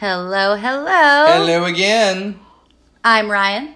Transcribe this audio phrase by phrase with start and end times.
[0.00, 1.24] Hello, hello.
[1.28, 2.38] Hello again.
[3.04, 3.74] I'm Ryan.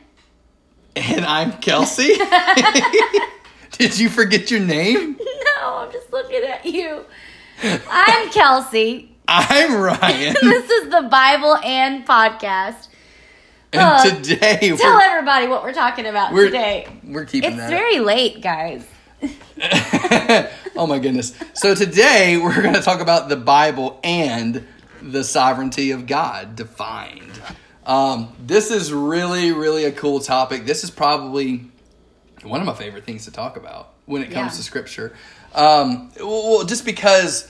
[0.97, 2.15] And I'm Kelsey.
[3.73, 5.17] Did you forget your name?
[5.19, 7.05] No, I'm just looking at you.
[7.63, 9.17] I'm Kelsey.
[9.29, 10.35] I'm Ryan.
[10.43, 12.89] this is the Bible and podcast.
[13.73, 16.89] And Uh, today Tell everybody what we're talking about we're, today.
[17.05, 18.85] we're keeping It's very late, guys.
[20.77, 21.35] oh my goodness.
[21.55, 24.67] So today we're going to talk about the Bible and
[25.03, 27.41] the sovereignty of God defined.
[27.87, 30.67] Um, this is really, really a cool topic.
[30.67, 31.65] This is probably
[32.43, 34.57] one of my favorite things to talk about when it comes Yeah.
[34.59, 35.17] to scripture.
[35.55, 37.49] Um, well, just because,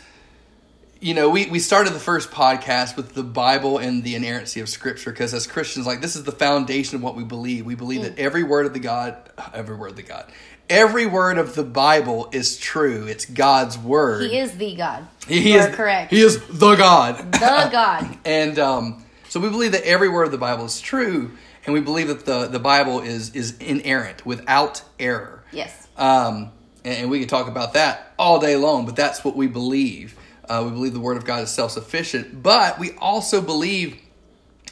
[1.00, 4.69] you know, we, we started the first podcast with the Bible and the inerrancy of
[4.69, 7.66] scripture because as Christians, like, this is the foundation of what we believe.
[7.66, 9.16] We believe that every word of the God,
[9.52, 10.27] every word of the God,
[10.70, 13.06] every word of the Bible is true.
[13.06, 14.30] It's God's word.
[14.30, 15.06] He is the God.
[15.27, 16.10] He you is are correct.
[16.10, 17.32] He is the God.
[17.32, 17.38] the
[17.72, 18.18] God.
[18.24, 21.32] And um, so we believe that every word of the Bible is true,
[21.64, 25.42] and we believe that the, the Bible is is inerrant, without error.
[25.52, 25.89] Yes.
[25.96, 26.52] Um,
[26.84, 30.16] and, and we could talk about that all day long, but that's what we believe.
[30.48, 34.00] Uh, we believe the Word of God is self sufficient, but we also believe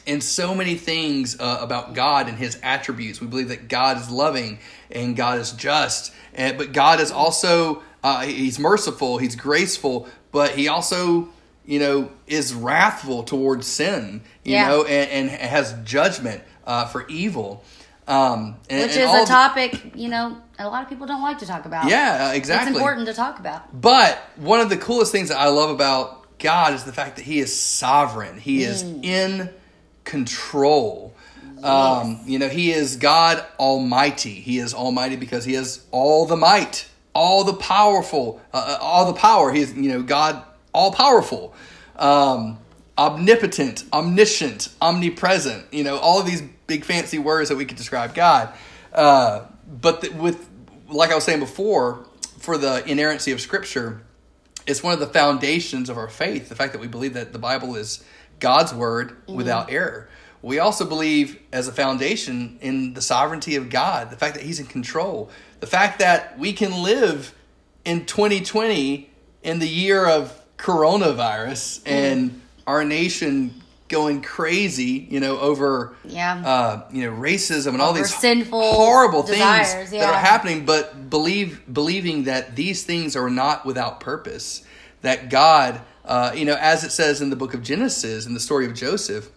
[0.07, 3.21] in so many things uh, about God and His attributes.
[3.21, 7.83] We believe that God is loving and God is just, and, but God is also
[8.03, 11.29] uh, He's merciful, He's graceful, but He also
[11.65, 14.21] you know is wrathful towards sin.
[14.43, 14.67] You Yeah.
[14.69, 17.63] know, and, and has judgment uh, for evil.
[18.07, 21.21] Um, and, Which and is a the- topic, you know, a lot of people don't
[21.21, 21.89] like to talk about.
[21.89, 22.69] Yeah, exactly.
[22.71, 23.81] It's important to talk about.
[23.81, 27.25] But one of the coolest things that I love about God is the fact that
[27.25, 28.37] He is sovereign.
[28.39, 29.03] He is Mm.
[29.03, 29.49] in
[30.07, 31.13] control.
[31.63, 34.33] Um, you know, He is God Almighty.
[34.33, 39.11] He is Almighty because He has all the might, all the powerful, uh, uh, all
[39.11, 39.51] the power.
[39.51, 41.53] He is, you know, God all powerful,
[41.97, 42.59] um,
[42.97, 45.71] omnipotent, omniscient, omnipresent.
[45.73, 48.53] You know, all of these big fancy words that we could describe God.
[48.93, 50.47] Uh, but th- with,
[50.89, 52.05] like I was saying before,
[52.39, 54.01] for the inerrancy of Scripture,
[54.67, 56.49] it's one of the foundations of our faith.
[56.49, 58.03] The fact that we believe that the Bible is
[58.39, 60.09] God's word without error.
[60.41, 64.59] We also believe, as a foundation, in the sovereignty of God, the fact that He's
[64.59, 67.33] in control, the fact that we can live
[67.83, 69.09] in 2020
[69.43, 76.41] in the year of coronavirus and our nation going crazy, you know, over Yeah.
[76.45, 81.09] uh, you know racism and all these sinful horrible desires, things that are happening, but
[81.09, 84.63] believe believing that these things are not without purpose.
[85.03, 88.39] That God, uh, you know, as it says in the book of Genesis in the
[88.39, 89.29] story of Joseph,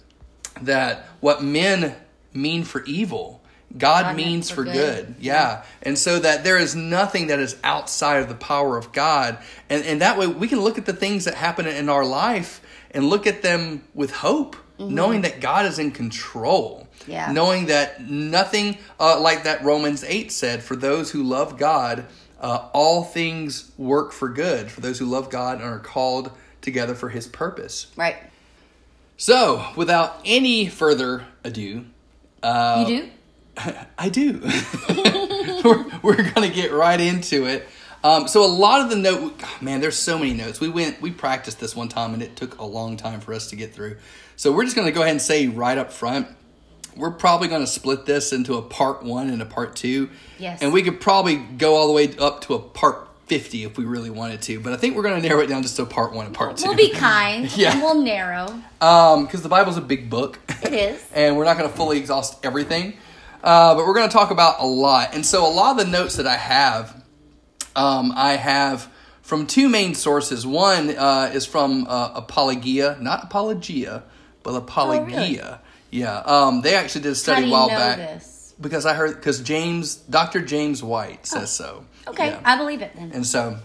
[0.62, 1.96] that what men
[2.32, 3.42] mean for evil,
[3.76, 5.06] God, God means for for good.
[5.06, 5.14] good.
[5.20, 5.64] Yeah.
[5.82, 9.38] And so that there is nothing that is outside of the power of God.
[9.68, 12.60] And, and that way we can look at the things that happen in our life
[12.92, 16.88] and look at them with hope, knowing that God is in control.
[17.00, 17.10] Mm-hmm.
[17.10, 17.32] Yeah.
[17.32, 22.06] Knowing that nothing, uh, like that Romans 8 said, for those who love God,
[22.40, 26.30] uh, all things work for good, for those who love God and are called
[26.60, 27.86] together for his purpose.
[27.96, 28.16] Right.
[29.16, 31.84] So, without any further ado,
[32.42, 33.10] uh, You do?
[33.98, 34.40] I do.
[35.64, 37.68] we're we're going to get right into it.
[38.02, 40.58] Um, so a lot of the note, man, there's so many notes.
[40.58, 43.50] We went, we practiced this one time, and it took a long time for us
[43.50, 43.98] to get through.
[44.36, 46.26] So we're just going to go ahead and say right up front,
[46.96, 50.08] we're probably going to split this into a part one and a part two.
[50.38, 50.62] Yes.
[50.62, 53.84] And we could probably go all the way up to a part fifty if we
[53.84, 54.58] really wanted to.
[54.58, 56.56] But I think we're going to narrow it down just to part one and part
[56.56, 56.66] two.
[56.66, 57.72] We'll be kind Yeah.
[57.72, 58.60] and we'll narrow.
[58.80, 60.40] Um, because the Bible's a big book.
[60.64, 61.06] It is.
[61.14, 62.94] and we're not going to fully exhaust everything.
[63.42, 65.14] Uh, but we're going to talk about a lot.
[65.14, 67.02] And so a lot of the notes that I have,
[67.76, 68.90] um, I have
[69.22, 70.44] from two main sources.
[70.44, 74.02] One uh, is from uh, Apologia, not Apologia,
[74.42, 75.60] but Apologia.
[75.90, 78.54] Yeah, um, they actually did a study a while back this?
[78.60, 80.40] because I heard because James, Dr.
[80.40, 81.84] James White says so.
[82.10, 82.40] Okay, Yeah.
[82.44, 83.12] I believe it then.
[83.12, 83.58] And so,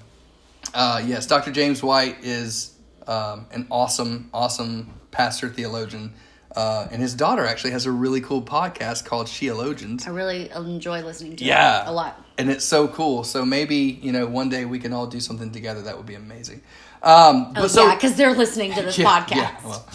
[0.73, 1.51] uh, yes, Dr.
[1.51, 2.73] James White is
[3.07, 6.13] um, an awesome, awesome pastor theologian.
[6.55, 10.07] Uh, and his daughter actually has a really cool podcast called Sheologians.
[10.07, 11.83] I really enjoy listening to Yeah.
[11.89, 12.23] a lot.
[12.37, 13.23] And it's so cool.
[13.25, 15.81] So maybe, you know, one day we can all do something together.
[15.81, 16.61] That would be amazing.
[17.03, 19.35] Um, Oh, so, yeah, because they're listening to this yeah, podcast.
[19.35, 19.85] yeah, well,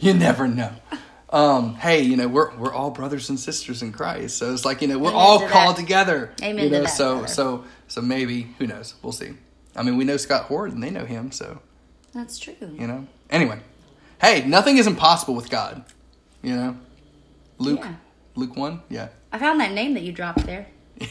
[0.00, 0.72] you never know.
[1.30, 4.38] Um, hey, you know, we're we're all brothers and sisters in Christ.
[4.38, 5.52] So it's like, you know, we're Amen all to that.
[5.52, 6.32] called together.
[6.42, 7.28] Amen you know, so brother.
[7.28, 7.64] so
[7.96, 8.94] so maybe, who knows?
[9.02, 9.30] We'll see.
[9.74, 11.60] I mean, we know Scott Hord and they know him, so
[12.12, 12.54] That's true.
[12.60, 13.06] you know.
[13.30, 13.58] Anyway,
[14.20, 15.82] hey, nothing is impossible with God.
[16.42, 16.76] You know,
[17.56, 17.94] Luke, Yeah.
[18.34, 19.08] Luke one, yeah.
[19.32, 20.66] I found that name that you dropped there.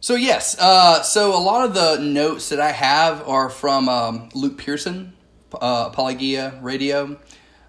[0.00, 4.30] So yes, uh, so a lot of the notes that I have are from um,
[4.34, 5.12] Luke Pearson,
[5.54, 7.20] uh, Apologia Radio.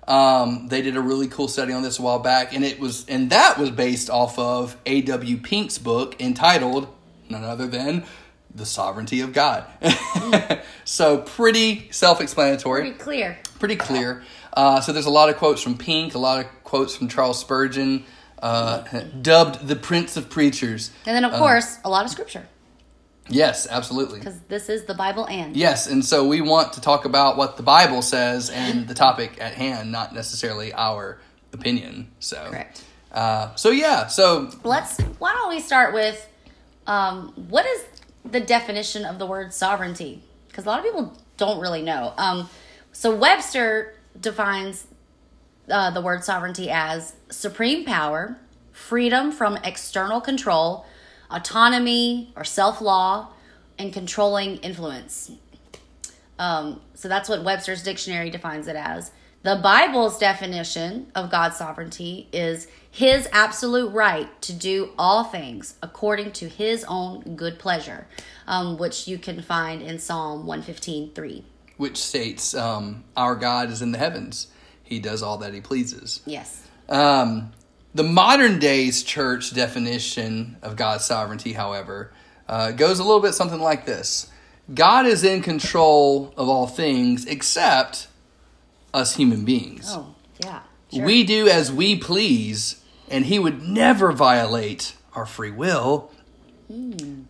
[0.07, 3.05] Um, they did a really cool study on this a while back, and it was
[3.07, 5.37] and that was based off of A.W.
[5.37, 6.87] Pink's book entitled
[7.29, 8.03] none other than
[8.53, 9.65] "The Sovereignty of God."
[10.85, 13.37] so pretty self-explanatory Pretty clear.
[13.59, 14.23] pretty clear.
[14.53, 17.39] Uh, so there's a lot of quotes from Pink, a lot of quotes from Charles
[17.39, 18.05] Spurgeon,
[18.39, 18.81] uh,
[19.21, 20.91] dubbed the Prince of Preachers.
[21.05, 22.45] And then, of course, a lot of scripture
[23.29, 24.19] Yes, absolutely.
[24.19, 25.55] because this is the Bible and.
[25.55, 29.37] Yes, and so we want to talk about what the Bible says and the topic
[29.39, 31.19] at hand, not necessarily our
[31.53, 32.11] opinion.
[32.19, 32.83] So Correct.
[33.11, 34.99] Uh, so yeah, so Let's.
[35.19, 36.27] Why don't we start with
[36.87, 37.85] um, what is
[38.25, 40.21] the definition of the word sovereignty?
[40.47, 42.13] Because a lot of people don't really know.
[42.17, 42.49] Um,
[42.91, 44.87] so Webster defines
[45.69, 48.37] uh, the word sovereignty as supreme power,
[48.71, 50.85] freedom from external control,
[51.31, 53.29] autonomy or self law,
[53.79, 55.31] and controlling influence.
[56.37, 59.11] Um, so that's what Webster's dictionary defines it as.
[59.43, 66.31] The Bible's definition of God's sovereignty is his absolute right to do all things according
[66.33, 68.07] to his own good pleasure,
[68.47, 71.43] um, which you can find in Psalm 115 3.
[71.75, 74.47] which states, um, "Our God is in the heavens;
[74.81, 76.61] He does all that He pleases." Yes.
[76.87, 77.51] Um,
[77.93, 82.13] the modern day's church definition of God's sovereignty, however,
[82.47, 84.27] uh, goes a little bit something like this
[84.73, 88.07] God is in control of all things except
[88.93, 89.87] us human beings.
[89.89, 90.61] Oh, yeah.
[90.91, 91.05] Sure.
[91.05, 96.11] We do as we please, and He would never violate our free will.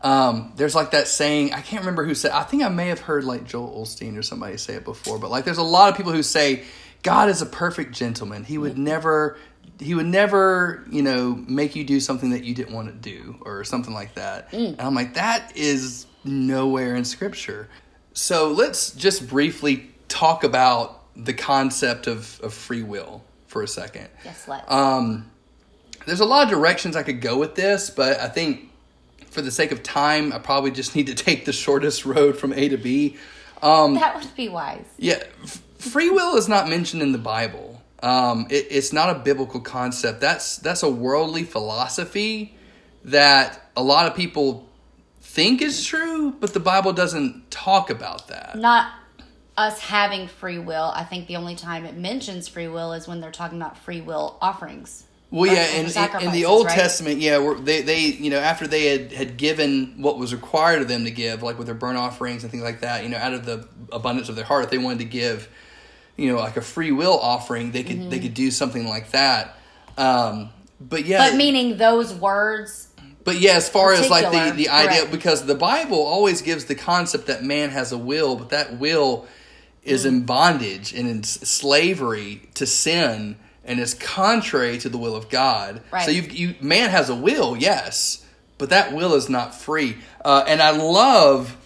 [0.01, 3.01] Um, there's like that saying, I can't remember who said, I think I may have
[3.01, 5.98] heard like Joel Osteen or somebody say it before, but like there's a lot of
[5.98, 6.63] people who say,
[7.04, 8.45] God is a perfect gentleman.
[8.45, 9.38] He would never,
[9.80, 13.36] he would never, you know, make you do something that you didn't want to do
[13.42, 14.54] or something like that.
[14.54, 17.69] And I'm like, that is nowhere in scripture.
[18.13, 24.07] So let's just briefly talk about the concept of, of free will for a second.
[24.25, 24.71] yes, let's.
[24.71, 25.30] Um,
[26.06, 28.69] there's a lot of directions I could go with this, but I think
[29.30, 32.54] for the sake of time, I probably just need to take the shortest road from
[32.54, 33.18] A to B.
[33.62, 34.83] Um, that would be wise.
[34.98, 37.81] yeah, f- free will is not mentioned in the Bible.
[38.01, 40.19] Um, it, it's not a biblical concept.
[40.19, 42.57] That's that's a worldly philosophy
[43.06, 44.68] that a lot of people
[45.21, 48.57] think is true, but the Bible doesn't talk about that.
[48.57, 48.92] Not
[49.58, 50.92] us having free will.
[50.96, 54.02] I think the only time it mentions free will is when they're talking about free
[54.02, 55.06] will offerings.
[55.30, 56.76] Well, yeah, and in, in, in sacrifices, the Old right?
[56.76, 60.88] Testament, yeah, they they you know after they had had given what was required of
[60.88, 63.34] them to give, like with their burnt offerings and things like that, you know, out
[63.34, 65.50] of the abundance of their heart, if they wanted to give,
[66.18, 69.58] you know, like a free will offering, they could they could do something like that.
[69.98, 71.32] Um, but yeah, Mm-hmm.
[71.32, 72.90] But meaning those words
[73.24, 75.12] but yeah, as far as like the the idea, correct.
[75.12, 79.28] because the Bible always gives the concept that man has a will, but that will.
[79.85, 85.30] Is in bondage and in slavery to sin, and is contrary to the will of
[85.30, 85.81] God.
[85.91, 86.06] Right.
[86.06, 88.25] So you you man has a will, yes,
[88.57, 89.97] but that will is not free.
[90.24, 91.57] Uh, and I love,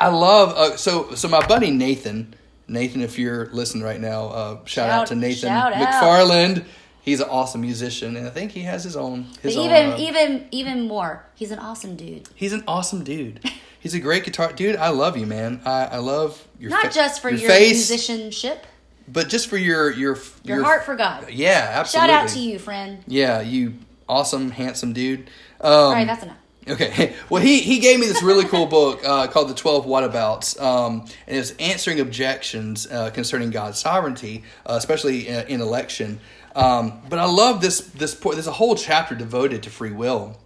[0.00, 0.52] I love.
[0.52, 2.34] Uh, so so my buddy Nathan,
[2.68, 5.72] Nathan, if you're listening right now, uh, shout, out to Nathan shout.
[5.72, 6.64] McFarland.
[7.02, 9.28] He's an awesome musician, and I think he has his own.
[9.34, 12.28] But His own, even uh, even even more, he's an awesome dude.
[12.34, 13.48] He's an awesome dude.
[13.86, 14.74] He's a great guitar dude.
[14.74, 15.60] I love you, man.
[15.64, 18.66] I, I love your Not fa- just for your, face, musicianship,
[19.06, 21.30] but just for your your your, heart for God.
[21.30, 22.08] Yeah, absolutely.
[22.08, 23.04] Shout out to you, friend.
[23.06, 23.74] Yeah, you
[24.08, 25.30] awesome, handsome dude.
[25.60, 26.36] Um, All right, that's enough.
[26.66, 27.14] Okay.
[27.30, 30.60] Well, he, he gave me this really cool book uh, called The 12 Whatabouts.
[30.60, 36.18] Um, and it's answering objections uh, concerning God's sovereignty, uh, especially in, in election.
[36.56, 38.34] Um, but I love this, this point.
[38.34, 40.36] There's a whole chapter devoted to free will.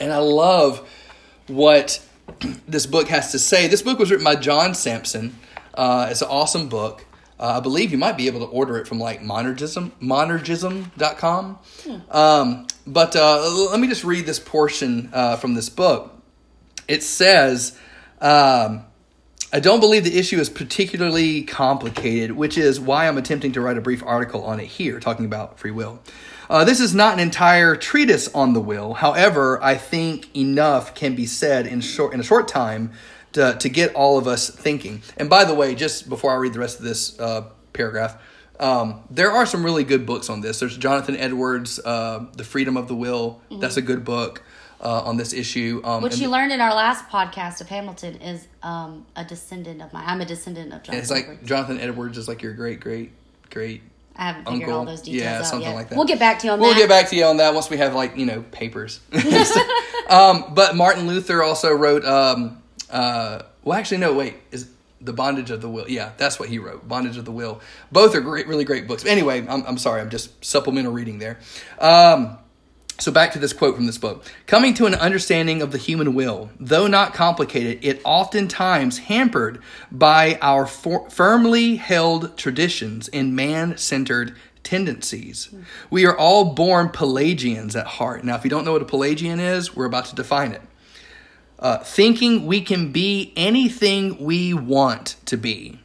[0.00, 0.88] And I love
[1.48, 2.00] what
[2.66, 3.68] this book has to say.
[3.68, 5.36] This book was written by John Samson.
[5.74, 7.04] Uh, it's an awesome book.
[7.38, 11.58] Uh, I believe you might be able to order it from like monergism, monergism.com.
[12.10, 16.14] Um, but uh, let me just read this portion uh, from this book.
[16.86, 17.78] It says,
[18.20, 18.84] um,
[19.52, 23.78] I don't believe the issue is particularly complicated, which is why I'm attempting to write
[23.78, 26.00] a brief article on it here, talking about free will.
[26.50, 28.94] Uh, this is not an entire treatise on the will.
[28.94, 32.90] However, I think enough can be said in short in a short time
[33.34, 35.02] to, to get all of us thinking.
[35.16, 38.20] And by the way, just before I read the rest of this uh, paragraph,
[38.58, 40.58] um, there are some really good books on this.
[40.58, 44.42] There's Jonathan Edwards, uh, "The Freedom of the Will." That's a good book
[44.80, 45.80] uh, on this issue.
[45.84, 49.82] Um, What and- you learned in our last podcast of Hamilton is um, a descendant
[49.82, 50.04] of mine.
[50.04, 50.94] I'm a descendant of Jonathan.
[50.94, 51.48] And it's like Edwards.
[51.48, 53.12] Jonathan Edwards is like your great, great,
[53.50, 53.82] great.
[54.20, 54.78] I haven't figured uncle.
[54.78, 55.74] all those details Yeah, out something yet.
[55.74, 55.96] like that.
[55.96, 56.78] We'll get back to you on We'll that.
[56.78, 59.00] get back to you on that once we have like you know papers.
[60.08, 62.04] um, but Martin Luther also wrote.
[62.04, 64.12] Um, uh, well, actually, no.
[64.14, 64.68] Wait, is
[65.00, 65.88] the bondage of the will.
[65.88, 66.86] Yeah, that's what he wrote.
[66.86, 67.60] Bondage of the will.
[67.90, 69.06] Both are great, really great books.
[69.06, 70.00] Anyway, I'm, I'm sorry.
[70.02, 71.38] I'm just supplemental reading there.
[71.78, 72.36] Um,
[73.00, 74.24] so back to this quote from this book.
[74.46, 80.38] Coming to an understanding of the human will, though not complicated, it oftentimes hampered by
[80.42, 85.48] our for- firmly held traditions and man-centered tendencies.
[85.88, 88.22] We are all born Pelagians at heart.
[88.22, 90.62] Now, if you don't know what a Pelagian is, we're about to define it.
[91.58, 95.80] Uh, thinking we can be anything we want to be,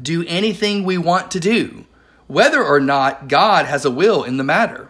[0.00, 1.84] do anything we want to do,
[2.26, 4.89] whether or not God has a will in the matter.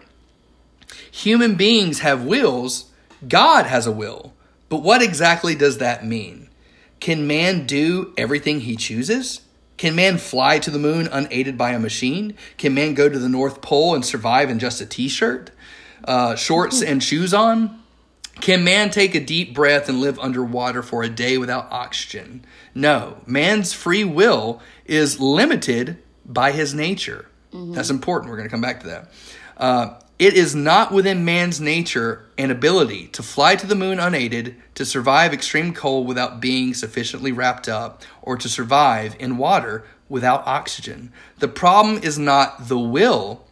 [1.11, 2.91] Human beings have wills,
[3.27, 4.33] God has a will.
[4.69, 6.49] But what exactly does that mean?
[6.99, 9.41] Can man do everything he chooses?
[9.77, 12.35] Can man fly to the moon unaided by a machine?
[12.57, 15.49] Can man go to the North Pole and survive in just a t shirt,
[16.03, 17.81] uh, shorts, and shoes on?
[18.39, 22.45] Can man take a deep breath and live underwater for a day without oxygen?
[22.73, 23.17] No.
[23.25, 27.27] Man's free will is limited by his nature.
[27.51, 27.73] Mm-hmm.
[27.73, 28.29] That's important.
[28.29, 29.11] We're going to come back to that.
[29.57, 34.55] Uh, it is not within man's nature and ability to fly to the moon unaided,
[34.75, 40.45] to survive extreme cold without being sufficiently wrapped up, or to survive in water without
[40.45, 41.11] oxygen.
[41.39, 43.47] The problem is not the will,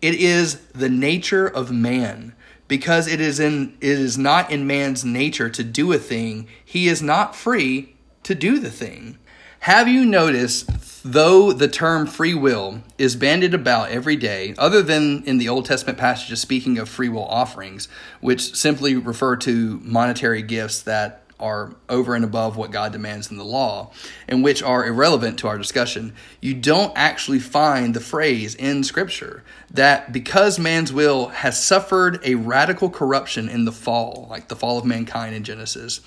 [0.00, 2.34] it is the nature of man.
[2.68, 6.88] Because it is in it is not in man's nature to do a thing, he
[6.88, 9.18] is not free to do the thing.
[9.64, 10.68] Have you noticed
[11.06, 15.64] Though the term free will is bandied about every day, other than in the Old
[15.64, 17.88] Testament passages speaking of free will offerings,
[18.20, 23.38] which simply refer to monetary gifts that are over and above what God demands in
[23.38, 23.90] the law,
[24.28, 29.44] and which are irrelevant to our discussion, you don't actually find the phrase in Scripture
[29.70, 34.78] that because man's will has suffered a radical corruption in the fall, like the fall
[34.78, 36.02] of mankind in Genesis,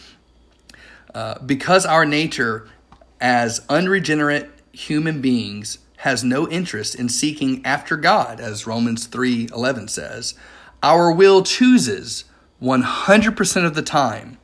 [1.15, 2.67] uh, because our nature
[3.19, 10.35] as unregenerate human beings has no interest in seeking after God, as Romans 3:11 says.
[10.83, 12.25] Our will chooses
[12.61, 14.37] 100% of the time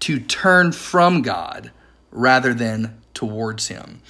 [0.00, 1.70] to turn from God
[2.10, 4.00] rather than towards Him.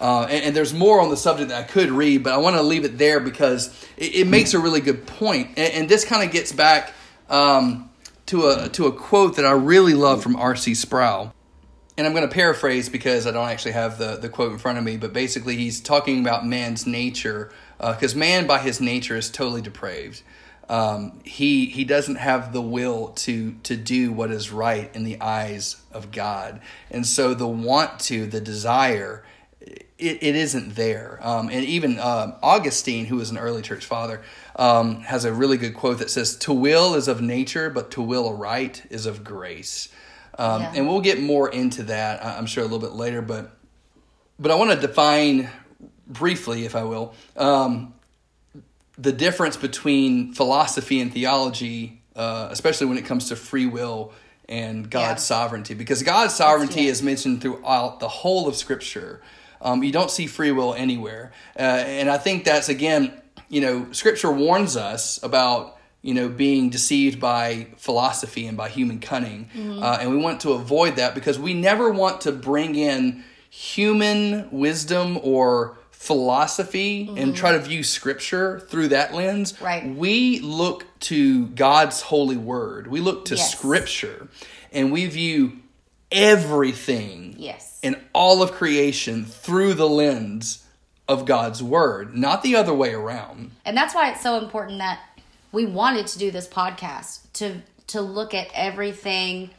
[0.00, 2.56] Uh, and, and, there's more on the subject that I could read, but I want
[2.56, 5.50] to leave it there because it, it makes a really good point.
[5.56, 6.92] And, and this kind of gets back
[7.30, 7.90] um,
[8.26, 10.74] to a to a quote that I really love from R.C.
[10.74, 11.32] Sproul
[11.96, 14.78] and I'm going to paraphrase because I don't actually have the, the quote in front
[14.78, 19.16] of me, but basically he's talking about man's nature because uh, man by his nature
[19.16, 20.22] is totally depraved.
[20.68, 25.20] Um, he he doesn't have the will to to do what is right in the
[25.20, 29.24] eyes of God, and so the want to, the desire,
[29.60, 29.82] it,
[30.22, 31.18] it isn't there.
[31.20, 34.22] Um, and even uh, Augustine, who was an early church father,
[34.56, 38.00] um, has a really good quote that says, "To will is of nature, but to
[38.00, 39.90] will aright is of grace."
[40.38, 40.72] Um, yeah.
[40.76, 43.22] And we'll get more into that, I'm sure, a little bit later.
[43.22, 43.50] But
[44.38, 45.48] but I want to define
[46.06, 47.94] briefly, if I will, um,
[48.98, 54.12] the difference between philosophy and theology, uh, especially when it comes to free will
[54.48, 55.36] and God's yeah.
[55.36, 56.90] sovereignty, because God's sovereignty yeah.
[56.90, 59.22] is mentioned throughout the whole of Scripture.
[59.60, 63.12] Um, you don't see free will anywhere, uh, and I think that's again,
[63.48, 69.00] you know, Scripture warns us about you know, being deceived by philosophy and by human
[69.00, 69.48] cunning.
[69.56, 69.82] Mm-hmm.
[69.82, 74.50] Uh, and we want to avoid that because we never want to bring in human
[74.50, 77.16] wisdom or philosophy mm-hmm.
[77.16, 79.58] and try to view scripture through that lens.
[79.62, 79.96] Right.
[79.96, 82.86] We look to God's holy word.
[82.86, 83.56] We look to yes.
[83.56, 84.28] scripture
[84.72, 85.60] and we view
[86.12, 87.80] everything yes.
[87.82, 90.66] in all of creation through the lens
[91.08, 93.52] of God's word, not the other way around.
[93.64, 95.00] And that's why it's so important that
[95.54, 99.50] we wanted to do this podcast to to look at everything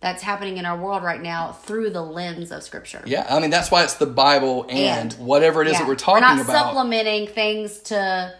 [0.00, 3.02] that's happening in our world right now through the lens of scripture.
[3.04, 5.88] Yeah, I mean that's why it's the Bible and, and whatever it is yeah, that
[5.88, 6.66] we're talking we're not about.
[6.66, 8.34] supplementing things to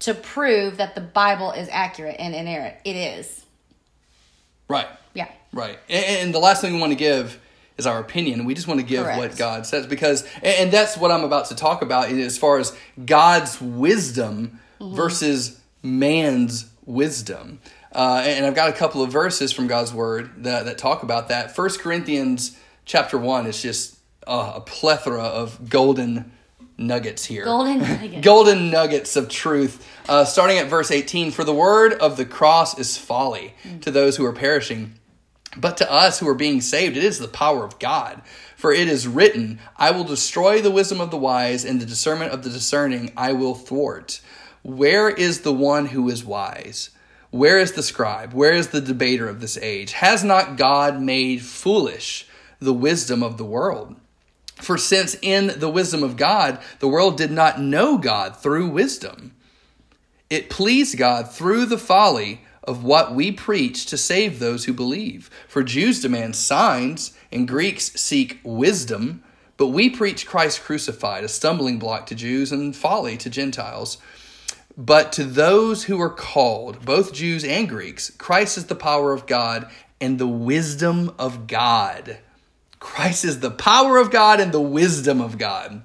[0.00, 2.76] to prove that the Bible is accurate and inerrant.
[2.84, 3.44] It is.
[4.68, 4.86] Right.
[5.14, 5.28] Yeah.
[5.52, 5.78] Right.
[5.88, 7.40] And, and the last thing we want to give
[7.76, 8.44] is our opinion.
[8.44, 9.18] We just want to give Correct.
[9.18, 12.76] what God says because and that's what I'm about to talk about as far as
[13.04, 14.94] God's wisdom mm-hmm.
[14.94, 17.60] versus man's wisdom.
[17.92, 21.28] Uh, and I've got a couple of verses from God's word that, that talk about
[21.28, 21.56] that.
[21.56, 26.32] First Corinthians chapter one is just uh, a plethora of golden
[26.80, 27.44] nuggets here.
[27.44, 28.24] Golden nuggets.
[28.24, 29.86] golden nuggets of truth.
[30.08, 33.80] Uh, starting at verse 18 For the word of the cross is folly mm.
[33.82, 34.94] to those who are perishing,
[35.56, 38.22] but to us who are being saved, it is the power of God.
[38.56, 42.32] For it is written, I will destroy the wisdom of the wise, and the discernment
[42.32, 44.20] of the discerning I will thwart.
[44.62, 46.90] Where is the one who is wise?
[47.30, 48.32] Where is the scribe?
[48.32, 49.92] Where is the debater of this age?
[49.92, 52.26] Has not God made foolish
[52.58, 53.96] the wisdom of the world?
[54.56, 59.34] For since in the wisdom of God, the world did not know God through wisdom,
[60.28, 65.30] it pleased God through the folly of what we preach to save those who believe.
[65.48, 69.24] For Jews demand signs, and Greeks seek wisdom,
[69.56, 73.98] but we preach Christ crucified, a stumbling block to Jews and folly to Gentiles.
[74.80, 79.26] But to those who are called, both Jews and Greeks, Christ is the power of
[79.26, 79.70] God
[80.00, 82.16] and the wisdom of God.
[82.78, 85.82] Christ is the power of God and the wisdom of God.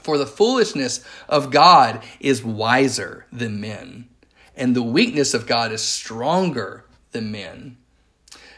[0.00, 4.08] For the foolishness of God is wiser than men,
[4.56, 7.76] and the weakness of God is stronger than men.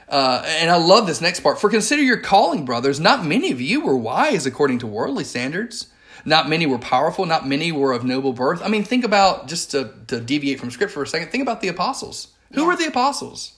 [0.08, 1.60] Uh, and I love this next part.
[1.60, 3.00] For consider your calling, brothers.
[3.00, 5.88] Not many of you were wise according to worldly standards.
[6.24, 7.26] Not many were powerful.
[7.26, 8.62] Not many were of noble birth.
[8.62, 11.60] I mean, think about, just to, to deviate from scripture for a second, think about
[11.60, 12.28] the apostles.
[12.54, 12.66] Who Yeah.
[12.68, 13.52] were the apostles?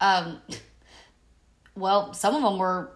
[0.00, 0.40] Um,
[1.76, 2.90] well, some of them were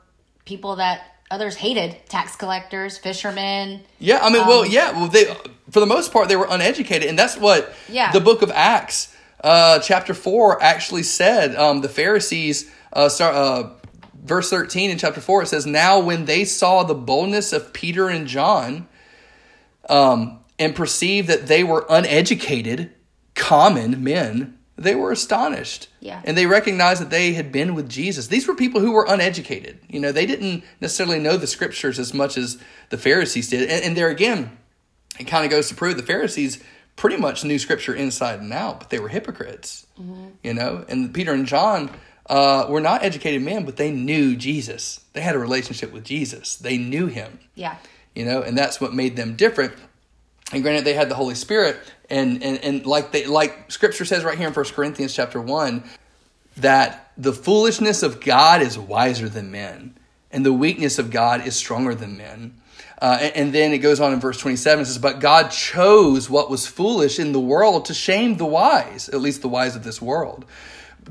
[0.45, 3.83] people that others hated tax collectors, fishermen.
[3.99, 5.27] Yeah, I mean, well, Um, yeah, well, they
[5.71, 8.11] for the most part they were uneducated, and that's what Yeah.
[8.13, 9.15] the book of Acts,
[9.45, 11.55] uh, chapter four, actually said.
[11.57, 13.69] Um, the Pharisees, uh, start, uh,
[14.29, 18.09] verse thirteen in chapter four, it says, "Now when they saw the boldness of Peter
[18.09, 18.87] and John,
[19.89, 22.93] um, and perceived that they were uneducated,
[23.35, 25.89] common men." They were astonished.
[25.99, 26.23] Yeah.
[26.25, 28.29] And they recognized that they had been with Jesus.
[28.29, 29.81] These were people who were uneducated.
[29.89, 32.59] You know, they didn't necessarily know the scriptures as much as
[32.91, 33.69] the Pharisees did.
[33.69, 34.57] And, and there again,
[35.19, 36.63] it kind of goes to prove the Pharisees
[36.95, 39.85] pretty much knew scripture inside and out, but they were hypocrites.
[40.45, 41.91] You know, and Peter and John
[42.29, 45.01] uh, were not educated men, but they knew Jesus.
[45.13, 46.57] They had a relationship with Jesus.
[46.57, 47.39] They knew him.
[47.55, 47.77] Yeah.
[48.15, 49.75] You know, and that's what made them different.
[50.53, 54.25] And granted, they had the Holy Spirit, and and and like they like Scripture says
[54.25, 55.85] right here in First Corinthians chapter one,
[56.57, 59.95] that the foolishness of God is wiser than men,
[60.31, 62.61] and the weakness of God is stronger than men.
[63.01, 66.29] Uh, and, and then it goes on in verse 27 it says, But God chose
[66.29, 69.85] what was foolish in the world to shame the wise, at least the wise of
[69.85, 70.45] this world.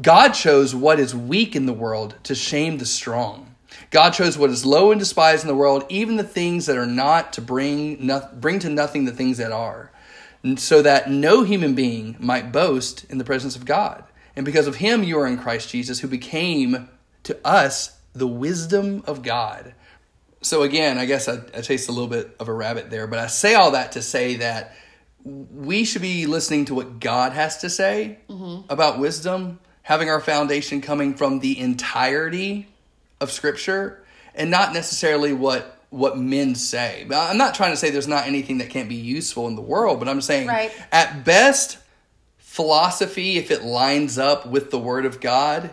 [0.01, 3.55] God chose what is weak in the world to shame the strong.
[3.89, 6.85] God chose what is low and despised in the world, even the things that are
[6.85, 9.91] not, to bring, bring to nothing the things that are,
[10.57, 14.03] so that no human being might boast in the presence of God.
[14.35, 16.89] And because of him, you are in Christ Jesus, who became
[17.23, 19.73] to us the wisdom of God.
[20.41, 23.19] So, again, I guess I, I chased a little bit of a rabbit there, but
[23.19, 24.75] I say all that to say that
[25.23, 28.71] we should be listening to what God has to say mm-hmm.
[28.71, 32.67] about wisdom, having our foundation coming from the entirety
[33.21, 34.03] of Scripture,
[34.35, 37.07] and not necessarily what what men say.
[37.09, 39.99] I'm not trying to say there's not anything that can't be useful in the world,
[39.99, 40.73] but I'm saying Right.
[40.91, 41.77] at best,
[42.37, 45.69] philosophy, if it lines up with the Word of God,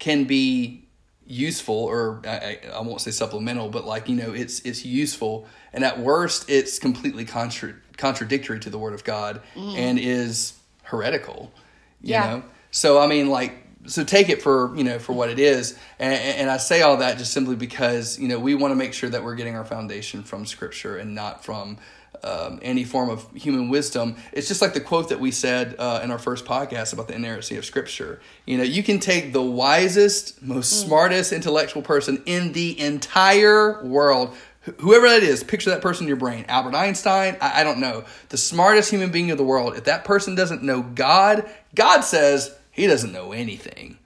[0.00, 0.82] can be
[1.24, 5.84] useful, or I, I won't say supplemental, but like you know, it's it's useful, and
[5.84, 9.76] at worst, it's completely contra- contradictory to the Word of God mm.
[9.76, 11.52] and is heretical.
[12.00, 12.26] You Yeah.
[12.26, 13.54] know, so I mean, like,
[13.86, 16.96] so take it for you know for what it is, and, and I say all
[16.96, 19.64] that just simply because you know we want to make sure that we're getting our
[19.64, 21.78] foundation from Scripture and not from
[22.24, 24.16] um, any form of human wisdom.
[24.32, 27.14] It's just like the quote that we said uh, in our first podcast about the
[27.14, 28.20] inerrancy of Scripture.
[28.46, 34.34] You know, you can take the wisest, most smartest intellectual person in the entire world.
[34.64, 36.44] wh- Whoever that is, picture that person in your brain.
[36.46, 38.04] Albert Einstein, I, I don't know.
[38.28, 39.76] The smartest human being in the world.
[39.76, 43.98] If that person doesn't know God, God says he doesn't know anything.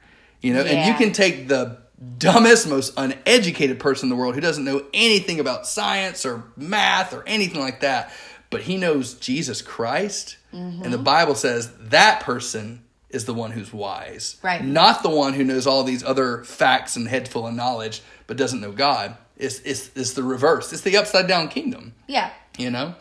[0.42, 1.79] You know, and you can take the
[2.18, 7.14] dumbest, most uneducated person in the world who doesn't know anything about science or math
[7.14, 8.12] or anything like that,
[8.50, 10.37] but he knows Jesus Christ.
[10.52, 14.37] And the Bible says that person is the one who's wise.
[14.42, 14.62] Right.
[14.64, 18.37] Not the one who knows all these other facts and head full of knowledge, but
[18.37, 19.16] doesn't know God.
[19.37, 20.72] It's, it's, it's the reverse.
[20.72, 22.31] It's the upside down kingdom Yeah.
[22.59, 22.94] you know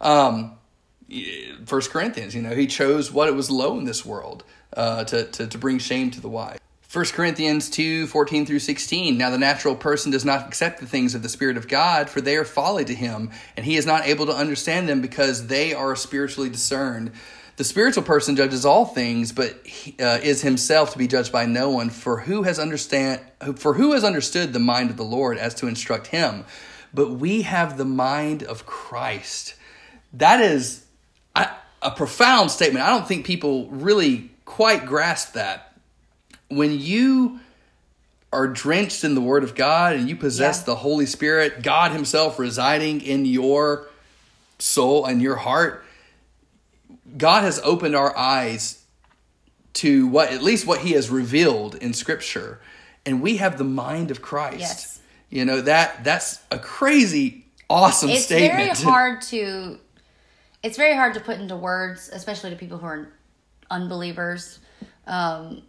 [0.00, 0.56] um
[1.66, 4.44] first corinthians you know he chose what it was low in this world
[4.76, 9.16] uh to, to, to bring shame to the wise First Corinthians 2, 14 through 16.
[9.16, 12.20] Now the natural person does not accept the things of the Spirit of God, for
[12.20, 15.72] they are folly to him, and he is not able to understand them because they
[15.72, 17.12] are spiritually discerned.
[17.58, 21.46] The spiritual person judges all things, but he, uh, is himself to be judged by
[21.46, 21.90] no one.
[21.90, 23.20] For who has understand?
[23.54, 26.44] For who has understood the mind of the Lord as to instruct him?
[26.92, 29.54] But we have the mind of Christ.
[30.12, 30.84] That is
[31.82, 32.84] a profound statement.
[32.84, 35.72] I don't think people really quite grasp that.
[36.48, 37.38] When you
[38.32, 40.64] are drenched in the Word of God and you possess Yeah.
[40.66, 43.86] the Holy Spirit, God Himself residing in your
[44.58, 45.84] soul and your heart,
[47.16, 48.82] God has opened our eyes
[49.74, 52.60] to what at least what He has revealed in Scripture,
[53.06, 54.58] and we have the mind of Christ.
[54.60, 55.00] Yes.
[55.30, 58.76] You know that that's a crazy awesome it's statement.
[58.76, 59.78] very hard to
[60.64, 63.08] it's very hard to put into words especially to people who are
[63.70, 64.58] unbelievers
[65.06, 65.62] um,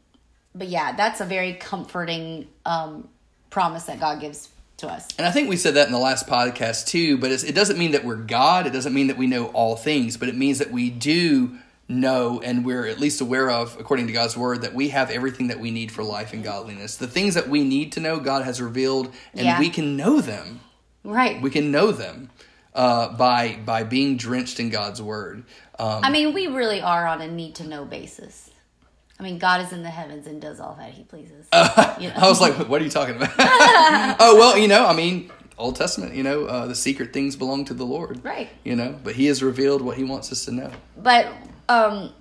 [0.55, 3.07] but yeah that's a very comforting um,
[3.49, 6.25] promise that god gives to us And I think we said that in the last
[6.27, 8.65] podcast too, but it's, it doesn't mean that we're God.
[8.65, 11.55] It doesn't mean that we know all things, but it means that we do
[11.87, 15.49] know and we're at least aware of, according to God's word, that we have everything
[15.49, 16.95] that we need for life and godliness.
[16.95, 19.59] The things that we need to know, God has revealed, and Yeah.
[19.59, 20.61] we can know them.
[21.03, 22.31] right We can know them
[22.73, 25.43] uh, by by being drenched in God's word.
[25.81, 28.49] Um, i mean we really are on a need to know basis
[29.19, 31.47] i mean god is in the heavens and does all that he pleases
[31.99, 32.15] you know?
[32.15, 33.33] I was like, what are you talking about?
[33.39, 37.65] oh, well, you know, I mean, Old Testament, you know, uh, the secret things belong
[37.65, 38.23] to the Lord.
[38.23, 38.49] Right.
[38.63, 40.71] You know, but He has revealed what He wants us to know.
[40.97, 41.27] but
[41.67, 42.11] um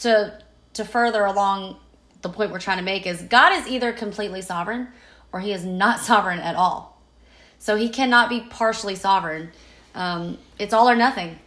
[0.00, 0.38] to
[0.74, 1.76] to further along
[2.22, 4.88] the point we're trying to make is god is either completely sovereign
[5.32, 7.00] or he is not sovereign at all
[7.58, 9.50] so he cannot be partially sovereign
[9.94, 11.38] um, it's all or nothing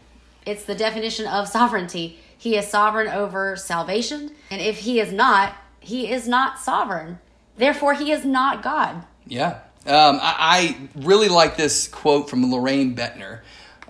[0.46, 5.54] it's the definition of sovereignty he is sovereign over salvation and if he is not
[5.80, 7.20] he is not sovereign
[7.58, 9.60] therefore he is not god Yeah.
[9.86, 13.40] Um, I, I really like this quote from Loraine Boettner.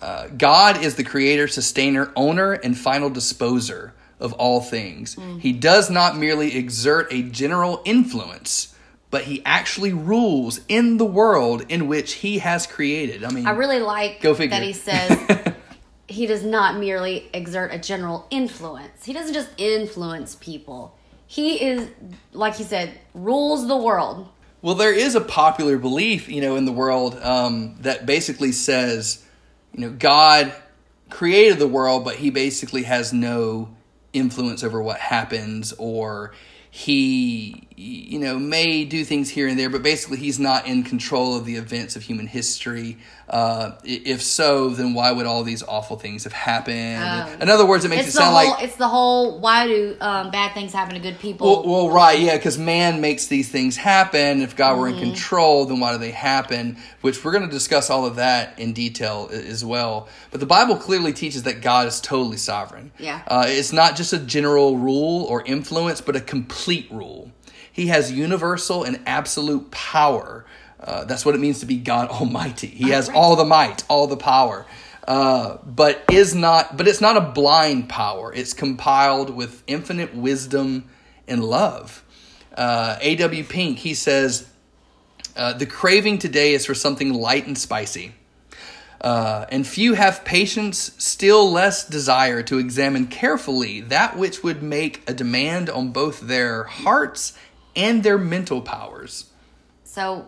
[0.02, 5.18] Uh, God is the creator, sustainer, owner, and final disposer of all things.
[5.40, 8.74] He does not merely exert a general influence,
[9.10, 13.26] but he actually rules in the world in which he has created.
[13.26, 14.58] I mean, I really like Go figure.
[14.58, 15.10] that he says
[16.12, 19.06] he does not merely exert a general influence.
[19.06, 20.97] He doesn't just influence people.
[21.28, 21.89] He is,
[22.34, 24.28] like he said, rules the world.
[24.62, 29.24] Well, there is a popular belief, you know, in the world um, that basically says,
[29.74, 30.54] you know, God
[31.10, 33.76] created the world, but He basically has no
[34.13, 36.34] influence over what happens, or
[36.69, 41.36] He, you know, may do things here and there, but basically He's not in control
[41.36, 42.98] of the events of human history.
[43.28, 47.41] Uh, if so, then why would all these awful things have happened?
[47.41, 48.08] in other words, it makes.
[48.08, 48.52] It sound whole.
[48.54, 49.39] like it's the whole.
[49.39, 51.48] Why do um, bad things happen to good people?
[51.48, 54.41] well, well, right, yeah, because man makes these things happen.
[54.41, 55.00] If God were Mm-hmm.
[55.00, 56.78] in control, then why do they happen?
[57.02, 60.10] Which we're going to discuss all of that in detail as well.
[60.32, 62.91] But the Bible clearly teaches that God is totally sovereign.
[63.00, 63.22] Yeah.
[63.28, 67.32] Uh, it's not just a general rule or influence, but a complete rule.
[67.71, 70.45] He has universal and absolute power.
[70.79, 72.67] Uh, that's what it means to be God Almighty.
[72.67, 74.65] He has all the might, all the power.
[75.07, 80.88] Uh, but is not but it's not a blind power it's compiled with infinite wisdom
[81.27, 82.03] and love
[82.55, 83.43] uh, A.W.
[83.45, 84.47] Pink he says
[85.36, 88.13] uh, the craving today is for something light and spicy
[89.01, 95.01] uh, and few have patience, still less desire to examine carefully that which would make
[95.10, 97.34] a demand on both their hearts
[97.75, 99.29] and their mental powers.
[99.84, 100.25] So,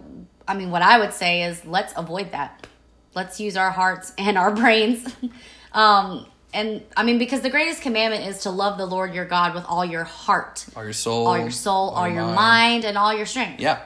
[0.47, 2.67] I mean, what I would say is let's avoid that.
[3.15, 5.05] Let's use our hearts and our brains.
[5.73, 9.55] um, and I mean, because the greatest commandment is to love the Lord your God
[9.55, 12.85] with all your heart, All your soul, all your soul, all, your mind.
[12.85, 13.59] and all your strength.
[13.59, 13.79] Yeah,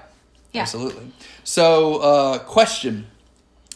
[0.51, 0.63] Yeah.
[0.63, 1.11] absolutely.
[1.45, 3.07] So, uh, question: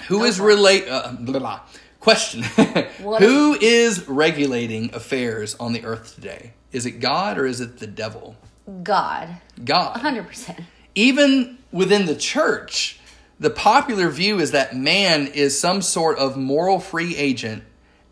[0.10, 0.90] Who Go is relate?
[0.90, 1.60] Uh, blah, blah.
[2.02, 2.44] Question:
[3.20, 6.52] Who is regulating affairs on the earth today?
[6.74, 8.36] Is it God or is it the devil?
[8.84, 9.30] God,
[9.64, 9.98] God.
[9.98, 10.64] 100%.
[10.96, 13.00] even within the church,
[13.40, 17.64] the popular view is that man is some sort of moral free agent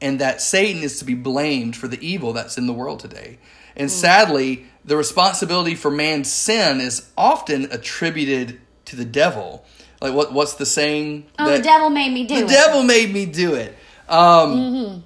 [0.01, 3.37] and that Satan is to be blamed for the evil that's in the world today.
[3.75, 9.63] And sadly, the responsibility for man's sin is often attributed to the devil.
[10.01, 11.27] Like what what's the saying?
[11.37, 12.47] Oh, the devil made me do the it.
[12.47, 13.75] The devil made me do it.
[14.07, 15.03] Um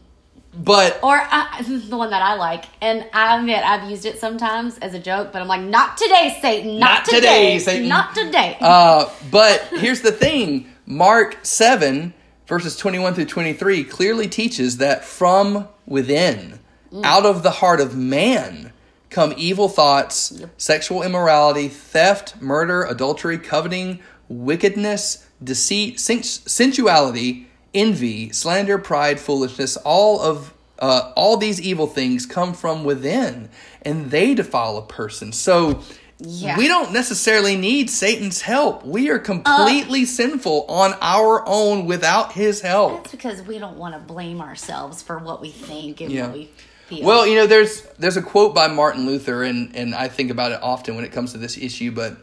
[0.56, 4.78] but Or I, the one that I like, and I admit I've used it sometimes
[4.80, 8.16] as a joke, but I'm like, not today, Satan, not, Not today, today, Satan." not
[8.16, 8.58] today.
[8.62, 10.68] Uh, but here's the thing.
[10.86, 12.14] Mark 7,
[12.48, 16.60] verses 21 through 23, clearly teaches that from within,
[17.04, 18.72] out of the heart of man,
[19.10, 28.78] come evil thoughts, sexual immorality, theft, murder, adultery, coveting, wickedness, deceit, sen- sensuality, envy, slander,
[28.78, 33.50] pride, foolishness, all of uh, all these evil things come from within,
[33.84, 35.32] and they defile a person.
[35.32, 35.82] So
[36.20, 36.58] Yeah.
[36.58, 38.86] we don't necessarily need Satan's help.
[38.86, 43.04] We are completely sinful on our own without his help.
[43.04, 46.28] That's because we don't want to blame ourselves for what we think and Yeah.
[46.28, 46.50] what we
[46.88, 47.06] feel.
[47.06, 50.52] Well, you know, there's there's a quote by Martin Luther, and and I think about
[50.52, 51.92] it often when it comes to this issue.
[51.92, 52.18] But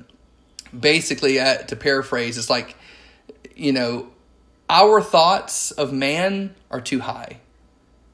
[0.79, 2.77] basically, uh, to paraphrase, it's like,
[3.57, 4.07] you know,
[4.71, 7.39] our thoughts of man are too high.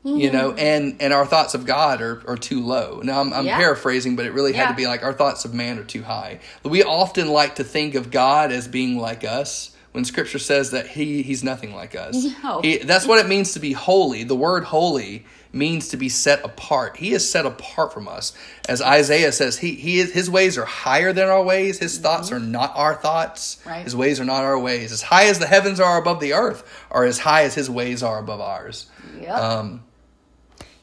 [0.02, 0.58] You know, mm-hmm.
[0.60, 3.00] and and our thoughts of God are, are too low.
[3.02, 3.56] Now I'm, I'm Yeah.
[3.56, 4.68] paraphrasing, but it really had Yeah.
[4.68, 6.38] to be like our thoughts of man are too high.
[6.62, 10.86] We often like to think of God as being like us when Scripture says that
[10.86, 12.24] he he's nothing like us.
[12.40, 12.60] No.
[12.60, 14.22] He, that's what it means to be holy.
[14.22, 16.96] The word holy means to be set apart.
[16.96, 18.32] He is set apart from us.
[18.68, 21.78] As Isaiah says, he, he is, his ways are higher than our ways.
[21.78, 23.62] His thoughts are not our thoughts.
[23.66, 23.82] Right.
[23.82, 24.92] His ways are not our ways.
[24.92, 28.02] As high as the heavens are above the earth, are as high as his ways
[28.02, 28.86] are above ours.
[29.20, 29.30] Yep.
[29.30, 29.84] Um,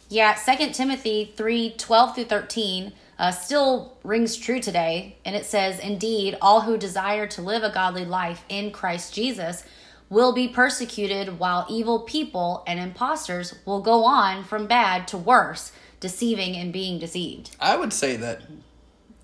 [0.09, 5.17] Yeah, Second Timothy 3 12 through 13 uh, still rings true today.
[5.23, 9.63] And it says, Indeed, all who desire to live a godly life in Christ Jesus
[10.09, 15.71] will be persecuted, while evil people and impostors will go on from bad to worse,
[15.99, 17.55] deceiving and being deceived.
[17.59, 18.41] I would say that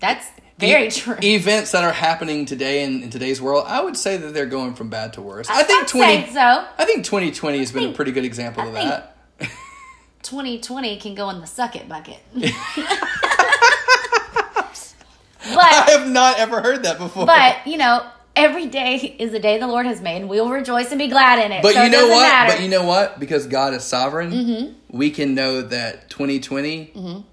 [0.00, 0.26] That's
[0.58, 1.16] very e- true.
[1.22, 4.74] events that are happening today in, in today's world, I would say that they're going
[4.74, 5.48] from bad to worse.
[5.48, 6.26] I think I'd twenty.
[6.32, 6.40] so.
[6.78, 9.16] I think 2020 has been a pretty good example I of that.
[10.22, 12.18] 2020 can go in the suck it bucket.
[12.34, 12.46] but
[15.56, 17.26] I have not ever heard that before.
[17.26, 18.06] but you know,
[18.40, 21.08] every day is the day the Lord has made, and we will rejoice and be
[21.08, 21.62] glad in it.
[21.62, 22.20] But so you know what?
[22.22, 22.52] matter.
[22.54, 23.20] But you know what?
[23.20, 24.96] Because God is sovereign, Mm-hmm.
[24.96, 27.24] we can know that 2020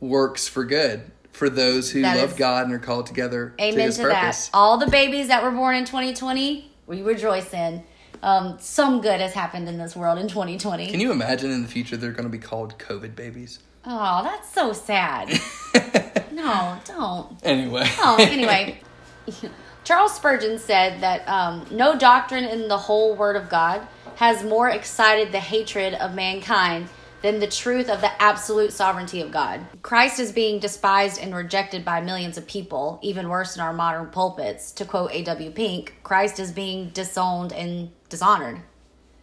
[0.00, 3.64] works for good for those who That love is- God and are called together to
[3.64, 4.48] Amen His to purpose.
[4.48, 4.56] that.
[4.56, 7.82] All the babies that were born in 2020, we rejoice in.
[8.22, 10.90] Um, some good has happened in this world in 2020.
[10.90, 13.58] Can you imagine in the future they're going to be called COVID babies?
[13.86, 15.28] oh, that's so sad.
[16.32, 17.36] no, don't.
[17.42, 17.84] Anyway.
[17.98, 18.80] Oh, anyway,
[19.84, 24.68] Charles Spurgeon said that um, no doctrine in the whole Word of God has more
[24.68, 26.88] excited the hatred of mankind
[27.22, 29.64] than the truth of the absolute sovereignty of God.
[29.82, 34.06] Christ is being despised and rejected by millions of people, even worse in our modern
[34.08, 34.72] pulpits.
[34.72, 35.50] To quote A.W.
[35.50, 38.60] Pink, Christ is being disowned and dishonored.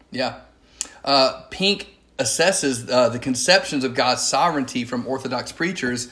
[0.10, 0.40] Yeah.
[1.06, 6.12] Uh, Pink assesses uh, the conceptions of God's sovereignty from Orthodox preachers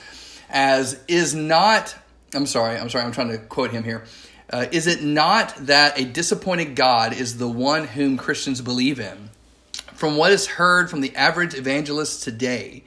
[0.49, 1.95] as is not,
[2.33, 4.03] I'm sorry, I'm sorry, I'm trying to quote him here.
[4.49, 9.29] Uh, is it not that a disappointed God is the one whom Christians believe in?
[9.93, 12.83] From what is heard from the average evangelist today,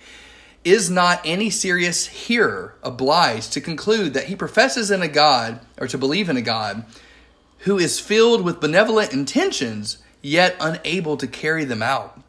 [0.64, 5.88] is not any serious hearer obliged to conclude that he professes in a God or
[5.88, 6.84] to believe in a God
[7.58, 12.20] who is filled with benevolent intentions, yet unable to carry them out.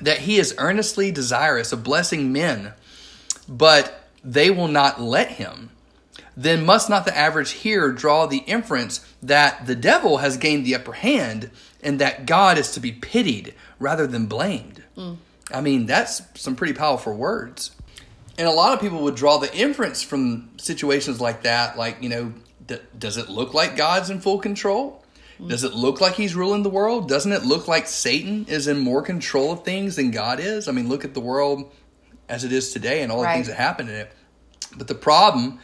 [0.00, 2.74] That he is earnestly desirous of blessing men,
[3.48, 5.70] but they will not let him.
[6.40, 10.76] Then must not the average hearer draw the inference that the devil has gained the
[10.76, 11.50] upper hand
[11.82, 14.84] and that God is to be pitied rather than blamed?
[14.94, 15.14] Hmm.
[15.52, 17.72] I mean, that's some pretty powerful words.
[18.38, 22.08] And a lot of people would draw the inference from situations like that, like, you
[22.08, 22.32] know,
[22.64, 25.04] d- does it look like God's in full control?
[25.38, 25.48] Hmm.
[25.48, 27.08] Does it look like he's ruling the world?
[27.08, 30.68] Doesn't it look like Satan is in more control of things than God is?
[30.68, 31.72] I mean, look at the world
[32.28, 33.34] as it is today and all the Right.
[33.34, 34.12] things that happen in it.
[34.76, 35.58] But the problem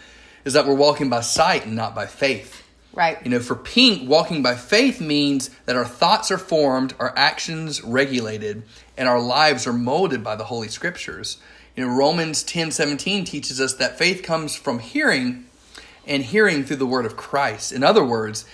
[0.44, 2.62] is that we're walking by sight and not by faith.
[2.92, 3.18] Right.
[3.24, 7.82] You know, for Pink, walking by faith means that our thoughts are formed, our actions
[7.82, 8.62] regulated,
[8.96, 11.38] and our lives are molded by the Holy Scriptures.
[11.76, 15.46] You know, Romans 10 17 teaches us that faith comes from hearing
[16.06, 17.72] and hearing through the word of Christ.
[17.72, 18.44] In other words,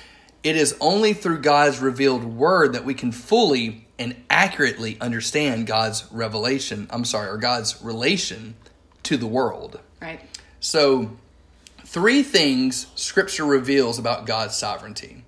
[0.43, 6.11] it is only through God's revealed word that we can fully and accurately understand God's
[6.11, 8.55] revelation, I'm sorry, or God's relation
[9.03, 9.81] to the world.
[10.01, 10.21] Right.
[10.61, 11.19] So,
[11.91, 15.25] three things Scripture reveals about God's sovereignty.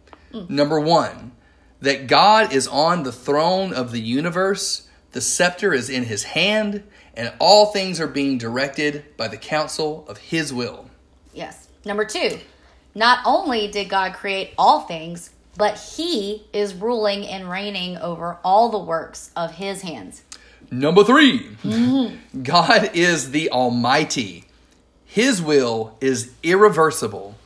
[0.49, 1.33] Number one,
[1.81, 6.85] that God is on the throne of the universe, the scepter is in his hand,
[7.15, 10.89] and all things are being directed by the counsel of his will.
[11.35, 11.69] Yes.
[11.85, 12.39] Number two,
[12.95, 18.69] not only did God create all things, but He is ruling and reigning over all
[18.69, 20.23] the works of His hands.
[20.71, 22.43] Number 3 mm-hmm.
[22.43, 24.45] God is the Almighty.
[25.13, 27.37] His will is irreversible.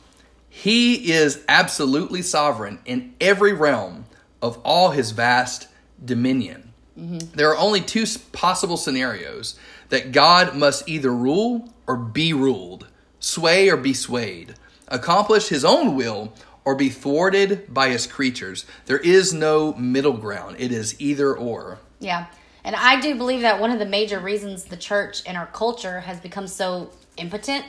[0.47, 4.05] He is absolutely sovereign in every realm
[4.41, 5.67] of all his vast
[6.03, 6.71] dominion.
[6.97, 7.35] Mm-hmm.
[7.35, 12.87] There are only two possible scenarios that God must either rule or be ruled,
[13.19, 14.55] sway or be swayed,
[14.87, 16.31] accomplish his own will
[16.63, 18.65] or be thwarted by his creatures.
[18.85, 21.79] There is no middle ground, it is either or.
[21.99, 22.27] Yeah.
[22.63, 25.99] And I do believe that one of the major reasons the church and our culture
[25.99, 27.65] has become so impotent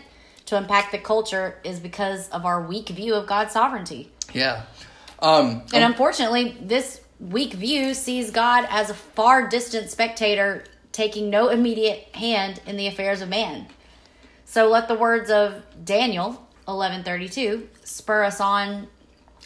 [0.46, 4.10] to impact the culture is because of our weak view of God's sovereignty.
[4.32, 4.62] Yeah.
[5.18, 11.48] Um, And unfortunately, this weak view sees God as a far distant spectator taking no
[11.48, 13.66] immediate hand in the affairs of man.
[14.44, 18.88] So let the words of Daniel 11:32 spur us on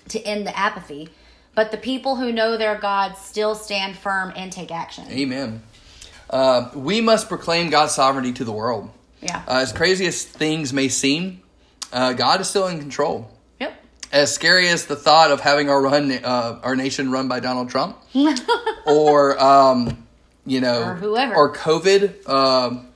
[0.09, 1.09] to end the apathy,
[1.55, 5.05] but the people who know their God still stand firm and take action.
[5.11, 5.63] Amen.
[6.31, 8.91] Uh, we must proclaim God's sovereignty to the world.
[9.23, 9.43] Yeah.
[9.47, 11.41] Uh, as crazy as things may seem,
[11.93, 13.31] uh, God is still in control.
[13.61, 13.75] yep.
[14.13, 17.71] As scary as the thought of having our run, uh, our nation run by Donald
[17.71, 17.97] Trump,
[18.87, 20.07] or um,
[20.45, 21.35] you know, Or whoever.
[21.35, 22.89] or COVID um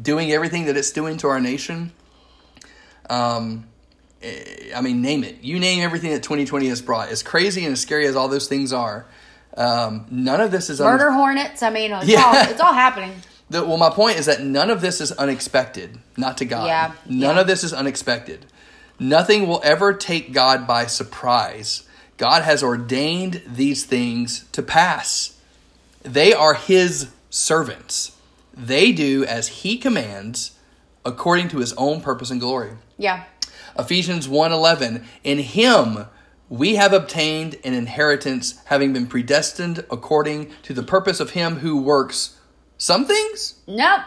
[0.00, 1.90] doing everything that it's doing to our nation.
[3.08, 3.66] Um,
[4.22, 5.42] eh, I mean, name it.
[5.42, 7.08] You name everything that 2020 has brought.
[7.08, 9.06] As crazy and as scary as all those things are,
[9.56, 11.62] um, none of this is un- Murder hornets.
[11.62, 12.24] I mean, it's, Yeah.
[12.24, 13.12] all, it's all happening.
[13.48, 16.66] The, well, my point is that none of this is unexpected, not to God.
[16.66, 17.40] Yeah, None yeah.
[17.40, 18.46] of this is unexpected.
[18.98, 21.84] Nothing will ever take God by surprise.
[22.16, 25.38] God has ordained these things to pass.
[26.02, 28.16] They are His servants.
[28.52, 30.58] They do as He commands
[31.04, 32.72] according to His own purpose and glory.
[32.98, 33.24] Yeah.
[33.78, 36.06] Ephesians 1:11 In him
[36.48, 41.80] we have obtained an inheritance having been predestined according to the purpose of him who
[41.82, 42.35] works
[42.78, 44.00] some things Nope.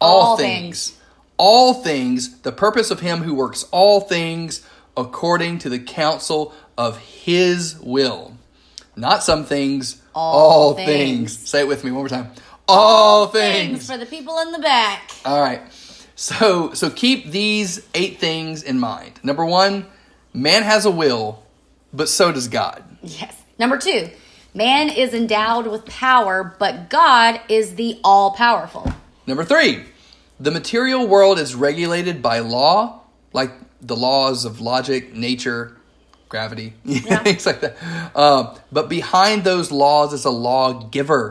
[0.00, 0.96] all, things.
[1.36, 4.64] all things the purpose of him who works all things
[4.96, 8.34] according to the counsel of his will
[8.96, 11.36] not some things All things.
[11.36, 11.48] things.
[11.48, 12.30] say it with me one more time
[12.68, 15.10] all things for the people in the back.
[15.24, 15.62] all right.
[16.16, 19.20] So so keep these eight things in mind.
[19.22, 19.86] Number 1,
[20.34, 21.42] man has a will,
[21.94, 22.82] but so does God.
[23.02, 23.34] Yes.
[23.58, 24.10] Number two,
[24.54, 28.92] man is endowed with power, but God is the all powerful.
[29.26, 29.84] Number 3,
[30.40, 33.00] the material world is regulated by law,
[33.32, 35.76] like the laws of logic, nature,
[36.28, 37.76] gravity, things like that.
[38.16, 41.30] Um, but behind those laws is a lawgiver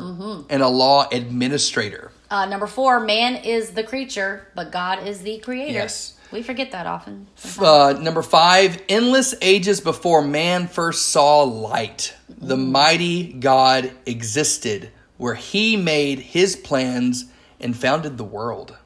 [0.50, 2.12] and a law administrator.
[2.30, 5.74] Uh, number four, man is the creature, but God is the creator.
[5.74, 6.17] Yes.
[6.32, 7.28] We forget that often.
[7.58, 15.36] Uh, number five, endless ages before man first saw light, the mighty God existed, where
[15.36, 17.26] he made his plans
[17.60, 18.78] and founded the world.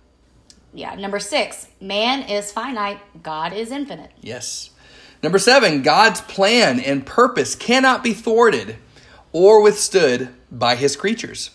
[0.73, 0.95] Yeah.
[0.95, 4.12] Number six, man is finite, God is infinite.
[4.21, 4.69] Yes.
[5.23, 8.77] Number seven, God's plan and purpose cannot be thwarted
[9.32, 11.51] or withstood by his creatures.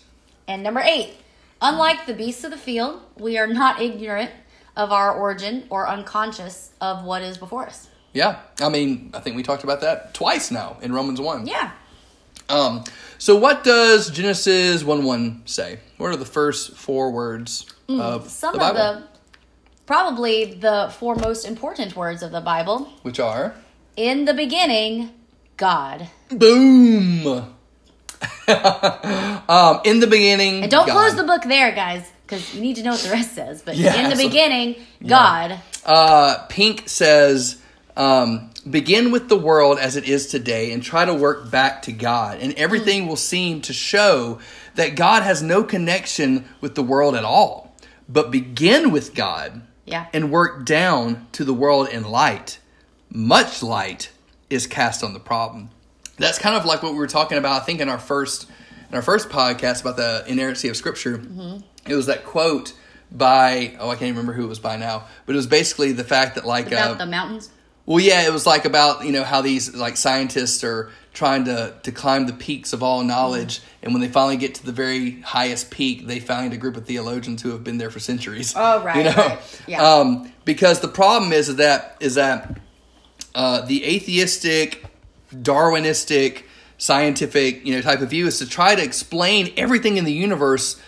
[0.47, 1.15] And number eight,
[1.61, 4.31] unlike the beasts of the field, we are not ignorant
[4.77, 7.89] of our origin or unconscious of what is before us.
[8.13, 11.45] Yeah, I mean, I think we talked about that twice now in Romans 1.
[11.47, 11.71] Yeah.
[12.49, 12.85] Um,
[13.17, 15.79] so what does Genesis 1 1 say?
[15.97, 19.03] What are the first four words of Hmm, Some the of the,
[19.85, 22.91] probably the four most important words of the Bible.
[23.01, 23.55] Which are?
[23.97, 25.11] In the beginning,
[25.57, 26.07] God.
[26.29, 27.27] Boom.
[28.47, 30.63] um, in the beginning.
[30.63, 30.93] And don't God.
[30.93, 33.61] close the book there, guys, because you need to know what the rest says.
[33.61, 35.59] But Yeah, in the so- beginning, God.
[35.85, 37.57] Uh, Pink says,
[37.95, 41.91] um, begin with the world as it is today and try to work back to
[41.93, 42.39] God.
[42.41, 44.39] And everything will seem to show
[44.75, 47.73] that God has no connection with the world at all.
[48.09, 50.05] But begin with God Yeah.
[50.13, 52.59] and work down to the world in light.
[53.09, 54.09] Much light
[54.49, 55.69] is cast on the problem.
[56.17, 58.47] That's kind of like what we were talking about, I think, in our first
[58.89, 61.21] in our first podcast about the inerrancy of Scripture.
[61.89, 62.73] It was that quote
[63.11, 66.03] by oh I can't remember who it was by now, but it was basically the
[66.03, 67.49] fact that like About uh, the mountains.
[67.85, 71.73] well yeah it was like about you know how these like scientists are trying to
[71.83, 75.21] to climb the peaks of all knowledge and when they finally get to the very
[75.21, 78.83] highest peak they find a group of theologians who have been there for centuries Oh,
[78.83, 79.61] right, you know right.
[79.67, 79.81] Yeah.
[79.99, 82.59] um, because the problem is that is that
[83.33, 84.83] uh, the atheistic
[85.33, 86.43] darwinistic
[86.77, 90.79] scientific you know type of view is to try to explain everything in the universe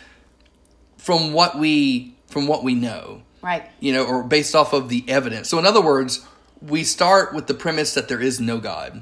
[1.09, 3.63] from what we from what we know Right.
[3.79, 6.23] you know or based off of the evidence so in other words
[6.61, 9.01] we start with the premise that there is no god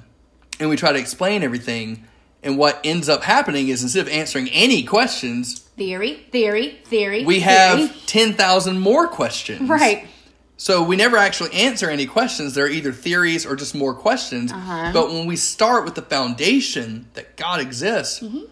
[0.58, 2.06] and we try to explain everything
[2.44, 7.26] and what ends up happening is instead of answering any questions Theory, theory, theory.
[7.26, 7.88] we theory.
[7.88, 10.08] have 10,000 more questions Right.
[10.56, 12.54] so we never actually answer any questions.
[12.56, 14.52] They're either theories or just more questions.
[14.54, 14.92] Uh-huh.
[14.94, 18.46] But when we start with the foundation that God exists, Mm-hmm.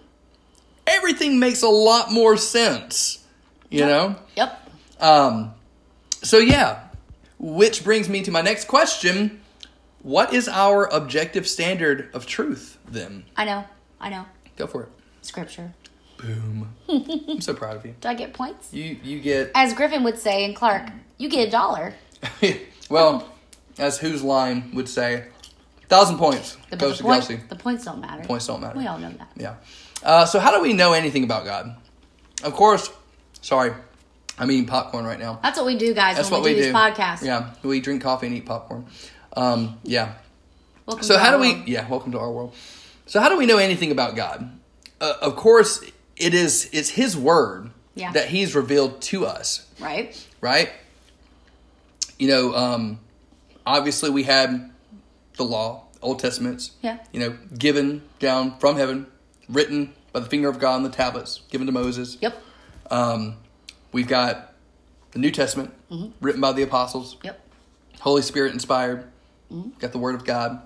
[0.85, 3.24] everything makes a lot more sense.
[3.79, 4.15] You know?
[4.35, 4.69] Yep.
[4.99, 5.53] Um,
[6.23, 6.79] so, yeah.
[7.39, 9.41] Which brings me to my next question
[10.01, 13.25] What is our objective standard of truth then?
[13.35, 13.65] I know.
[13.99, 14.25] I know.
[14.55, 14.89] Go for it.
[15.21, 15.73] Scripture.
[16.17, 16.69] Boom.
[16.89, 17.95] I'm so proud of you.
[17.99, 18.71] Do I get points?
[18.73, 19.51] You, you get.
[19.53, 21.93] As Griffin would say, and Clark, you get a dollar.
[22.89, 23.29] well,
[23.77, 25.25] as whose line would say,
[25.89, 27.35] thousand points The, goes the to point- Kelsey.
[27.49, 28.23] the points don't matter.
[28.23, 28.77] Points don't matter.
[28.79, 29.27] We all know that.
[29.35, 29.55] Yeah.
[30.03, 31.75] Uh, so how do we know anything about God?
[32.43, 32.89] Of course.
[33.45, 33.73] Sorry,
[34.39, 35.39] I'm eating popcorn right now.
[35.43, 36.63] That's what we do, guys, That's when what we, do do.
[36.65, 37.21] these podcasts.
[37.21, 38.87] Yeah, we drink coffee and eat popcorn.
[39.37, 40.13] Um, yeah.
[40.87, 41.53] Welcome So to how our do we?
[41.53, 41.67] world.
[41.67, 41.87] Yeah.
[41.87, 42.55] Welcome to our world.
[43.05, 44.49] So how do we know anything about God?
[44.99, 45.79] Uh, of course,
[46.17, 46.67] it is.
[46.73, 48.11] It's His word Yeah.
[48.13, 50.19] that He's revealed to us, Right?
[50.41, 50.71] right?
[52.17, 52.99] You know, um,
[53.63, 54.71] obviously we had
[55.37, 56.97] the law, Old Testaments, Yeah.
[57.11, 59.05] you know, given down from heaven,
[59.47, 62.17] written by the finger of God on the tablets, given to Moses.
[62.21, 62.41] Yep.
[62.91, 63.37] Um,
[63.91, 64.53] we've got
[65.11, 65.73] the New Testament,
[66.21, 67.39] written by the apostles, Yep.
[68.01, 69.05] Holy Spirit inspired.
[69.79, 70.61] Got the Word of God.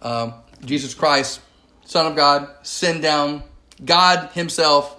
[0.00, 1.40] Um, Jesus Christ,
[1.84, 3.42] Son of God, sent down.
[3.84, 4.96] God Himself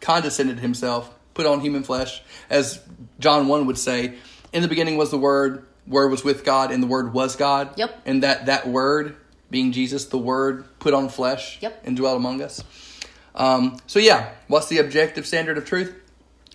[0.00, 2.22] condescended Himself, put on human flesh.
[2.50, 2.80] As
[3.20, 4.14] John 1 would say,
[4.52, 7.70] in the beginning was the Word, Word was with God, and the Word was God.
[7.78, 8.02] Yep.
[8.06, 9.16] And that, that Word,
[9.50, 11.82] being Jesus, the Word put on flesh Yep.
[11.84, 12.62] and dwelt among us.
[13.34, 15.94] Um, so, yeah, what's the objective standard of truth?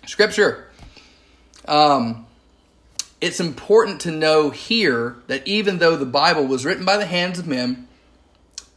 [0.06, 0.68] Scripture.
[1.66, 2.26] Um,
[3.20, 7.38] it's important to know here that even though the Bible was written by the hands
[7.38, 7.86] of men,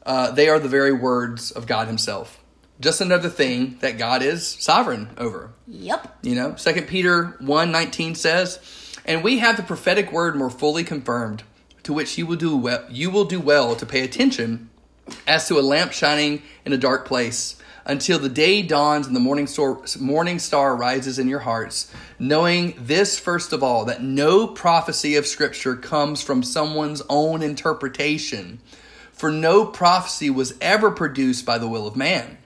[0.06, 2.40] uh, they are the very words of God Himself.
[2.80, 5.52] Just another thing that God is sovereign over.
[5.68, 6.18] Yep.
[6.24, 8.60] You know, Second Peter 1 19 says,
[9.06, 11.44] And we have the prophetic word more fully confirmed,
[11.84, 14.70] to which you will do well, you will do well to pay attention
[15.26, 19.20] as to a lamp shining in a dark place until the day dawns and the
[19.20, 24.48] morning star, morning star rises in your hearts, knowing this first of all, that no
[24.48, 28.60] prophecy of Scripture comes from someone's own interpretation.
[29.12, 32.38] For no prophecy was ever produced by the will of man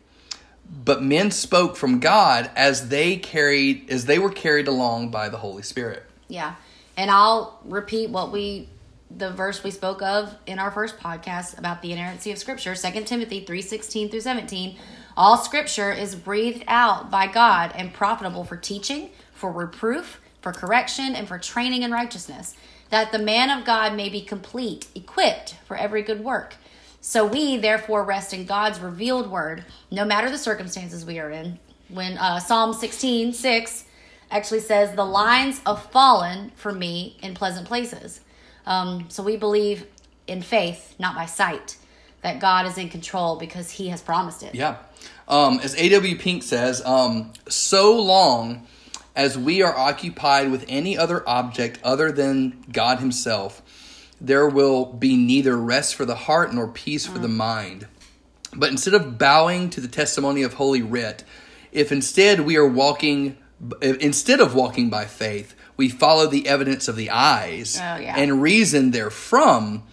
[0.70, 5.38] but men spoke from God as they carried as they were carried along by the
[5.38, 6.04] Holy Spirit.
[6.28, 6.56] Yeah.
[6.96, 8.70] And I'll repeat what we
[9.10, 13.06] the verse we spoke of in our first podcast about the inerrancy of scripture, 2
[13.06, 14.78] Timothy 3:16 through 17.
[15.18, 21.16] All scripture is breathed out by God and profitable for teaching, for reproof, for correction,
[21.16, 22.56] and for training in righteousness,
[22.92, 26.56] that the man of God may be complete, equipped for every good work.
[27.02, 31.58] So we therefore rest in God's revealed word, no matter the circumstances we are in.
[31.90, 33.86] When uh, Psalm 16, 6
[34.30, 38.22] actually says, The lines have fallen for me in pleasant places.
[38.68, 39.88] Um, so we believe
[40.28, 41.78] in faith, not by sight,
[42.22, 44.54] that God is in control because he has promised it.
[44.54, 44.78] Yeah.
[45.28, 46.18] Um, as A.W.
[46.18, 48.66] Pink says, um, so long
[49.16, 53.62] as we are occupied with any other object other than God Himself,
[54.22, 57.88] there will be neither rest for the heart nor peace for the mind.
[58.56, 61.24] But instead of bowing to the testimony of Holy Writ,
[61.72, 63.38] if instead we are walking,
[63.82, 68.16] instead of walking by faith, we follow the evidence of the eyes Oh, yeah.
[68.18, 69.84] and reason therefrom,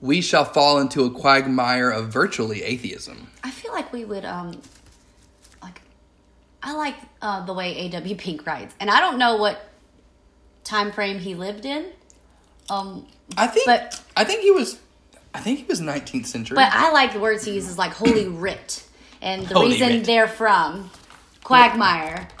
[0.00, 3.26] we shall fall into a quagmire of virtually atheism.
[3.42, 4.60] I feel like we would, um,
[6.64, 8.16] I like uh, the way A.W.
[8.16, 8.74] Pink writes.
[8.80, 9.70] And I don't know what
[10.64, 11.86] time frame he lived in.
[12.70, 13.06] Um,
[13.36, 14.78] I think But- I think he was
[15.34, 16.54] I think he was 19th century.
[16.54, 18.84] But I like the words he uses, like holy writ,
[19.20, 20.04] and the Holy reason writ.
[20.04, 20.90] they're from
[21.42, 22.28] quagmire.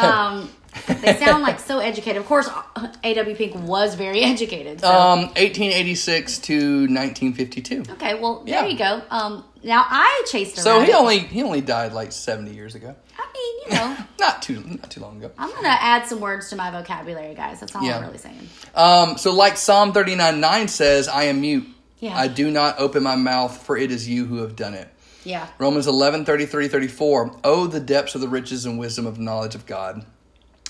[0.00, 0.48] Um,
[0.86, 2.16] they sound like so educated.
[2.16, 2.48] Of course,
[3.04, 3.36] A.W.
[3.36, 4.80] Pink was very educated.
[4.80, 4.88] So.
[4.88, 6.54] um 1886 to
[6.88, 7.92] 1952.
[7.92, 8.62] okay, well yeah.
[8.62, 9.02] there you go.
[9.10, 10.64] Um, now I chased around.
[10.64, 10.94] So he it.
[10.94, 12.96] only he only died like 70 years ago.
[13.34, 15.32] I mean, you know, Not too not too long ago.
[15.38, 17.60] I'm gonna add some words to my vocabulary, guys.
[17.60, 17.96] That's all Yeah.
[17.98, 18.48] I'm really saying.
[18.74, 21.66] Um so like Psalm 39 9 says, I am mute.
[21.98, 22.16] Yeah.
[22.16, 24.88] I do not open my mouth for it is you who have done it.
[25.24, 25.46] Yeah.
[25.58, 27.38] Romans 11, 33, 34.
[27.44, 30.04] Oh, the depths of the riches and wisdom of knowledge of God.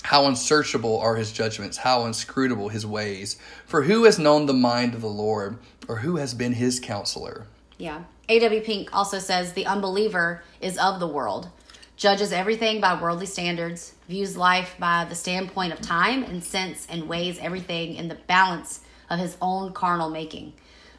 [0.03, 3.37] How unsearchable are his judgments, how inscrutable his ways.
[3.65, 5.57] For who has known the mind of the Lord,
[5.87, 7.47] or who has been his counselor?
[7.77, 8.03] Yeah.
[8.29, 8.61] A.W.
[8.61, 11.49] Pink also says the unbeliever is of the world,
[11.95, 17.07] judges everything by worldly standards, views life by the standpoint of time and sense, and
[17.07, 20.53] weighs everything in the balance of his own carnal making.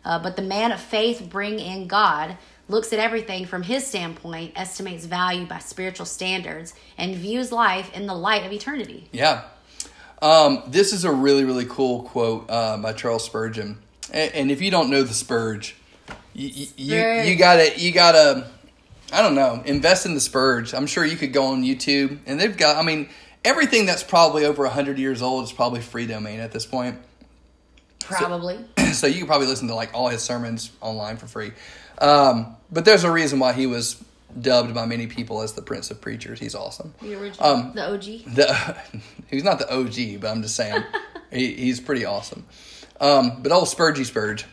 [0.04, 2.36] Uh, but the man of faith, bring in God,
[2.68, 8.06] looks at everything from his standpoint, estimates value by spiritual standards, and views life in
[8.06, 9.08] the light of eternity.
[9.12, 9.44] Yeah.
[10.22, 13.78] Um, this is a really, really cool quote uh, by Charles Spurgeon.
[14.12, 15.76] And, and if you don't know the Spurge,
[16.32, 18.48] you, you, you, you gotta, you gotta,
[19.14, 20.74] I don't know, invest in the Spurge.
[20.74, 23.08] I'm sure you could go on YouTube and they've got, I mean,
[23.44, 26.98] everything that's probably over 100 years old is probably free domain at this point.
[28.00, 28.58] Probably.
[28.92, 31.52] so you can probably listen to like all his sermons online for free.
[31.98, 34.02] Um, but there's a reason why he was
[34.40, 36.40] dubbed by many people as the Prince of Preachers.
[36.40, 36.92] He's awesome.
[37.00, 37.46] The original.
[37.46, 38.34] Um, the OG.
[38.34, 38.76] The,
[39.30, 40.82] he's not the OG, but I'm just saying
[41.32, 42.46] he, he's pretty awesome.
[43.00, 44.44] Um, but old Spurgy Spurge,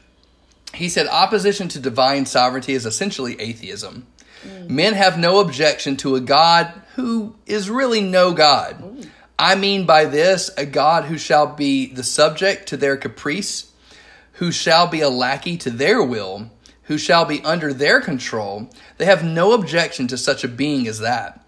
[0.75, 4.05] he said opposition to divine sovereignty is essentially atheism.
[4.45, 4.69] Mm.
[4.69, 9.07] Men have no objection to a God who is really no God.
[9.37, 13.71] I mean by this a God who shall be the subject to their caprice,
[14.33, 16.49] who shall be a lackey to their will,
[16.83, 18.69] who shall be under their control.
[18.97, 21.41] They have no objection to such a being as that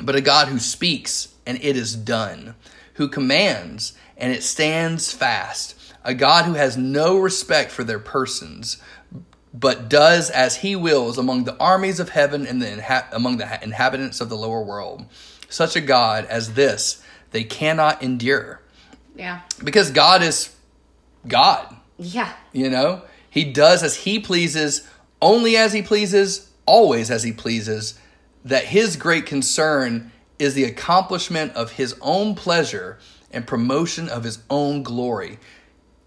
[0.00, 2.54] but a God who speaks and it is done,
[2.94, 5.74] who commands, and it stands fast,
[6.04, 8.78] a God who has no respect for their persons,
[9.58, 13.62] but does as he wills among the armies of heaven and the inha- among the
[13.62, 15.04] inhabitants of the lower world.
[15.48, 18.60] Such a God as this they cannot endure.
[19.16, 19.40] Yeah.
[19.62, 20.54] Because God is
[21.26, 21.76] God.
[21.98, 22.32] Yeah.
[22.52, 24.86] You know, he does as he pleases,
[25.20, 27.98] only as he pleases, always as he pleases.
[28.44, 32.98] That his great concern is the accomplishment of his own pleasure
[33.32, 35.38] and promotion of his own glory.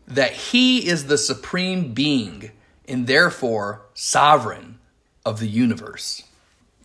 [0.08, 2.52] That he is the supreme being
[2.92, 4.78] and therefore sovereign
[5.26, 6.24] of the universe.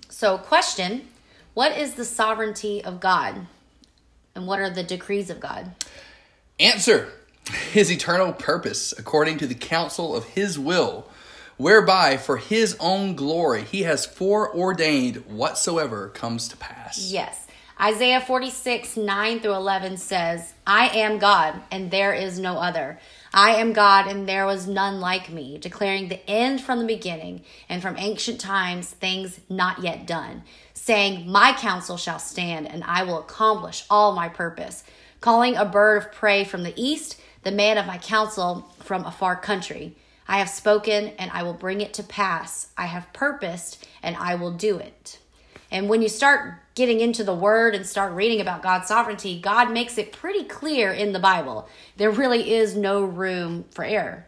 [0.09, 1.09] So, question
[1.55, 3.47] What is the sovereignty of God?
[4.35, 5.75] And what are the decrees of God?
[6.61, 7.13] Answer
[7.73, 11.09] His eternal purpose, according to the counsel of His will,
[11.57, 17.11] whereby for His own glory He has foreordained whatsoever comes to pass.
[17.11, 17.47] Yes.
[17.79, 22.99] Isaiah 46, 9 through 11 says, I am God, and there is no other.
[23.37, 27.43] I am God, and there was none like me, declaring the end from the beginning,
[27.69, 33.03] and from ancient times things not yet done, saying, My counsel shall stand, and I
[33.03, 34.85] will accomplish all my purpose,
[35.21, 39.13] calling a bird of prey from the east, the man of my counsel from a
[39.13, 39.99] far country.
[40.27, 42.69] I have spoken, and I will bring it to pass.
[42.79, 45.19] I have purposed, and I will do it.
[45.71, 49.71] And when you start getting into the word and start reading about God's sovereignty, God
[49.71, 51.69] makes it pretty clear in the Bible.
[51.97, 54.27] There really is no room for error.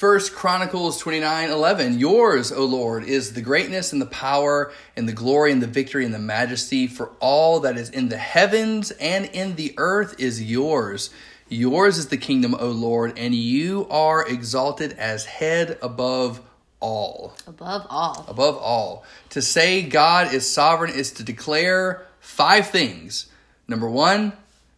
[0.00, 1.98] First Chronicles 29 11.
[1.98, 6.06] Yours, O Lord, is the greatness and the power and the glory and the victory
[6.06, 10.42] and the majesty, for all that is in the heavens and in the earth is
[10.42, 11.10] yours.
[11.50, 16.40] Yours is the kingdom, O Lord, and you are exalted as head above
[16.80, 17.34] all.
[17.46, 18.24] Above all.
[18.28, 19.04] Above all.
[19.30, 23.26] To say God is sovereign is to declare five things.
[23.68, 24.32] Number one,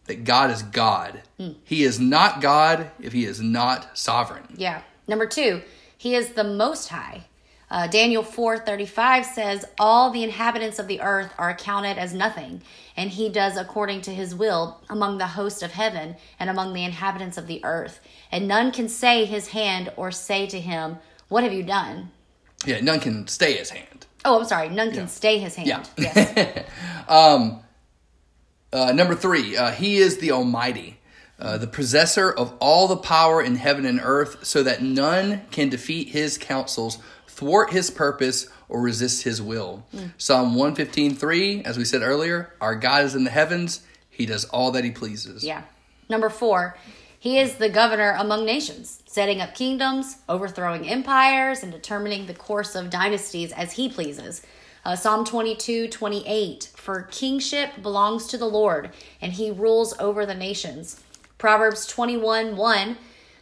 [0.05, 1.21] that God is God.
[1.63, 4.43] He is not God if he is not sovereign.
[4.55, 4.81] Yeah.
[5.07, 5.61] Number two,
[5.97, 7.25] he is the most high.
[7.71, 12.61] Uh, Daniel 4:35 says, "All the inhabitants of the earth are accounted as nothing,
[12.95, 16.83] and he does according to his will among the host of heaven and among the
[16.83, 17.99] inhabitants of the earth.
[18.31, 20.99] And none can say his hand or say to him,
[21.29, 22.11] What have you done?"
[22.65, 24.05] Yeah, none can stay his hand.
[24.25, 24.69] Oh, I'm sorry.
[24.69, 25.67] None can stay his hand.
[25.67, 25.83] Yeah.
[25.97, 26.65] Yes.
[28.73, 30.99] Uh, number three, uh, he is the Almighty,
[31.39, 35.69] uh, the possessor of all the power in heaven and earth, so that none can
[35.69, 36.97] defeat his counsels,
[37.27, 39.85] thwart his purpose, or resist his will.
[40.17, 43.81] Psalm 115.3, as we said earlier, our God is in the heavens.
[44.09, 45.43] He does all that he pleases.
[45.43, 45.61] Yeah.
[46.09, 46.75] Number four,
[47.23, 52.75] he is the governor among nations, setting up kingdoms, overthrowing empires, and determining the course
[52.75, 54.41] of dynasties as he pleases.
[54.83, 58.89] Uh, Psalm 22, 28, for kingship belongs to the Lord,
[59.21, 61.01] and he rules over the nations.
[61.37, 62.97] Proverbs 21, 1,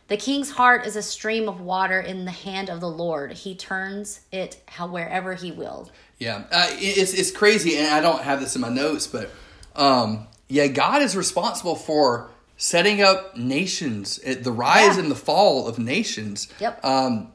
[0.09, 3.31] the king's heart is a stream of water in the hand of the Lord.
[3.31, 5.89] He turns it how wherever he will.
[6.19, 9.31] Yeah, uh, it's it's crazy, and I don't have this in my notes, but
[9.75, 12.29] um, yeah, God is responsible for
[12.61, 15.01] setting up nations, uh, the rise Yeah.
[15.03, 16.47] and the fall of nations.
[16.59, 16.85] Yep.
[16.85, 17.31] Um,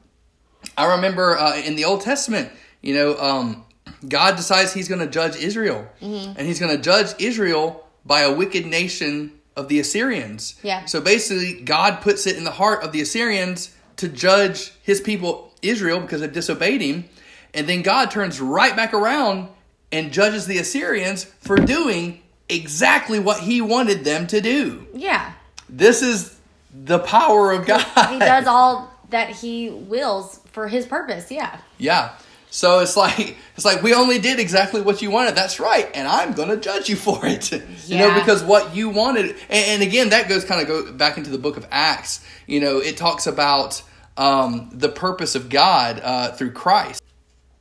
[0.79, 3.65] I remember uh, in the Old Testament, you know, um,
[4.09, 6.39] God decides He's going to judge Israel, Mm-hmm.
[6.39, 10.55] and He's going to judge Israel by a wicked nation of the Assyrians.
[10.63, 10.85] Yeah.
[10.85, 15.53] So basically, God puts it in the heart of the Assyrians to judge His people
[15.61, 17.05] Israel because they disobeyed Him,
[17.53, 19.49] and then God turns right back around
[19.91, 24.87] and judges the Assyrians for doing exactly what He wanted them to do.
[24.95, 25.33] Yeah.
[25.69, 26.39] This is
[26.73, 27.85] the power of God.
[28.11, 31.31] He does all that he wills for his purpose.
[31.31, 31.59] Yeah.
[31.79, 32.13] Yeah.
[32.51, 35.35] So it's like it's like we only did exactly what you wanted.
[35.35, 37.53] That's right, and I'm going to judge you for it.
[37.87, 41.19] You know, because what you wanted, and, and again, that goes kind of go back
[41.19, 42.25] into the book of Acts.
[42.47, 43.81] You know, it talks about
[44.17, 47.01] um, the purpose of God uh, through Christ.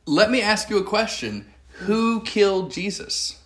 [0.07, 3.39] Let me ask you a question: Who killed Jesus?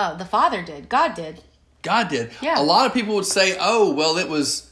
[0.00, 0.88] Oh, the Father did.
[0.88, 1.40] God did.
[1.82, 2.30] God did.
[2.40, 2.60] Yeah.
[2.60, 4.68] A lot of people would say, "Oh, well, it was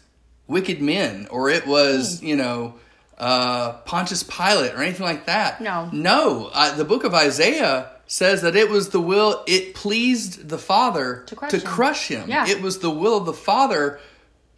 [0.46, 2.26] wicked men, or it was, Hmm.
[2.26, 2.74] you know,
[3.18, 5.88] uh, Pontius Pilate, or anything like that." No.
[5.92, 6.50] no.
[6.52, 9.42] Uh, the book of Isaiah says that it was the will.
[9.48, 11.66] It pleased the Father To crush to him.
[11.66, 12.28] crush him.
[12.30, 12.46] Yeah.
[12.46, 13.98] It was the will of the Father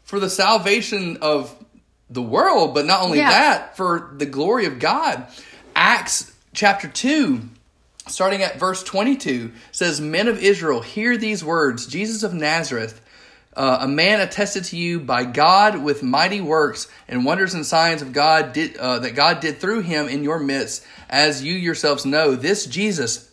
[0.05, 1.55] for the salvation of
[2.11, 3.31] the world, but not only Yeah.
[3.31, 5.27] that, for the glory of God.
[5.77, 7.43] Acts chapter two
[8.09, 11.87] starting at verse 22 says men of israel hear these words.
[11.87, 13.01] Jesus of nazareth
[13.57, 18.03] uh, a man attested to you by god with mighty works and wonders and signs
[18.03, 20.85] of god did uh, that god did through him in your midst.
[21.09, 23.29] As you yourselves know this jesus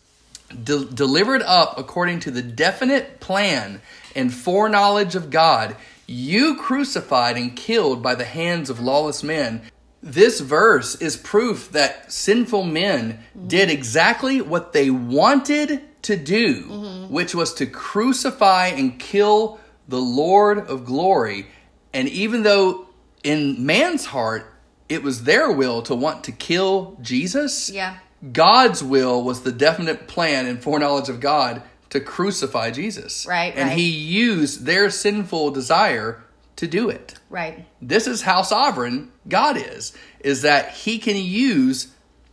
[0.64, 3.80] de- delivered up according to the definite plan
[4.14, 9.62] and foreknowledge of God, you crucified and killed by the hands of lawless men.
[10.06, 13.48] This verse is proof that sinful men mm-hmm.
[13.48, 17.12] did exactly what they wanted to do, mm-hmm.
[17.12, 21.48] which was to crucify and kill the Lord of glory.
[21.92, 22.86] And even though
[23.24, 24.52] in man's heart
[24.88, 27.96] it was their will to want to kill Jesus, Yeah.
[28.32, 33.26] God's will was the definite plan and foreknowledge of God to crucify Jesus.
[33.26, 33.78] Right, And right.
[33.78, 36.22] he used their sinful desire
[36.56, 37.14] to do it.
[37.28, 37.66] Right.
[37.82, 41.88] This is how sovereign God is, is that he can use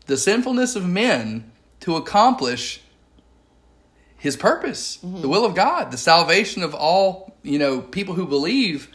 [0.05, 1.51] the sinfulness of men
[1.81, 2.81] to accomplish
[4.17, 5.21] his purpose, Mm-hmm.
[5.21, 8.87] the will of God, the salvation of all, you know, people who believe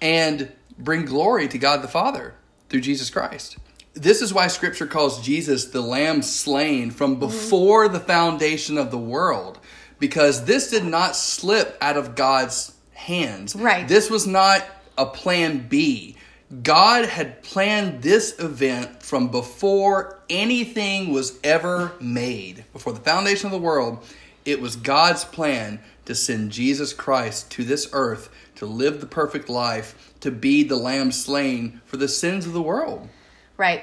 [0.00, 2.34] and bring glory to God the Father
[2.70, 3.58] through Jesus Christ.
[3.94, 6.96] This is why scripture calls Jesus the lamb slain Mm-hmm.
[6.96, 9.58] from before the foundation of the world
[9.98, 13.54] because this did not slip out of God's hands.
[13.54, 13.86] Right.
[13.86, 14.64] This was not
[14.96, 16.16] a plan B.
[16.62, 22.64] God had planned this event from before anything was ever made.
[22.72, 24.04] Before the foundation of the world,
[24.44, 29.48] it was God's plan to send Jesus Christ to this earth to live the perfect
[29.48, 33.08] life, to be the lamb slain for the sins of the world.
[33.56, 33.82] Right.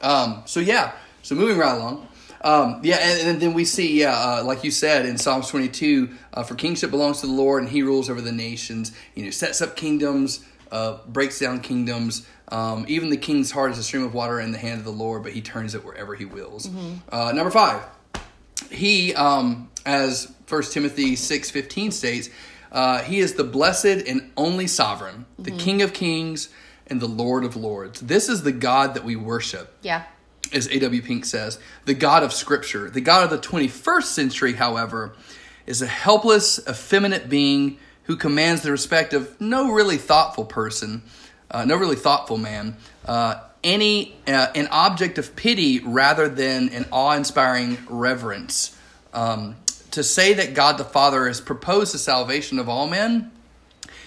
[0.00, 0.92] Um, so yeah,
[1.22, 2.08] so moving right along.
[2.42, 6.08] Um, yeah, and, and then we see, yeah, uh, like you said in Psalms 22,
[6.32, 8.92] uh, for kingship belongs to the Lord, and He rules over the nations.
[9.14, 12.26] You know, sets up kingdoms, uh, breaks down kingdoms.
[12.48, 14.90] Um, even the king's heart is a stream of water in the hand of the
[14.92, 16.68] Lord, but He turns it wherever He wills.
[17.10, 17.82] Uh, number five,
[18.70, 22.28] He, um, as First Timothy six fifteen states,
[22.72, 26.48] uh, He is the blessed and only sovereign, the King of kings
[26.86, 28.00] and the Lord of lords.
[28.00, 30.04] This is the God that we worship Yeah.
[30.52, 31.02] As A.W.
[31.02, 32.90] Pink says, the God of Scripture.
[32.90, 35.12] The God of the 21st century, however,
[35.66, 41.02] is a helpless, effeminate being who commands the respect of no really thoughtful person,
[41.50, 46.86] uh, no really thoughtful man, uh, any uh, an object of pity rather than an
[46.90, 48.76] awe-inspiring reverence.
[49.12, 49.56] Um,
[49.92, 53.30] to say that God the Father has proposed the salvation of all men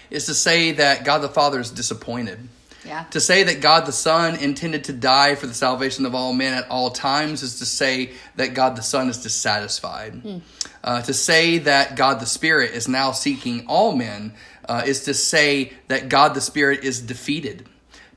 [0.10, 2.48] is to say that God the Father is disappointed.
[2.86, 3.06] Yeah.
[3.12, 6.54] To say that God the Son intended to die for the salvation of all men
[6.54, 10.42] at all times is to say that God the Son is dissatisfied.
[10.84, 14.34] Uh, to say that God the Spirit is now seeking all men
[14.68, 17.68] uh, is to say that God the Spirit is defeated.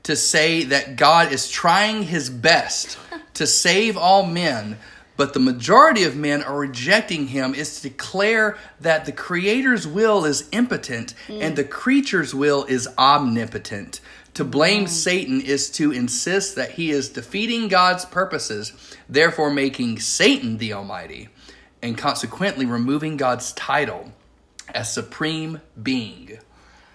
[0.03, 2.97] To say that God is trying his best
[3.35, 4.77] to save all men,
[5.17, 10.25] but the majority of men are rejecting him is to declare that the Creator's will
[10.25, 13.99] is impotent and the creature's will is omnipotent.
[14.37, 18.71] To blame Satan is to insist that he is defeating God's purposes,
[19.09, 21.29] therefore making Satan the Almighty,
[21.81, 24.11] and consequently removing God's title
[24.75, 26.37] as supreme being.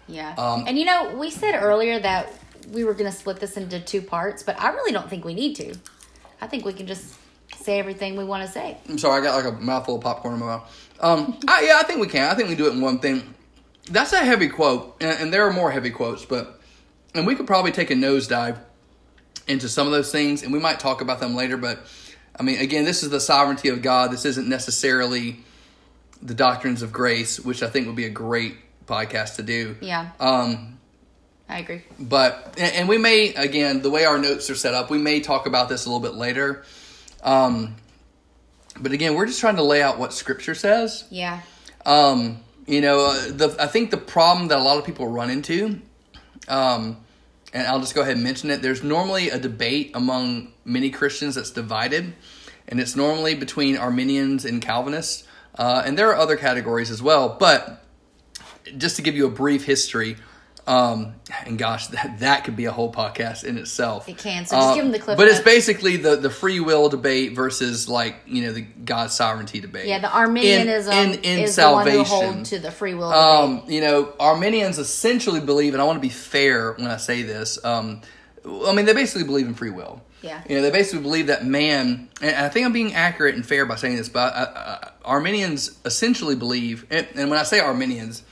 [0.07, 0.37] Yeah.
[0.39, 2.33] Um, and you know, we said earlier that
[2.71, 5.35] we were going to split this into two parts, but I really don't think we
[5.35, 5.75] need to.
[6.41, 7.13] I think we can just
[7.57, 8.79] say everything we want to say.
[8.89, 10.91] I'm sorry, I got like a mouthful of popcorn in my mouth.
[11.01, 12.31] Um, I, yeah, I think we can.
[12.31, 13.35] I think we do it in one thing.
[13.91, 16.61] That's a heavy quote, and, and there are more heavy quotes, but
[17.15, 18.59] and we could probably take a nosedive
[19.47, 21.57] into some of those things, and we might talk about them later.
[21.57, 21.81] But
[22.39, 24.13] I mean, again, this is the sovereignty of God.
[24.13, 25.41] This isn't necessarily
[26.23, 28.57] the doctrines of grace, which I think would be a great
[28.87, 29.77] podcast to do.
[29.81, 30.11] Yeah.
[30.21, 30.79] Um,
[31.49, 31.83] I agree.
[31.99, 35.21] but and, and we may again the way our notes are set up, we may
[35.21, 36.65] talk about this a little bit later.
[37.23, 37.77] Um,
[38.81, 41.05] but again, we're just trying to lay out what Scripture says.
[41.11, 41.41] Yeah.
[41.85, 45.29] Um, you know, uh, the I think the problem that a lot of people run
[45.31, 45.81] into,
[46.49, 46.99] um,
[47.53, 48.63] and I'll just go ahead and mention it.
[48.63, 52.15] There's normally a debate among many Christians that's divided,
[52.69, 55.25] and it's normally between Arminians and Calvinists,
[55.57, 57.37] uh, and there are other categories as well.
[57.39, 57.85] But
[58.77, 60.17] just to give you a brief history,
[60.67, 64.09] um, and gosh, that, that could be a whole podcast in itself.
[64.09, 64.47] It can.
[64.47, 67.89] So just give 'em the clip But it's basically the the free will debate versus
[67.89, 69.87] like you know the God's sovereignty debate.
[69.87, 71.93] Yeah, the Arminianism in, in, in is salvation.
[71.93, 73.13] the one who hold to the free will.
[73.13, 77.23] Um, you know, Arminians essentially believe, and I want to be fair when I say
[77.23, 77.63] this.
[77.65, 78.03] Um,
[78.45, 80.03] I mean, they basically believe in free will.
[80.23, 80.41] Yeah.
[80.49, 83.67] You know, they basically believe that man, and I think I'm being accurate and fair
[83.67, 88.23] by saying this, but uh, uh, Arminians essentially believe, and, and when I say Arminians,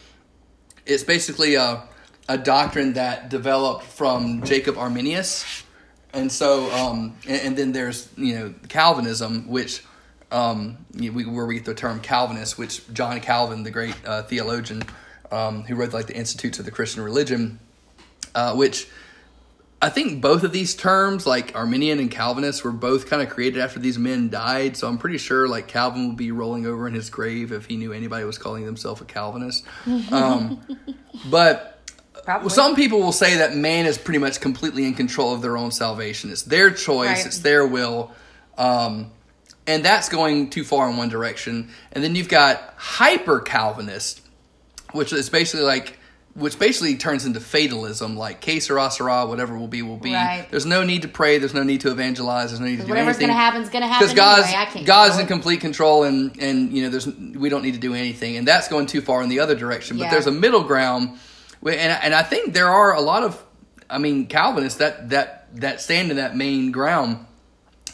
[0.87, 1.83] it's basically a,
[2.31, 5.65] a doctrine that developed from Jacob Arminius.
[6.13, 9.83] And so, um, and, and then there's, you know, Calvinism, which,
[10.31, 13.97] um, you know, we, where we get the term Calvinist, which John Calvin, the great
[14.07, 14.85] uh, theologian,
[15.33, 17.59] um, who wrote like the Institutes of the Christian Religion,
[18.37, 18.89] uh, which
[19.83, 23.61] I think both of these terms, like Arminian and Calvinist, were both kind of created
[23.61, 24.77] after these men died.
[24.77, 27.77] So I'm pretty sure like Calvin would be rolling over in his grave if he
[27.77, 29.65] knew anybody was calling themselves a Calvinist.
[30.13, 30.61] Um,
[31.29, 31.80] but
[32.25, 32.47] Probably.
[32.47, 35.57] well, some people will say that man is pretty much completely in control of their
[35.57, 36.31] own salvation.
[36.31, 37.09] It's their choice.
[37.09, 37.27] Right.
[37.27, 38.13] It's their will.
[38.59, 39.11] Um,
[39.67, 41.71] and that's going too far in one direction.
[41.93, 44.21] And then you've got hyper Calvinist,
[44.93, 45.99] which is basically like,
[46.35, 50.13] which basically turns into fatalism, like que sera, sera, whatever will be, will be.
[50.13, 50.47] Right.
[50.51, 51.39] There's no need to pray.
[51.39, 52.51] There's no need to evangelize.
[52.51, 53.29] There's no need to do whatever's anything.
[53.29, 54.87] gonna happen is gonna happen Because God's, anyway.
[54.87, 58.37] God's in complete control, and and you know, there's we don't need to do anything,
[58.37, 59.99] and that's going too far in the other direction.
[59.99, 60.11] But Yeah.
[60.13, 61.19] there's a middle ground,
[61.65, 63.43] and and I think there are a lot of,
[63.89, 67.27] I mean, Calvinists that that that stand in that main ground,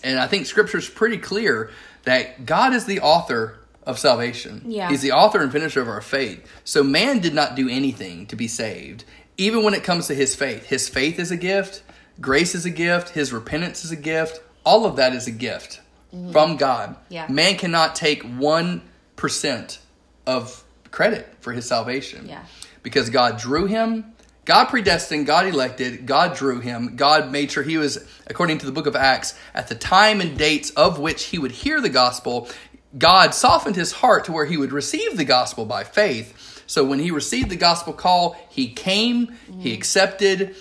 [0.03, 1.71] and I think Scripture's pretty clear
[2.05, 4.63] that God is the author of salvation.
[4.67, 4.89] Yeah.
[4.91, 6.47] He's the author and finisher of our faith.
[6.65, 9.05] So man did not do anything to be saved.
[9.37, 11.83] Even when it comes to his faith, his faith is a gift,
[12.21, 14.41] grace is a gift, his repentance is a gift.
[14.65, 16.91] All of that is a gift from God.
[16.91, 17.13] Mm-hmm.
[17.13, 17.27] Yeah.
[17.29, 19.79] Man cannot take 1%
[20.27, 22.27] of credit for his salvation.
[22.29, 22.45] Yeah.
[22.87, 24.13] Because God drew him,
[24.45, 28.71] God predestined, God elected, God drew him, God made sure he was, according to the
[28.71, 32.49] book of Acts, at the time and dates of which he would hear the gospel,
[32.97, 36.63] God softened his heart to where he would receive the gospel by faith.
[36.69, 40.55] So when he received the gospel call, he came, he accepted.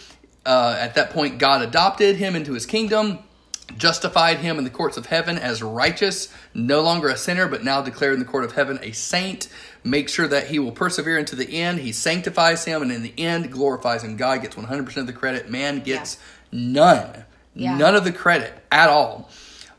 [0.43, 3.19] Uh, at that point, God adopted him into his kingdom
[3.77, 7.81] justified him in the courts of heaven as righteous, no longer a sinner, but now
[7.81, 9.47] declared in the court of heaven a saint.
[9.85, 11.79] Make sure that he will persevere into the end.
[11.79, 14.17] He sanctifies him, and in the end, glorifies him.
[14.17, 15.49] God gets 100% of the credit.
[15.49, 16.17] Man gets
[16.51, 17.23] none.
[17.53, 17.77] Yeah.
[17.77, 19.29] None of the credit at all.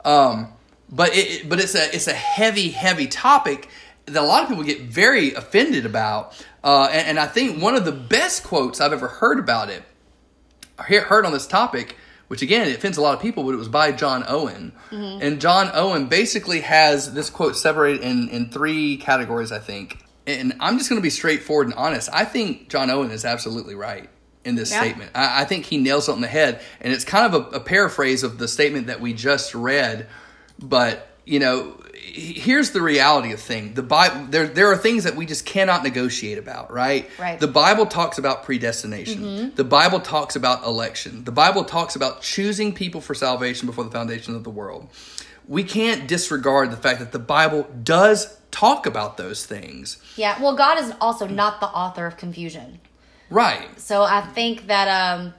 [0.05, 0.53] Um,
[0.89, 3.69] but it, but it's a it's a heavy heavy topic
[4.07, 6.41] that a lot of people get very offended about.
[6.63, 9.83] Uh, and, and I think one of the best quotes I've ever heard about it
[10.89, 11.97] he- heard on this topic,
[12.29, 14.73] which again it offends a lot of people, but it was by John Owen.
[14.91, 15.23] Mm-hmm.
[15.23, 19.99] And John Owen basically has this quote separated in in three categories, I think.
[20.27, 22.09] And I'm just going to be straightforward and honest.
[22.13, 24.09] I think John Owen is absolutely right
[24.45, 24.81] in this Yeah.
[24.81, 25.11] statement.
[25.15, 27.61] I, I think he nails it on the head, and it's kind of a, a
[27.61, 30.09] paraphrase of the statement that we just read.
[30.59, 33.75] But you know, here's the reality of thing.
[33.75, 37.11] The Bible, there there are things that we just cannot negotiate about, right?
[37.19, 37.39] Right.
[37.39, 39.53] The Bible talks about predestination.
[39.55, 41.25] The Bible talks about election.
[41.25, 44.89] The Bible talks about choosing people for salvation before the foundation of the world.
[45.49, 49.99] We can't disregard the fact that the Bible does talk about those things.
[50.17, 50.41] Yeah.
[50.41, 52.81] Well, God is also not the author of confusion.
[53.31, 53.79] Right.
[53.81, 55.35] So I think that um,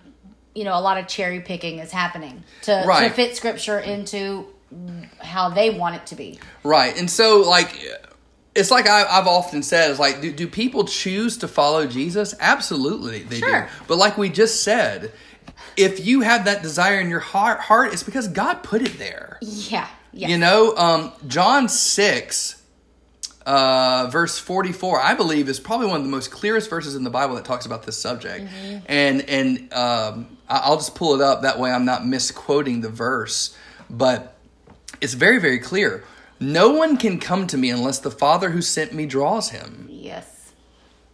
[0.54, 4.48] you know, a lot of cherry picking is happening to, to fit scripture into
[5.20, 6.40] how they want it to be.
[6.64, 6.98] Right.
[6.98, 7.72] And so, like,
[8.56, 12.34] it's like I, I've often said, is like, do, do people choose to follow Jesus?
[12.40, 13.62] Absolutely, they Sure.
[13.62, 13.68] do.
[13.88, 15.12] But like we just said,
[15.78, 19.38] if you have that desire in your heart, heart, it's because God put it there.
[19.42, 19.88] Yeah.
[20.12, 20.30] Yeah.
[20.30, 22.64] You know, um, John 6,
[23.46, 27.12] uh, verse 44, I believe is probably one of the most clearest verses in the
[27.12, 28.46] Bible that talks about this subject.
[28.46, 28.78] Mm-hmm.
[28.88, 31.44] And, and um, I'll just pull it up.
[31.44, 33.56] That way I'm not misquoting the verse.
[33.90, 34.37] But
[35.02, 36.04] it's very, very clear.
[36.40, 40.54] No one can come to me unless the Father who sent me draws him yes.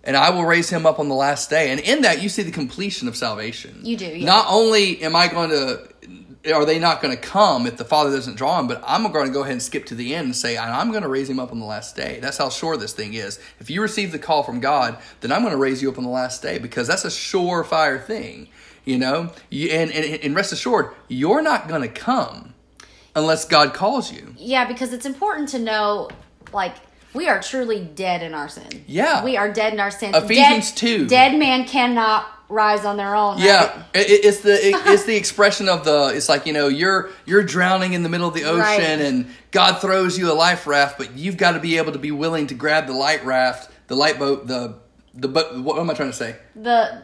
[0.03, 1.71] and I will raise him up on the last day.
[1.71, 3.79] And in that, you see the completion of salvation.
[3.83, 4.25] You do, yeah.
[4.25, 8.11] Not only am I going to, are they not going to come if the Father
[8.11, 10.35] doesn't draw him, but I'm going to go ahead and skip to the end and
[10.35, 12.19] say, I'm going to raise him up on the last day.
[12.19, 13.39] That's how sure this thing is.
[13.61, 16.03] If you receive the call from God, then I'm going to raise you up on
[16.03, 18.49] the last day because that's a surefire thing,
[18.83, 19.31] you know?
[19.53, 22.52] And, and, and rest assured, you're not going to come
[23.15, 24.33] unless God calls you.
[24.37, 26.09] Yeah, because it's important to know,
[26.51, 26.75] like,
[27.13, 28.83] we are truly dead in our sin.
[28.87, 29.23] Yeah.
[29.23, 30.15] We are dead in our sin.
[30.15, 31.07] Ephesians dead, 2.
[31.07, 33.35] Dead man cannot rise on their own.
[33.35, 33.43] right?
[33.45, 36.11] Yeah, it, it- it's the it, it's the expression of the.
[36.15, 38.79] It's like you know you're you're drowning in the middle of the ocean, Right.
[39.01, 42.11] and God throws you a life raft, but you've got to be able to be
[42.11, 44.75] willing to grab the light raft, the light boat, the
[45.13, 45.55] the boat.
[45.63, 46.35] What am I trying to say?
[46.55, 47.03] The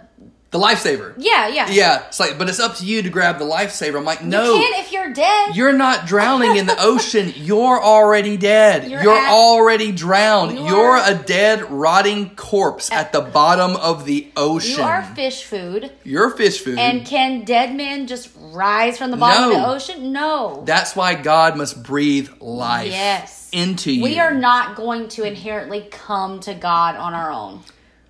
[0.52, 1.14] The lifesaver.
[1.18, 1.70] yeah, yeah.
[1.70, 3.98] Yeah, it's like, but it's up to you to grab the lifesaver.
[3.98, 5.56] I'm like, no, You can if you're dead.
[5.56, 7.32] you're not drowning in the ocean.
[7.36, 8.90] You're already dead.
[8.90, 10.58] You're, You're at- already drowned.
[10.58, 14.78] You You're a dead, rotting corpse at the bottom of the ocean.
[14.80, 15.92] you are fish food.
[16.04, 16.80] You're fish food.
[16.80, 20.12] And can dead men just rise from the bottom of the ocean?
[20.12, 20.64] No.
[20.66, 23.50] That's why God must breathe life Yes.
[23.52, 24.02] into you.
[24.04, 27.62] We are not going to inherently come to God on our own.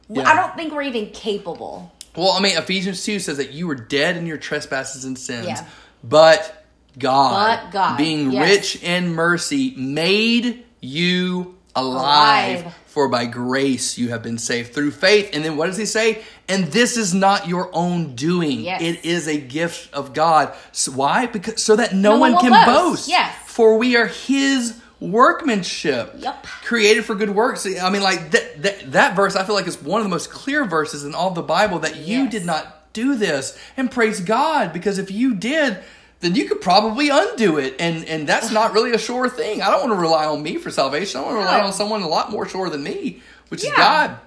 [0.07, 0.23] Yeah.
[0.27, 1.91] I don't think we're even capable.
[2.19, 5.47] Well, I mean, Ephesians 2 says that you were dead in your trespasses and sins,
[5.47, 5.65] Yeah.
[6.03, 6.65] but
[6.97, 8.49] God, But God, being yes.
[8.49, 12.75] rich in mercy, made you alive, Alive.
[12.87, 15.29] For by grace you have been saved through faith.
[15.33, 16.23] And then what does he say?
[16.49, 18.61] And this is not your own doing.
[18.61, 18.81] Yes.
[18.81, 20.51] It is a gift of God.
[20.71, 21.27] So why?
[21.27, 22.67] Because so that no, No one one, can boast.
[22.67, 23.07] boast.
[23.09, 23.33] Yes.
[23.45, 26.15] For we are his workmanship.
[26.19, 26.45] Yup.
[26.63, 27.65] Created for good works.
[27.65, 30.29] I mean, like that, that that verse I feel like is one of the most
[30.31, 32.31] clear verses in all the Bible that you Yes.
[32.31, 33.57] did not do this.
[33.77, 35.77] And praise God, because if you did,
[36.21, 37.75] then you could probably undo it.
[37.79, 39.61] And and that's not really a sure thing.
[39.61, 41.21] I don't want to rely on me for salvation.
[41.21, 43.71] I want to rely on someone a lot more sure than me, which Yeah.
[43.71, 44.17] is God.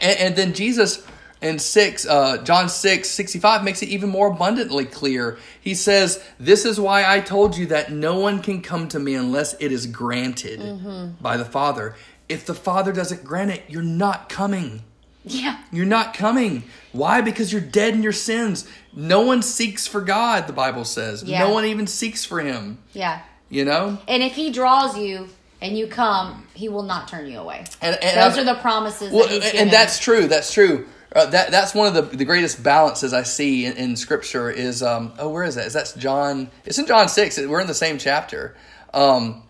[0.00, 1.04] And, and then Jesus
[1.44, 5.38] in 6, uh, John 6, 65 makes it even more abundantly clear.
[5.60, 9.14] He says, This is why I told you that no one can come to me
[9.14, 11.22] unless it is granted Mm-hmm.
[11.22, 11.94] by the Father.
[12.28, 14.82] If the Father doesn't grant it, you're not coming.
[15.26, 15.58] Yeah.
[15.70, 16.64] You're not coming.
[16.92, 17.20] Why?
[17.20, 18.66] Because you're dead in your sins.
[18.94, 21.22] No one seeks for God, the Bible says.
[21.22, 21.40] Yeah.
[21.40, 22.78] No one even seeks for Him.
[22.92, 23.20] Yeah.
[23.50, 23.98] You know?
[24.08, 25.28] And if he draws you
[25.62, 27.64] and you come, he will not turn you away.
[27.80, 30.26] And, and Those I've- are the promises Well, that and that's true.
[30.26, 30.86] That's true.
[31.14, 34.82] Uh, that that's one of the the greatest balances I see in, in Scripture is
[34.82, 35.66] um oh where is that?
[35.66, 36.50] Is that's John?
[36.64, 37.38] It's in John six.
[37.38, 38.56] We're in the same chapter.
[38.92, 39.42] Um,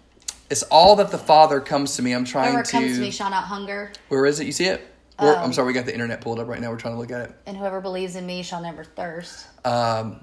[0.51, 2.13] it's all that the Father comes to me.
[2.13, 2.71] I'm trying Whoever to.
[2.73, 4.45] comes to me shall not hunger, Where is it?
[4.47, 4.87] You see it?
[5.19, 6.71] Um, I'm sorry, we got the internet pulled up right now.
[6.71, 7.35] We're trying to look at it.
[7.47, 9.47] and whoever believes in me shall never thirst.
[9.65, 10.21] Um,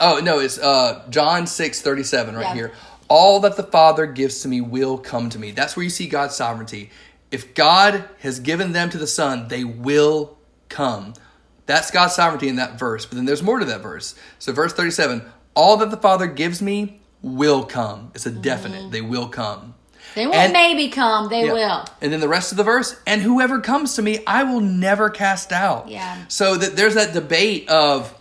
[0.00, 2.54] oh no, it's uh, John six thirty seven right Yeah.
[2.54, 2.72] here.
[3.08, 5.52] All that the Father gives to me will come to me.
[5.52, 6.90] That's where you see God's sovereignty.
[7.30, 10.36] If God has given them to the Son, they will
[10.70, 11.12] come.
[11.66, 13.04] That's God's sovereignty in that verse.
[13.06, 14.14] But then there's more to that verse.
[14.38, 15.22] So verse thirty seven.
[15.54, 18.10] All that the Father gives me will come.
[18.14, 18.90] It's a definite.
[18.90, 19.74] They will come.
[20.14, 21.52] They won't And- maybe come, they Yeah.
[21.52, 21.84] will.
[22.00, 25.10] And then the rest of the verse, and whoever comes to me, I will never
[25.10, 25.88] cast out.
[25.88, 26.16] Yeah.
[26.28, 28.12] So that there's that debate of,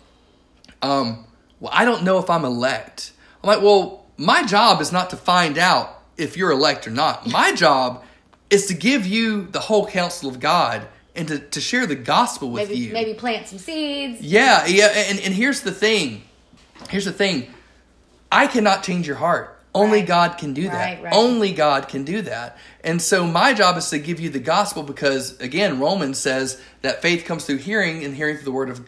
[0.81, 1.25] um,
[1.59, 3.11] well, I don't know if I'm elect.
[3.43, 7.25] I'm like, well, my job is not to find out if you're elect or not.
[7.27, 8.03] My job
[8.49, 10.87] is to give you the whole counsel of God
[11.19, 12.93] and to, to share the gospel with Maybe you.
[12.93, 14.21] maybe plant some seeds.
[14.21, 16.23] Yeah, yeah, and, and here's the thing.
[16.89, 17.47] Here's the thing.
[18.31, 19.55] I cannot change your heart.
[19.75, 20.07] Only Right.
[20.07, 20.73] God can do that.
[20.73, 21.13] Right, right.
[21.13, 22.57] Only God can do that.
[22.83, 27.01] And so my job is to give you the gospel because again, Romans says that
[27.03, 28.81] faith comes through hearing and hearing through the word of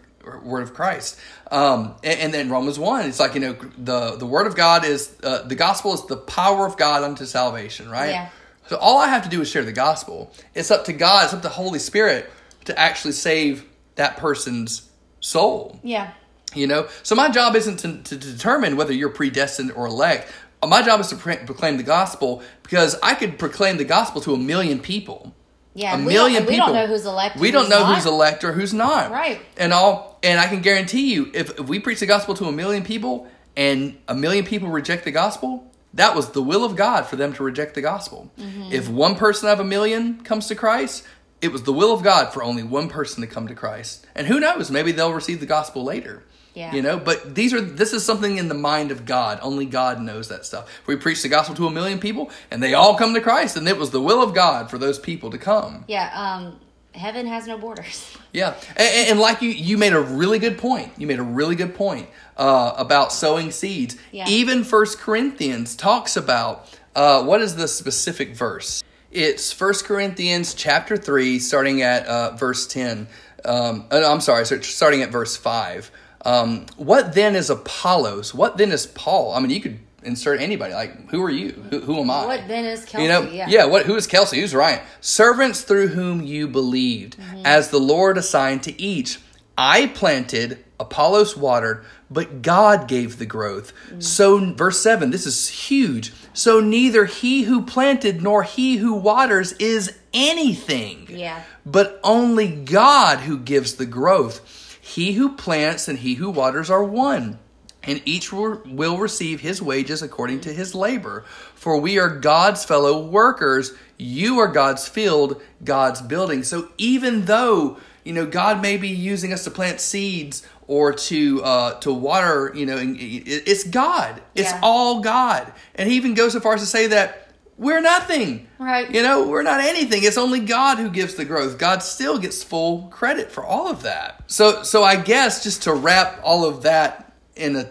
[0.44, 1.20] word of Christ.
[1.52, 4.84] Um, and, and then Romans 1, it's like, you know, the the word of God
[4.86, 8.10] is uh, the gospel is the power of God unto salvation, right?
[8.12, 8.30] Yeah.
[8.72, 10.32] So all I have to do is share the gospel.
[10.56, 12.32] It's up to God, it's up to the Holy Spirit
[12.64, 13.66] to actually save
[13.96, 15.78] that person's soul.
[15.84, 16.14] Yeah.
[16.56, 20.32] You know, so my job isn't to, to determine whether you're predestined or elect.
[20.66, 24.34] My job is to pre- proclaim the gospel because I could proclaim the gospel to
[24.36, 25.36] a million people.
[25.74, 25.96] Yeah.
[25.96, 26.68] A million don't, we people.
[26.68, 27.38] don't know who's elect.
[27.42, 27.96] We don't know not.
[27.96, 29.12] who's elect or who's not.
[29.12, 29.42] Right.
[29.58, 32.54] And all, and I can guarantee you, if, if we preach the gospel to a
[32.54, 37.06] million people and a million people reject the gospel, that was the will of God
[37.06, 38.32] for them to reject the gospel.
[38.38, 38.72] Mm-hmm.
[38.72, 41.04] If one person out of a million comes to Christ,
[41.42, 44.06] it was the will of God for only one person to come to Christ.
[44.16, 46.24] And who knows, maybe they'll receive the gospel later.
[46.54, 46.74] Yeah.
[46.74, 49.40] You know, but these are this is something in the mind of God.
[49.42, 50.70] Only God knows that stuff.
[50.82, 53.56] If we preach the gospel to a million people and they all come to Christ,
[53.56, 55.86] and it was the will of God for those people to come.
[55.88, 56.12] Yeah.
[56.14, 56.60] Um.
[56.94, 58.18] Heaven has no borders.
[58.34, 60.94] Yeah, and, and like you, you made a really good point.
[60.98, 63.98] You made a really good point uh, about sowing seeds.
[64.14, 64.26] Yeah.
[64.30, 68.86] Even First Corinthians talks about uh, what is the specific verse?
[69.12, 73.10] It's First Corinthians chapter three, starting at uh, verse ten.
[73.44, 75.92] Um, uh, I'm sorry, starting at verse five.
[76.24, 78.34] Um, what then is Apollos?
[78.34, 79.34] What then is Paul?
[79.34, 80.74] I mean, you could insert anybody.
[80.74, 81.52] Like, who are you?
[81.70, 82.26] Who, who am I?
[82.26, 83.04] What then is Kelsey?
[83.04, 83.66] You know, yeah.
[83.66, 83.86] What?
[83.86, 84.40] Who is Kelsey?
[84.42, 84.82] Who's Ryan?
[85.02, 87.46] Servants through whom you believed, Mm-hmm.
[87.46, 89.20] as the Lord assigned to each.
[89.58, 93.74] I planted, Apollos watered, but God gave the growth.
[93.90, 94.02] Mm.
[94.02, 95.12] So, verse seven.
[95.12, 96.14] This is huge.
[96.34, 101.06] So neither he who planted nor he who waters is anything.
[101.10, 101.44] Yeah.
[101.66, 104.80] But only God who gives the growth.
[104.82, 107.38] He who plants and he who waters are one
[107.84, 111.24] and each will receive his wages according to his labor.
[111.56, 113.74] For we are God's fellow workers.
[113.98, 116.44] You are God's field, God's building.
[116.44, 121.44] So even though you know God may be using us to plant seeds or to
[121.44, 124.22] uh, to water, you know, it's God.
[124.36, 124.60] It's Yeah.
[124.64, 125.52] all God.
[125.76, 128.48] And he even goes so far as to say that we're nothing.
[128.58, 128.90] Right.
[128.90, 130.04] You know, we're not anything.
[130.04, 131.60] It's only God who gives the growth.
[131.60, 134.24] God still gets full credit for all of that.
[134.28, 137.70] So so I guess just to wrap all of that in a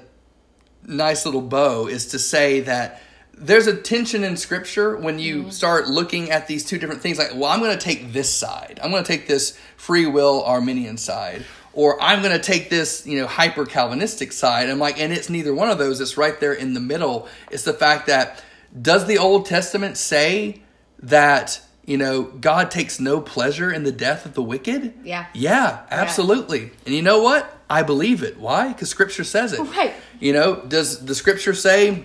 [0.86, 3.02] nice little bow is to say that
[3.34, 5.50] there's a tension in scripture when you mm-hmm.
[5.50, 8.78] start looking at these two different things like well i'm going to take this side.
[8.82, 13.06] I'm going to take this free will arminian side or i'm going to take this
[13.06, 14.68] you know hyper calvinistic side.
[14.68, 16.00] I'm like and it's neither one of those.
[16.00, 17.28] It's right there in the middle.
[17.50, 18.42] It's the fact that
[18.80, 20.62] does the old testament say
[21.02, 24.94] that you know, God takes no pleasure in the death of the wicked?
[25.04, 25.26] Yeah.
[25.34, 26.70] Yeah, absolutely.
[26.86, 27.56] And you know what?
[27.68, 28.38] I believe it.
[28.38, 28.68] Why?
[28.68, 29.60] Because Scripture says it.
[29.60, 29.94] Right.
[30.18, 32.04] You know, does the Scripture say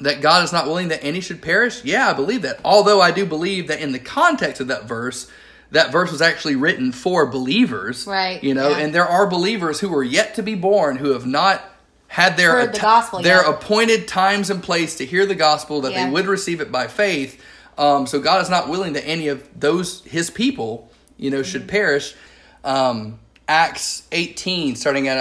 [0.00, 1.84] that God is not willing that any should perish?
[1.84, 2.60] Yeah, I believe that.
[2.64, 5.30] Although I do believe that in the context of that verse,
[5.70, 8.06] that verse was actually written for believers.
[8.06, 8.78] Right, You know, yeah.
[8.78, 11.62] and there are believers who are yet to be born who have not
[12.08, 13.48] had their the gospel their yet.
[13.54, 16.04] appointed times and place to hear the gospel that Yeah.
[16.06, 17.42] they would receive it by faith.
[17.78, 21.50] Um, so God is not willing that any of those His people, you know, Mm-hmm.
[21.50, 22.14] should perish.
[22.64, 23.18] Um,
[23.48, 25.20] Acts eighteen, starting at uh,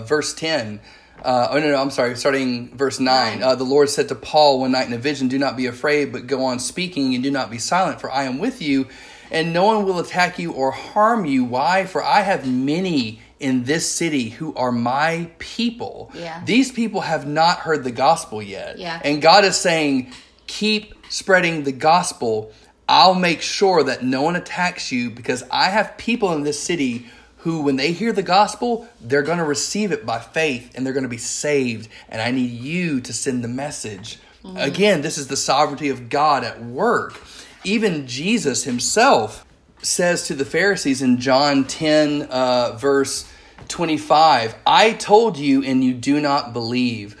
[0.00, 0.80] uh, verse ten.
[1.24, 2.14] Uh, oh no, no, I'm sorry.
[2.16, 3.42] Starting verse nine, Nine.
[3.42, 6.12] uh, the Lord said to Paul one night in a vision, "Do not be afraid,
[6.12, 8.86] but go on speaking, and do not be silent, for I am with you,
[9.32, 11.44] and no one will attack you or harm you.
[11.44, 11.86] Why?
[11.86, 16.12] For I have many in this city who are my people.
[16.14, 16.40] Yeah.
[16.44, 19.00] These people have not heard the gospel yet, Yeah.
[19.02, 20.12] and God is saying,
[20.46, 22.52] keep spreading the gospel.
[22.88, 27.06] I'll make sure that no one attacks you because I have people in this city
[27.38, 30.92] who, when they hear the gospel, they're going to receive it by faith and they're
[30.92, 31.88] going to be saved.
[32.08, 34.18] And I need you to send the message.
[34.56, 37.20] Again, this is the sovereignty of God at work.
[37.64, 39.44] Even Jesus himself
[39.82, 43.30] says to the Pharisees in John 10, uh, verse
[43.68, 47.20] 25, I told you, and you do not believe.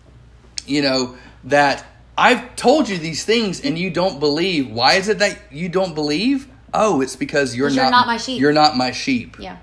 [0.67, 1.85] you know, that
[2.17, 4.69] I've told you these things and you don't believe.
[4.71, 6.47] Why is it that you don't believe?
[6.73, 8.39] Oh, it's because you're not you're not my sheep.
[8.39, 9.37] You're not my sheep.
[9.39, 9.57] Yeah.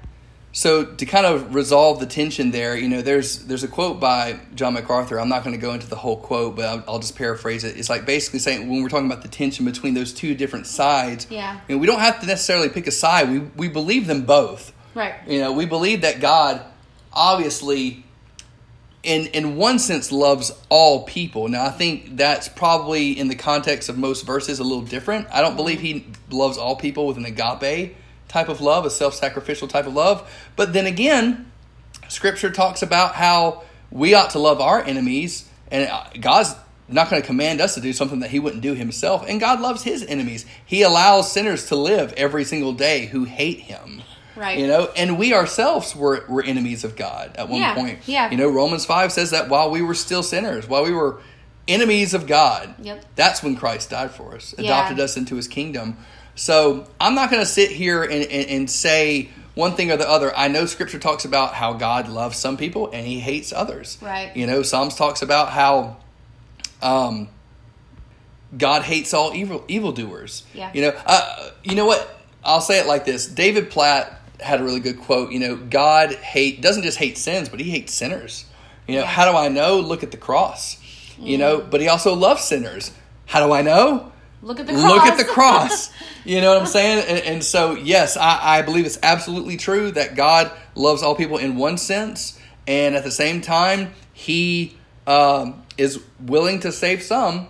[0.53, 4.41] So to kind of resolve the tension there, you know, there's there's a quote by
[4.55, 5.21] John MacArthur.
[5.21, 7.77] I'm not going to go into the whole quote, but I'll, I'll just paraphrase it.
[7.77, 11.27] It's like basically saying when we're talking about the tension between those two different sides,
[11.31, 11.61] Yeah.
[11.69, 13.31] you know, we don't have to necessarily pick a side.
[13.31, 14.73] We we believe them both.
[14.95, 15.15] Right.
[15.29, 16.63] You know, we believe that God
[17.13, 18.05] obviously
[19.03, 21.49] in in one sense loves all people.
[21.49, 25.29] Now I think that's probably in the context of most verses a little different.
[25.33, 27.97] I don't believe he loves all people with an agape
[28.29, 30.31] type of love, a self-sacrificial type of love.
[30.57, 31.51] But then again,
[32.09, 36.55] scripture talks about how we ought to love our enemies and uh, God's
[36.89, 39.25] not going to command us to do something that he wouldn't do himself.
[39.29, 40.47] And God loves his enemies.
[40.65, 44.03] He allows sinners to live every single day who hate him.
[44.39, 44.59] Right.
[44.59, 47.99] You know, and we ourselves were, were enemies of God at one Yeah, point.
[48.07, 48.31] yeah.
[48.31, 51.21] You know, Romans 5 says that while we were still sinners, while we were
[51.67, 53.05] enemies of God, Yep.
[53.17, 54.65] that's when Christ died for us, Yeah.
[54.67, 55.97] adopted us into his kingdom.
[56.35, 60.09] So I'm not going to sit here and, and, and say one thing or the
[60.09, 60.35] other.
[60.37, 63.99] I know scripture talks about how God loves some people and he hates others.
[64.01, 64.35] Right.
[64.37, 65.97] You know, Psalms talks about how
[66.81, 67.29] um,
[68.57, 70.45] God hates all evil evildoers.
[70.55, 70.71] Yeah.
[70.73, 72.15] You know, uh, you know what?
[72.45, 73.27] I'll say it like this.
[73.27, 75.33] David Platt had a really good quote.
[75.33, 78.45] You know, God hate doesn't just hate sins, but he hates sinners.
[78.87, 79.07] You know, Yeah.
[79.07, 79.81] how do I know?
[79.81, 80.77] Look at the cross.
[81.21, 82.93] You know, but he also loves sinners.
[83.27, 84.13] How do I know?
[84.41, 84.85] Look at the cross.
[84.85, 85.91] Look at the cross.
[86.25, 87.05] You know what I'm saying?
[87.09, 91.39] And, and so, yes, I, I believe it's absolutely true that God loves all people
[91.39, 94.77] in one sense, and at the same time, He
[95.07, 97.47] um, is willing to save some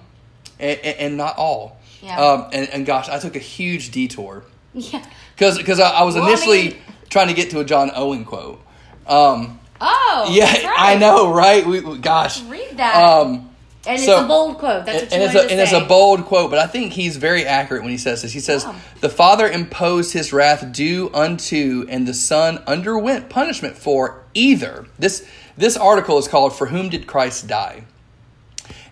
[0.60, 1.80] and, and not all.
[2.02, 2.20] Yeah.
[2.20, 5.04] Um, and, and gosh, I took a huge detour yeah.
[5.38, 6.76] Because I, I was Well, I initially mean-
[7.08, 8.60] trying to get to a John Owen quote.
[9.06, 10.28] Um, Oh.
[10.30, 10.74] yeah, right.
[10.76, 11.64] I know, right?
[11.66, 12.42] We, we- gosh.
[12.42, 12.96] Read that.
[12.96, 13.48] Um,
[13.86, 14.84] and so- it's a bold quote.
[14.84, 17.46] That's what and, it's a, and it's a bold quote, but I think he's very
[17.46, 18.32] accurate when he says this.
[18.32, 18.74] He says, Wow.
[19.00, 25.26] "The Father imposed His wrath due unto, and the Son underwent punishment for either." This
[25.56, 27.84] this article is called "For Whom Did Christ Die?"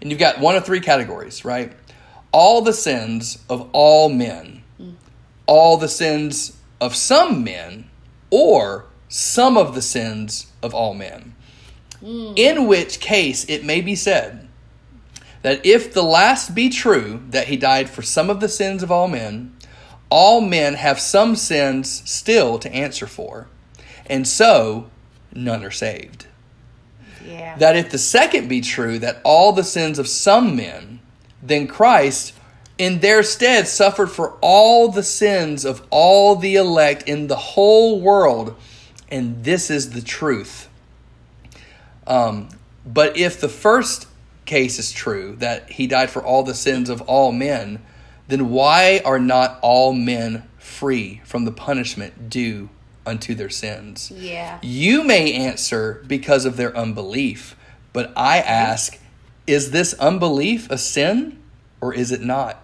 [0.01, 1.73] And you've got one of three categories, right?
[2.33, 4.63] All the sins of all men,
[5.47, 7.89] all the sins of some men,
[8.31, 11.35] or some of the sins of all men.
[12.01, 12.33] Hmm.
[12.37, 14.49] In which case, it may be said
[15.43, 18.91] that if the last be true, that he died for some of the sins of
[18.91, 19.57] all men,
[20.11, 23.47] all men have some sins still to answer for,
[24.07, 24.91] and so
[25.33, 26.27] none are saved.
[27.25, 27.57] yeah.
[27.59, 31.01] That if the second be true, that all the sins of some men,
[31.43, 32.33] then Christ
[32.79, 38.01] in their stead suffered for all the sins of all the elect in the whole
[38.01, 38.57] world,
[39.11, 40.69] and this is the truth.
[42.07, 42.49] Um,
[42.85, 44.07] but if the first
[44.45, 47.83] case is true, that he died for all the sins of all men,
[48.29, 52.69] then why are not all men free from the punishment due
[53.07, 54.11] unto their sins.
[54.11, 54.59] Yeah.
[54.63, 57.57] You may answer because of their unbelief,
[57.93, 58.99] but I ask,
[59.47, 61.41] is this unbelief a sin
[61.81, 62.63] or is it not?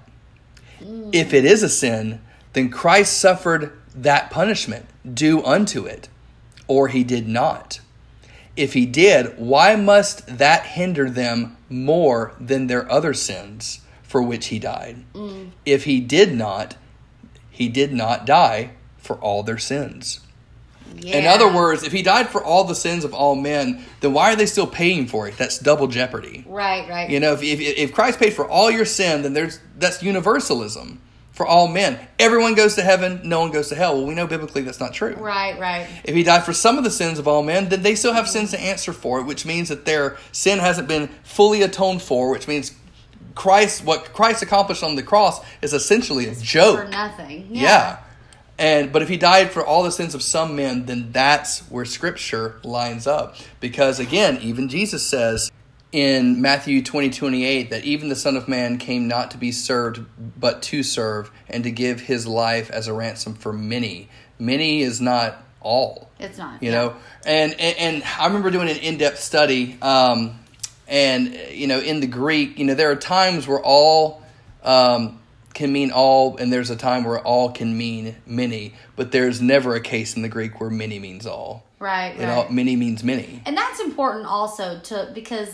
[1.13, 2.21] If it is a sin,
[2.53, 6.09] then Christ suffered that punishment due unto it,
[6.67, 7.81] or he did not.
[8.57, 14.47] If he did, why must that hinder them more than their other sins for which
[14.47, 15.05] he died?
[15.15, 15.51] Mm.
[15.65, 16.77] If he did not,
[17.51, 20.21] he did not die for all their sins.
[20.97, 21.19] Yeah.
[21.19, 24.33] In other words, if he died for all the sins of all men, then why
[24.33, 25.37] are they still paying for it?
[25.37, 26.45] That's double jeopardy.
[26.47, 27.11] Right, right.
[27.11, 31.01] You know, if, if, if Christ paid for all your sin, then there's that's universalism
[31.33, 31.99] for all men.
[32.19, 33.97] Everyone goes to heaven, no one goes to hell.
[33.97, 35.15] Well, we know biblically that's not true.
[35.15, 35.89] Right, right.
[36.05, 38.29] If he died for some of the sins of all men, then they still have
[38.29, 42.31] sins to answer for it, which means that their sin hasn't been fully atoned for,
[42.31, 42.73] which means
[43.35, 46.85] Christ what Christ accomplished on the cross is essentially a joke.
[46.85, 47.49] For nothing.
[47.51, 47.99] Yeah.
[48.63, 51.85] And but if he died for all the sins of some men, then that's where
[51.85, 53.35] scripture lines up.
[53.59, 55.51] Because again, even Jesus says
[55.91, 60.07] in Matthew 20, 28, that even the Son of Man came not to be served,
[60.39, 64.09] but to serve, and to give his life as a ransom for many.
[64.39, 66.09] Many is not all.
[66.21, 66.63] It's not.
[66.63, 66.77] You yeah.
[66.77, 66.97] know?
[67.27, 70.39] And, and and I remember doing an in-depth study um
[70.87, 74.23] and you know in the Greek, you know, there are times where all
[74.63, 75.19] um
[75.55, 79.75] can mean all and there's a time where all can mean many, but there's never
[79.75, 81.65] a case in the Greek where many means all.
[81.79, 82.29] Right, You right.
[82.29, 83.43] know, many means many.
[83.45, 85.49] And that's important also to because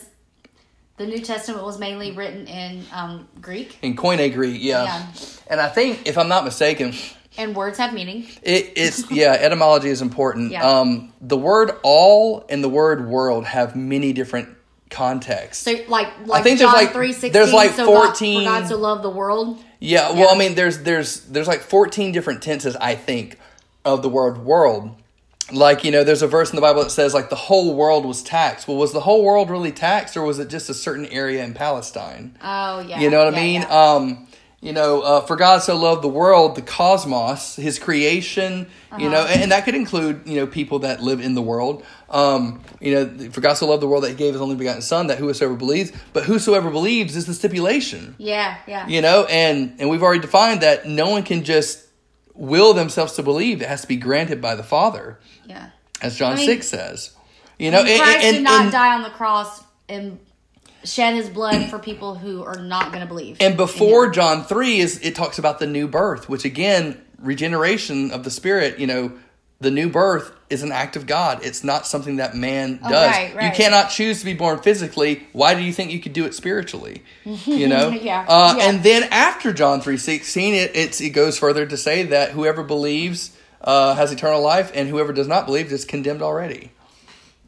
[0.98, 4.84] the New Testament was mainly written in um, Greek, In Koine Greek, yeah.
[4.84, 5.06] Yeah.
[5.46, 6.92] And I think if I'm not mistaken,
[7.38, 8.26] and words have meaning.
[8.42, 10.50] It, it's yeah, etymology is important.
[10.50, 10.68] Yeah.
[10.68, 14.48] Um, the word all and the word world have many different
[14.90, 15.62] contexts.
[15.62, 17.32] So, like, like think there's John like- three sixteen.
[17.32, 19.62] there's like so God, 14 for God so loved the world.
[19.80, 20.26] Yeah, well, Yeah.
[20.34, 23.38] I mean, there's there's there's like 14 different tenses, I think,
[23.84, 24.94] of the word world.
[25.50, 28.04] Like you know, there's a verse in the Bible that says like the whole world
[28.04, 28.68] was taxed.
[28.68, 31.54] Well, was the whole world really taxed, or was it just a certain area in
[31.54, 32.36] Palestine?
[32.42, 33.00] Oh yeah.
[33.00, 33.62] You know what yeah, I mean?
[33.62, 33.92] yeah.
[33.92, 34.27] Um,
[34.60, 38.68] you know, uh, for God so loved the world, the cosmos, His creation.
[38.98, 39.32] You know, Uh-huh.
[39.32, 41.84] and, and that could include you know people that live in the world.
[42.10, 44.82] Um, you know, for God so loved the world that He gave His only begotten
[44.82, 48.86] Son, that whosoever believes, but whosoever believes is the stipulation yeah, yeah.
[48.88, 51.84] you know and and we've already defined that no one can just
[52.34, 55.70] will themselves to believe it has to be granted by the father yeah.
[56.00, 57.10] as john I mean- 6 says
[57.58, 60.18] you know and, Christ and- did not and- die on the cross and
[60.88, 63.36] shed his blood for people who are not going to believe.
[63.40, 68.24] and before john 3 is it talks about the new birth which again regeneration of
[68.24, 69.12] the spirit you know
[69.60, 71.44] the new birth is an act of god.
[71.44, 72.92] It's not something that man does.
[72.92, 75.26] Oh, right, you cannot choose to be born physically.
[75.32, 77.02] Why do you think you could do it spiritually?
[77.24, 77.90] You know?
[78.00, 78.68] Yeah, Uh, yeah.
[78.68, 83.36] and then after john 3.16 it, it's, it goes further to say that whoever believes
[83.60, 86.70] uh, has eternal life and whoever does not believe is condemned already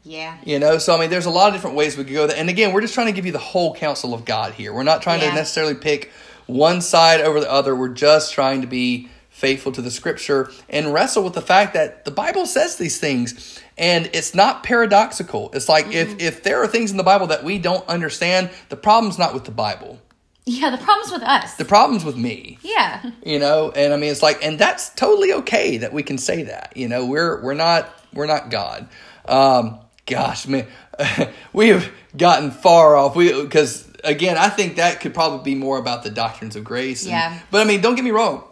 [0.03, 0.37] yeah.
[0.45, 2.37] you know so i mean there's a lot of different ways we could go there
[2.37, 4.83] and again we're just trying to give you the whole counsel of god here we're
[4.83, 5.29] not trying Yeah.
[5.29, 6.11] to necessarily pick
[6.47, 10.93] one side over the other we're just trying to be faithful to the scripture and
[10.93, 15.69] wrestle with the fact that the bible says these things and it's not paradoxical it's
[15.69, 16.19] like Mm-hmm.
[16.19, 19.33] if if there are things in the bible that we don't understand the problem's not
[19.33, 19.99] with the bible
[20.45, 21.55] Yeah, the problem's with us.
[21.55, 23.11] the problem's with me yeah.
[23.25, 26.43] you know and i mean it's like and that's totally okay that we can say
[26.43, 28.89] that you know we're we're not we're not god
[29.27, 29.79] um
[30.11, 30.67] gosh man
[31.53, 35.77] we have gotten far off we because again i think that could probably be more
[35.77, 37.39] about the doctrines of grace and- Yeah.
[37.49, 38.43] but i mean don't get me wrong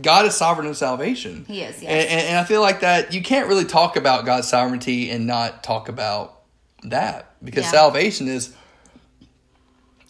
[0.00, 1.90] god is sovereign in salvation He is, yes.
[1.90, 5.26] and, and, and i feel like that you can't really talk about god's sovereignty and
[5.26, 6.40] not talk about
[6.84, 7.70] that because Yeah.
[7.72, 8.54] salvation is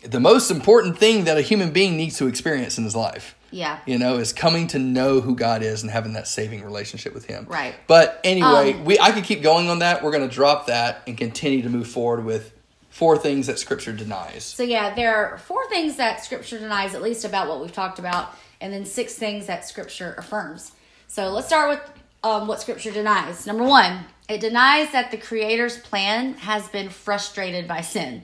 [0.02, 3.78] the most important thing that a human being needs to experience in his life Yeah.
[3.86, 7.26] you know, is coming to know who God is and having that saving relationship with
[7.26, 7.46] Him.
[7.48, 7.74] Right.
[7.86, 10.02] But anyway, Um, we I could keep going on that.
[10.02, 12.52] We're going to drop that and continue to move forward with
[12.90, 14.44] four things that Scripture denies.
[14.44, 17.98] So yeah, there are four things that Scripture denies, at least about what we've talked
[17.98, 20.72] about, and then six things that Scripture affirms.
[21.08, 21.90] So let's start with
[22.22, 23.46] um, what Scripture denies.
[23.46, 28.22] Number one, it denies that the Creator's plan has been frustrated by sin.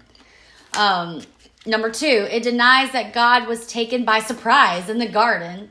[0.77, 1.23] Um,
[1.67, 5.71] number two, it denies that God was taken by surprise in the garden,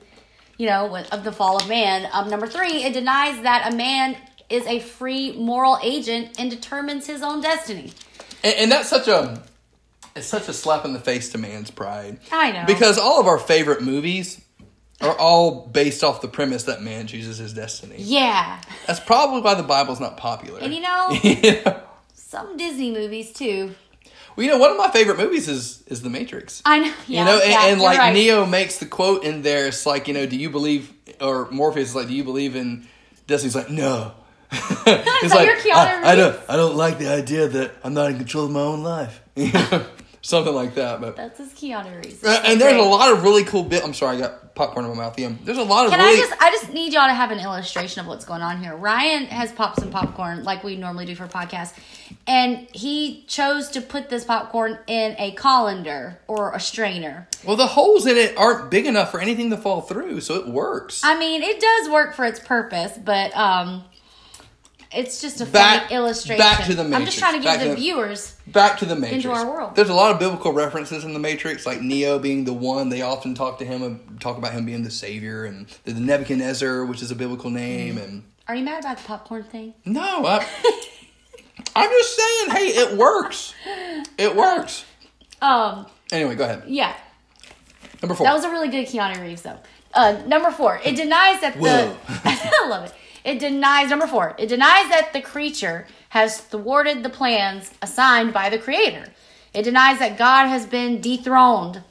[0.58, 2.08] you know, of the fall of man.
[2.14, 4.18] Um, number three, it denies that a man
[4.50, 7.92] is a free moral agent and determines his own destiny.
[8.44, 9.42] And, and that's such a
[10.16, 12.20] it's such a slap in the face to man's pride.
[12.32, 12.64] I know.
[12.66, 14.42] because all of our favorite movies
[15.02, 17.96] are all based off the premise that man chooses his destiny.
[17.98, 18.62] Yeah.
[18.88, 20.60] That's probably why the Bible's not popular.
[20.62, 21.82] And you know, You know?
[22.14, 23.76] some Disney movies too.
[24.36, 26.62] Well, you know, one of my favorite movies is is The Matrix.
[26.66, 26.94] I know.
[27.08, 28.14] Yeah, you know, and, yeah, and like right.
[28.14, 29.68] Neo makes the quote in there.
[29.68, 32.88] It's like, you know, do you believe or Morpheus is like, "Do you believe in
[33.28, 34.14] Destiny's like, no.
[34.86, 38.12] That like, your Keanu I, I don't, I don't like the idea that I'm not
[38.12, 39.22] in control of my own life.
[40.26, 42.24] Something like that, but That's his Keanu Reeves.
[42.24, 43.84] Uh, and there's a lot of really cool bit.
[43.84, 45.20] I'm sorry, I got popcorn in my mouth.
[45.20, 46.18] Yeah, there's a lot of Can really.
[46.18, 46.42] I just?
[46.42, 48.76] I just need y'all to have an illustration of what's going on here.
[48.76, 51.78] Ryan has popped some popcorn like we normally do for podcasts,
[52.26, 57.28] and he chose to put this popcorn in a colander or a strainer.
[57.46, 60.48] well, the holes in it aren't big enough for anything to fall through, so it
[60.48, 61.02] works.
[61.04, 63.84] I mean, it does work for its purpose, but um,
[64.92, 66.38] it's just a Back- funny illustration.
[66.38, 66.96] back to the Matrix.
[67.00, 68.36] I'm just trying to give the the- viewers.
[68.48, 69.26] Back to the Matrix.
[69.26, 69.76] Into our world.
[69.76, 72.90] There's a lot of biblical references in the Matrix, like Neo being the one.
[72.90, 77.02] They often talk to him, talk about him being the savior, and the Nebuchadnezzar, which
[77.02, 79.74] is a biblical name, and Are you mad about the popcorn thing?
[79.86, 80.46] No, I,
[81.76, 83.54] I'm just saying, hey, it works.
[84.18, 84.86] It works.
[85.42, 86.64] Um, Anyway, go ahead.
[86.68, 86.96] yeah,
[88.02, 88.26] Number four.
[88.28, 89.58] that was a really good Keanu Reeves though.
[89.94, 91.96] Uh, number four, it denies that the.
[92.08, 92.94] I love it.
[93.26, 94.36] It denies number four.
[94.38, 99.08] It denies that the creature has thwarted the plans assigned by the creator.
[99.52, 101.82] It denies that God has been dethroned,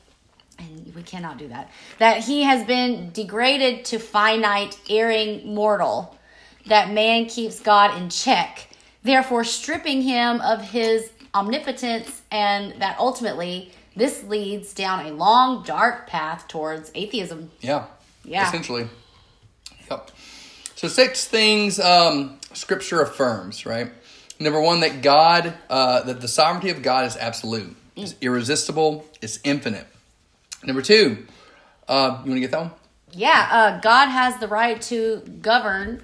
[0.59, 1.71] and we cannot do that.
[1.99, 6.17] That he has been degraded to finite, erring mortal.
[6.67, 8.69] That man keeps God in check,
[9.03, 16.07] therefore stripping him of his omnipotence, and that ultimately this leads down a long, dark
[16.07, 17.51] path towards atheism.
[17.61, 17.87] yeah.
[18.27, 18.49] Yeah.
[18.49, 18.89] Essentially.
[20.85, 23.91] So six things um, Scripture affirms, right?
[24.39, 29.41] Number one, that God, uh, that the sovereignty of God is absolute, is irresistible, is
[29.45, 29.87] infinite.
[30.63, 31.25] Number two,
[31.89, 32.71] uh, you want to get that one?
[33.13, 36.03] Yeah, uh, God has the right to govern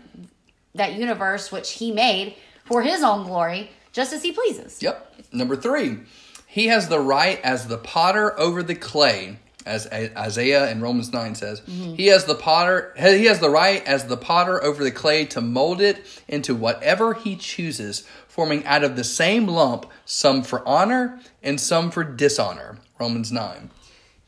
[0.74, 4.82] that universe which He made for His own glory, just as He pleases.
[4.82, 5.14] Yep.
[5.30, 5.98] Number three,
[6.46, 11.34] he has the right as the potter over the clay, as Isaiah in Romans 9
[11.34, 11.62] says.
[11.66, 15.40] He has the potter he has the right as the potter over the clay to
[15.40, 21.20] mold it into whatever he chooses, forming out of the same lump some for honor
[21.42, 22.78] and some for dishonor.
[22.98, 23.70] Romans 9.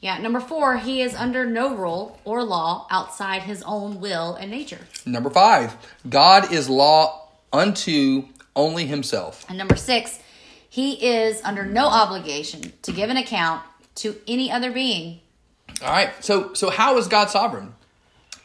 [0.00, 4.50] Yeah, number four, He is under no rule or law outside His own will and
[4.50, 4.80] nature.
[5.06, 5.76] Number 5,
[6.08, 8.24] God is law unto
[8.56, 9.46] only himself.
[9.48, 10.18] And number six,
[10.68, 13.62] He is under no obligation to give an account
[13.96, 15.20] to any other being.
[15.82, 16.12] All right.
[16.24, 17.74] So so how is God sovereign?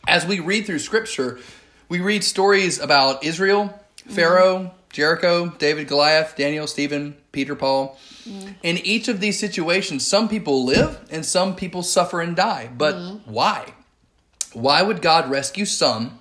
[0.08, 1.40] As we read through scripture,
[1.90, 7.98] we read stories about Israel, Pharaoh, Jericho, David, Goliath, Daniel, Stephen, Peter, Paul.
[8.64, 12.70] In each of these situations, some people live and some people suffer and die.
[12.76, 13.74] But why?
[14.54, 16.20] Why would God rescue some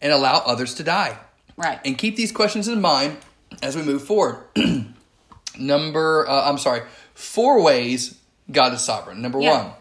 [0.00, 1.18] and allow others to die?
[1.56, 1.80] Right.
[1.84, 3.16] And keep these questions in mind
[3.62, 4.44] as we move forward.
[5.58, 6.82] Number, uh, I'm sorry,
[7.14, 8.17] four ways
[8.50, 9.20] God is sovereign.
[9.22, 9.62] Number Yeah.
[9.64, 9.72] one,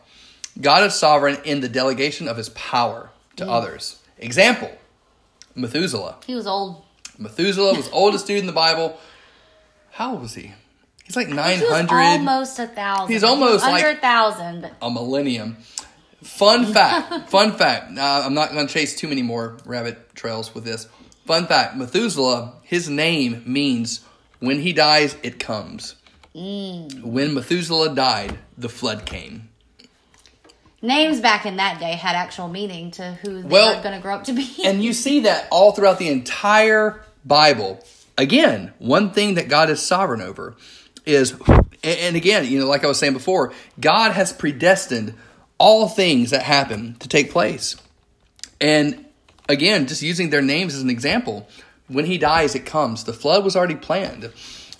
[0.60, 3.50] God is sovereign in the delegation of his power to mm.
[3.50, 4.00] others.
[4.18, 4.72] Example
[5.56, 6.18] Methuselah.
[6.26, 6.84] He was old.
[7.18, 8.98] Methuselah was oldest dude in the Bible.
[9.92, 10.54] How old was he?
[11.04, 13.14] He's like was 900, almost a thousand.
[13.14, 14.62] He's almost under like- a thousand.
[14.62, 15.58] But a millennium.
[16.22, 17.30] Fun fact.
[17.30, 17.92] fun fact.
[17.92, 20.88] Now, I'm not going to chase too many more rabbit trails with this.
[21.26, 24.02] Fun fact Methuselah, his name means
[24.40, 25.96] when he dies, it comes.
[26.38, 27.02] Mm.
[27.04, 29.50] When Methuselah died, the flood came.
[30.82, 34.02] names back in that day had actual meaning to who they Well, were going to
[34.02, 34.48] grow up to be.
[34.64, 37.84] And you see that all throughout the entire Bible.
[38.18, 40.56] Again, one thing that God is sovereign over
[41.06, 45.16] is, and and again, you know, like I was saying before, God has predestined
[45.58, 47.76] all things that happen to take place.
[48.62, 49.06] And
[49.50, 51.48] again, just using their names as an example,
[51.88, 53.06] when he dies, it comes.
[53.06, 54.32] The flood was already planned.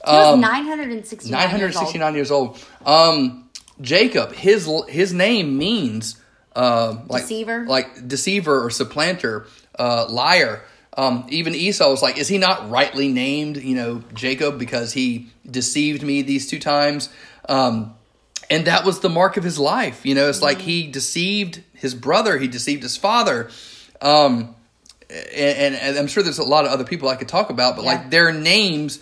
[0.06, 1.96] He was Um, 969 years old.
[1.96, 2.60] 969 years old.
[2.86, 3.50] Um,
[3.82, 6.16] Jacob, his his name means
[6.56, 7.66] uh, like Deceiver?
[7.68, 9.46] like deceiver or supplanter,
[9.78, 10.62] uh, liar.
[10.98, 13.58] Um, even Esau was like, is he not rightly named?
[13.58, 17.10] You know, Jacob because he deceived me these two times.
[17.48, 17.94] Um,
[18.50, 20.06] and that was the mark of his life.
[20.08, 23.52] You know, it's like he deceived his brother, he deceived his father.
[24.02, 24.56] Um,
[25.10, 27.84] and, and I'm sure there's a lot of other people I could talk about, but
[27.86, 27.92] Yeah.
[27.92, 29.00] like their names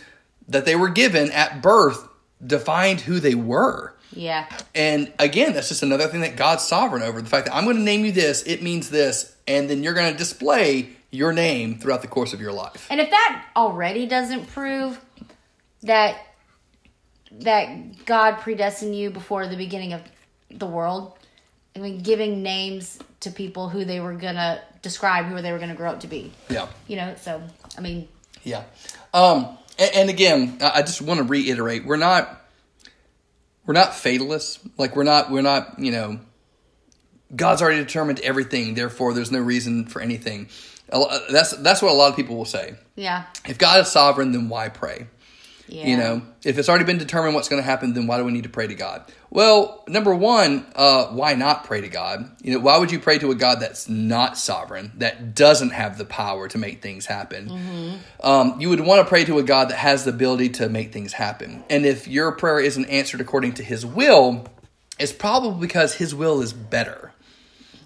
[0.48, 2.08] that they were given at birth
[2.46, 3.94] defined who they were.
[4.12, 4.48] Yeah.
[4.74, 7.22] And again, that's just another thing that God's sovereign over.
[7.22, 9.94] The fact that I'm going to name you this, it means this, and then you're
[9.94, 12.88] going to display your name throughout the course of your life.
[12.90, 15.00] And if that already doesn't prove
[15.84, 16.18] that
[17.40, 20.02] that God predestined you before the beginning of
[20.50, 21.18] the world,
[21.76, 25.76] I mean, giving names to people who they were gonna describe who they were gonna
[25.76, 26.32] grow up to be.
[26.50, 26.68] Yeah.
[26.88, 27.42] You know, so
[27.78, 28.08] I mean,
[28.44, 28.64] Yeah.
[29.14, 32.42] Um, and, and again, I I just want to reiterate, we're not,
[33.66, 34.60] we're not fatalists.
[34.78, 36.20] Like we're not, we're not, you know,
[37.36, 40.50] God's already determined everything, therefore there's no reason for anything.
[41.32, 42.76] That's that's what a lot of people will say.
[42.96, 43.26] Yeah.
[43.48, 45.08] If God is sovereign, then why pray?
[45.68, 45.88] Yeah.
[45.88, 48.32] You know, if it's already been determined what's going to happen, then why do we
[48.32, 49.04] need to pray to God?
[49.36, 52.32] Well, number one, uh, why not pray to God?
[52.42, 55.98] You know, why would you pray to a God that's not sovereign, that doesn't have
[55.98, 58.00] the power to make things happen?
[58.24, 60.94] Um, you would want to pray to a God that has the ability to make
[60.94, 61.66] things happen.
[61.70, 64.48] And if your prayer isn't answered according to His will,
[64.98, 67.12] it's probably because His will is better.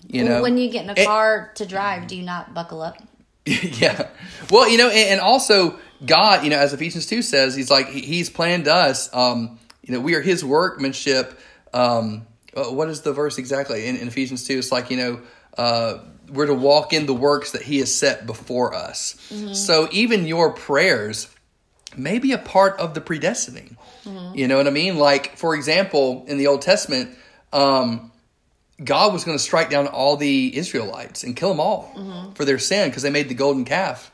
[0.08, 2.98] You know, when you get in a car to drive, do you not buckle up?
[3.46, 4.10] yeah.
[4.52, 7.90] Well, you know, and, and also God, you know, as Ephesians 2 says, he's like,
[7.90, 9.60] he's planned us, um,
[9.90, 11.40] you know, we are his workmanship.
[11.74, 14.60] Um, uh, what is the verse exactly in, in Ephesians 2?
[14.60, 15.22] It's like, you know,
[15.57, 15.98] uh,
[16.32, 19.16] we're to walk in the works that he has set before us.
[19.53, 21.28] So even your prayers
[21.98, 23.78] may be a part of the predestining.
[24.36, 24.98] You know what I mean?
[24.98, 27.18] Like, for example, in the Old Testament,
[27.52, 28.11] um,
[28.84, 31.91] God was going to strike down all the Israelites and kill them all
[32.36, 34.11] for their sin because they made the golden calf.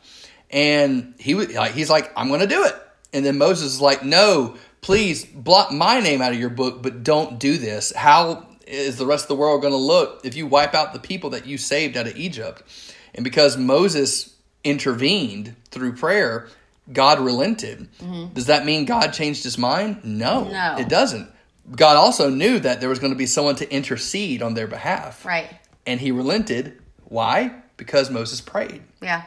[0.49, 2.76] And he was like, he's like, I'm going to do it.
[3.14, 7.02] And then Moses is like, no, please blot my name out of your book, but
[7.02, 7.91] don't do this.
[7.95, 10.99] How is the rest of the world going to look if you wipe out the
[10.99, 12.62] people that you saved out of Egypt?
[13.16, 16.49] And because Moses intervened through prayer,
[16.94, 17.90] God relented.
[17.98, 18.34] Mm-hmm.
[18.36, 20.02] Does that mean God changed his mind?
[20.03, 20.76] No, No.
[20.78, 21.32] it doesn't.
[21.72, 25.26] God also knew that there was going to be someone to intercede on their behalf.
[25.26, 25.49] Right.
[25.88, 26.80] And he relented.
[27.06, 27.56] Why?
[27.78, 29.24] Because Moses prayed, Yeah.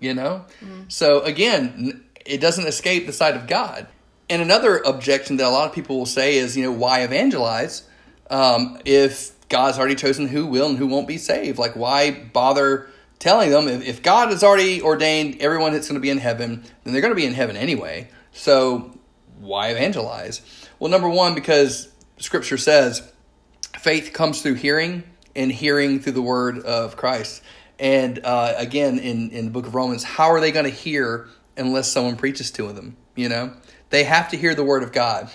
[0.00, 0.46] you know?
[0.64, 0.84] Mm-hmm.
[0.88, 3.86] So again, it doesn't escape the sight of God.
[4.28, 7.88] And another objection that a lot of people will say is, you know, why evangelize
[8.30, 11.58] um, if God's already chosen who will and who won't be saved?
[11.58, 12.88] Like, why bother
[13.18, 16.64] telling them if, if God has already ordained everyone that's going to be in heaven,
[16.84, 18.08] then they're going to be in heaven anyway.
[18.32, 18.98] So
[19.38, 20.40] why evangelize?
[20.78, 21.88] Well, number one, because
[22.18, 23.02] Scripture says
[23.78, 25.04] faith comes through hearing,
[25.36, 27.42] and hearing through the word of Christ.
[27.78, 31.28] And uh, again, in, in the book of Romans, how are they going to hear
[31.56, 32.96] unless someone preaches to them?
[33.16, 33.52] You know,
[33.94, 35.30] they have to hear the word of God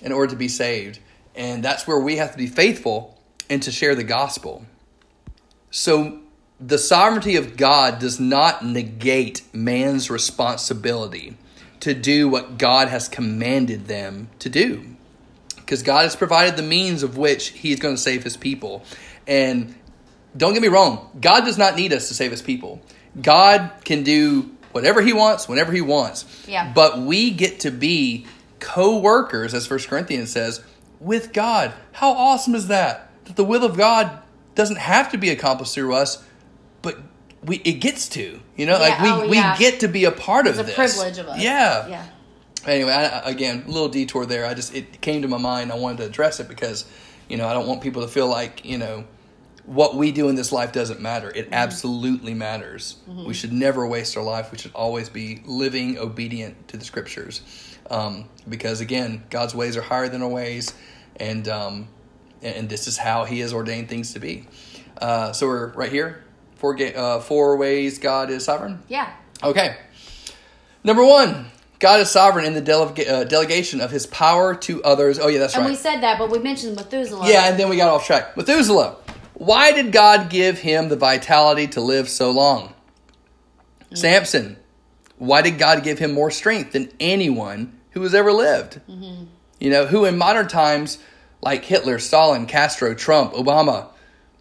[0.00, 1.00] in order to be saved.
[1.34, 3.20] And that's where we have to be faithful
[3.50, 4.64] and to share the gospel.
[5.72, 6.20] So
[6.60, 11.36] the sovereignty of God does not negate man's responsibility
[11.80, 14.84] to do what God has commanded them to do.
[15.56, 18.84] Because God has provided the means of which He's going to save His people.
[19.26, 19.74] And
[20.36, 22.80] don't get me wrong, God does not need us to save His people.
[23.20, 26.24] God can do whatever He wants, whenever He wants.
[26.46, 26.72] Yeah.
[26.74, 28.26] But we get to be
[28.60, 30.62] co workers, as First Corinthians says,
[31.00, 31.72] with God.
[31.92, 33.10] How awesome is that?
[33.24, 34.18] That the will of God
[34.54, 36.22] doesn't have to be accomplished through us,
[36.82, 36.98] but
[37.42, 38.40] we it gets to.
[38.56, 39.56] You know, like we, Yeah, oh, we yeah.
[39.58, 40.46] get to be a part.
[40.46, 40.76] It's of a this.
[40.76, 41.40] privilege of us.
[41.40, 41.88] Yeah.
[41.88, 42.06] Yeah.
[42.66, 44.44] Anyway, I, again, a little detour there.
[44.46, 45.70] I just it came to my mind.
[45.72, 46.84] I wanted to address it because
[47.28, 49.04] you know I don't want people to feel like you know
[49.66, 51.30] what we do in this life doesn't matter.
[51.34, 52.96] It absolutely matters.
[53.06, 54.52] We should never waste our life.
[54.52, 57.42] We should always be living obedient to the scriptures,
[57.90, 60.72] um, because again, God's ways are higher than our ways,
[61.16, 61.88] and um,
[62.42, 64.46] and this is how He has ordained things to be.
[65.00, 66.22] Uh, so we're right here.
[66.56, 68.82] Four ga- uh, four ways God is sovereign.
[68.88, 69.12] Yeah.
[69.42, 69.76] Okay.
[70.84, 71.46] Number one,
[71.80, 75.18] God is sovereign in the delega- uh, delegation of his power to others.
[75.18, 75.70] Oh, yeah, that's And right.
[75.70, 77.28] we said that, but we mentioned Methuselah.
[77.28, 78.36] yeah, and then we got off track.
[78.36, 78.96] Methuselah.
[79.38, 82.72] Why did God give him the vitality to live so long?
[83.94, 84.56] Samson.
[85.18, 88.80] Why did God give him more strength than anyone who has ever lived?
[89.60, 90.98] You know, who in modern times,
[91.42, 93.88] like Hitler, Stalin, Castro, Trump, Obama,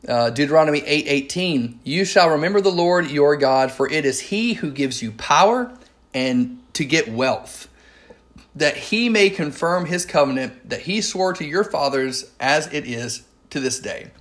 [0.07, 4.71] uh, Deuteronomy 8:18, you shall remember the Lord your God, for it is he who
[4.71, 5.71] gives you power
[6.13, 7.67] and to get wealth,
[8.55, 13.23] that he may confirm his covenant that he swore to your fathers as it is
[13.49, 14.11] to this day.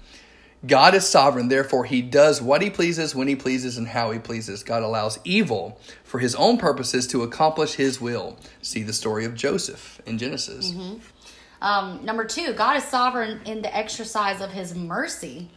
[0.67, 4.19] God is sovereign, therefore he does what he pleases, when he pleases, and how he
[4.19, 4.63] pleases.
[4.63, 8.39] God allows evil for his own purposes to accomplish his will.
[8.63, 10.73] See the story of Joseph in Genesis.
[11.61, 15.49] Um, number two, God is sovereign in the exercise of his mercy.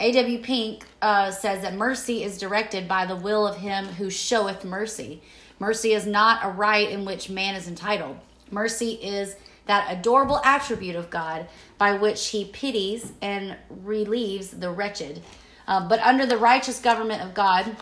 [0.00, 0.38] A.W.
[0.42, 5.22] Pink uh, says that mercy is directed by the will of him who showeth mercy.
[5.58, 8.16] Mercy is not a right in which man is entitled.
[8.50, 11.46] Mercy is that adorable attribute of God
[11.78, 15.22] by which he pities and relieves the wretched.
[15.66, 17.76] Uh, but under the righteous government of God,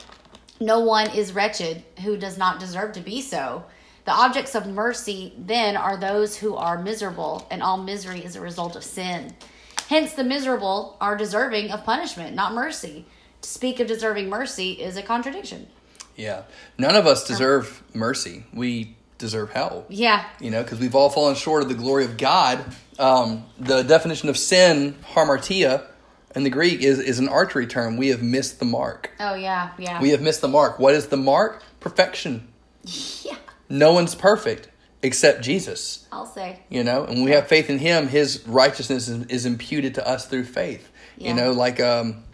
[0.61, 3.65] no one is wretched who does not deserve to be so.
[4.05, 8.41] The objects of mercy then are those who are miserable, and all misery is a
[8.41, 9.35] result of sin.
[9.89, 13.05] Hence, the miserable are deserving of punishment, not mercy.
[13.43, 15.69] To speak of deserving mercy is a contradiction.
[16.17, 16.43] Yeah.
[16.79, 18.45] None of us deserve mercy.
[18.53, 19.87] We deserve hell.
[19.89, 22.63] Yeah, you know, because we've all fallen short of the glory of God.
[22.99, 25.87] Um, the definition of sin, hamartia,
[26.35, 27.97] in the Greek is, is an archery term.
[27.97, 29.11] We have missed the mark.
[29.21, 30.03] Oh yeah, yeah.
[30.03, 30.79] We have missed the mark.
[30.79, 31.63] What is the mark?
[31.81, 32.49] Perfection.
[33.23, 33.37] yeah.
[33.69, 34.69] No one's perfect
[35.03, 36.07] except Jesus.
[36.13, 36.61] I'll say.
[36.69, 40.07] You know, and when we have faith in Him, His righteousness is, is imputed to
[40.07, 40.91] us through faith.
[41.17, 41.29] Yeah.
[41.29, 42.25] You know, like um,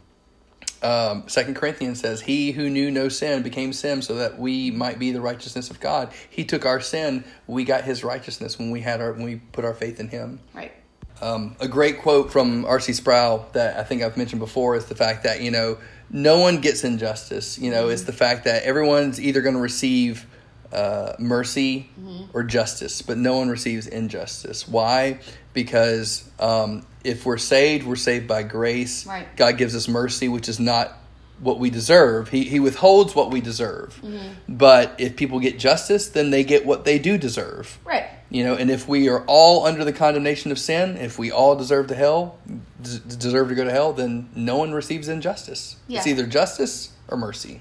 [0.82, 4.98] um, Second Corinthians says, "He who knew no sin became sin, so that we might
[4.98, 8.80] be the righteousness of God." He took our sin; we got His righteousness when we
[8.80, 10.40] had our when we put our faith in Him.
[10.54, 10.72] Right.
[11.20, 12.92] Um, a great quote from R.C.
[12.92, 15.78] Sproul that I think I've mentioned before is the fact that you know
[16.10, 17.58] no one gets injustice.
[17.58, 17.92] You know, Mm-hmm.
[17.92, 20.26] it's the fact that everyone's either going to receive
[20.72, 22.36] uh, mercy Mm-hmm.
[22.36, 24.66] or justice, but no one receives injustice.
[24.68, 25.20] Why?
[25.52, 29.06] Because um, if we're saved, we're saved by grace.
[29.06, 29.26] Right.
[29.36, 30.92] God gives us mercy, which is not
[31.40, 32.28] what we deserve.
[32.30, 34.00] He He withholds what we deserve.
[34.02, 34.56] Mm-hmm.
[34.56, 37.78] But if people get justice, then they get what they do deserve.
[37.84, 38.06] Right.
[38.30, 41.56] You know, and if we are all under the condemnation of sin, if we all
[41.56, 42.38] deserve to hell,
[42.82, 45.76] d- deserve to go to hell, then no one receives injustice.
[45.88, 47.60] It's either justice or mercy,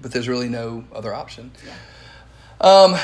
[0.00, 1.52] but there's really no other option.
[2.62, 2.94] Um,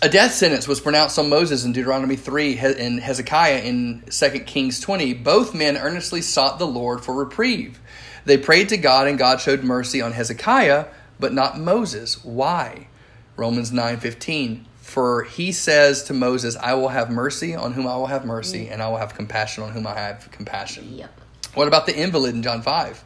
[0.00, 4.80] a death sentence was pronounced on Moses in Deuteronomy 3 and Hezekiah in 2 Kings
[4.80, 5.12] 20.
[5.12, 7.78] Both men earnestly sought the Lord for reprieve.
[8.24, 10.86] They prayed to God, and God showed mercy on Hezekiah,
[11.20, 12.24] but not Moses.
[12.24, 12.88] Why?
[13.36, 18.06] Romans 9:15 For he says to Moses, I will have mercy on whom I will
[18.06, 20.96] have mercy, and I will have compassion on whom I have compassion.
[20.96, 21.20] Yep.
[21.52, 23.04] What about the invalid in John 5?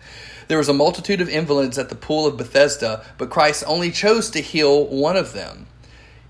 [0.48, 4.30] There was a multitude of invalids at the pool of Bethesda, but Christ only chose
[4.30, 5.66] to heal one of them.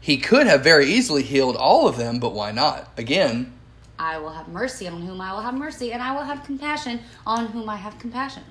[0.00, 2.90] He could have very easily healed all of them, but why not?
[2.96, 3.52] Again,
[3.98, 7.00] I will have mercy on whom I will have mercy, and I will have compassion
[7.24, 8.42] on whom I have compassion.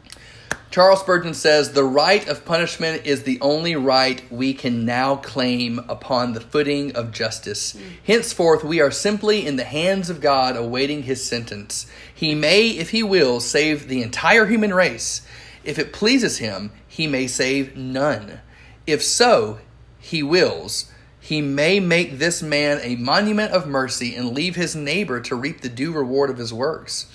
[0.71, 5.79] Charles Spurgeon says the right of punishment is the only right we can now claim
[5.89, 7.77] upon the footing of justice.
[8.05, 11.87] Henceforth, we are simply in the hands of God awaiting his sentence.
[12.15, 15.23] He may, if he will, save the entire human race.
[15.63, 18.39] If it pleases him, he may save none.
[18.87, 19.59] If so,
[19.99, 20.91] he wills.
[21.19, 25.61] He may make this man a monument of mercy and leave his neighbor to reap
[25.61, 27.05] the due reward of his works.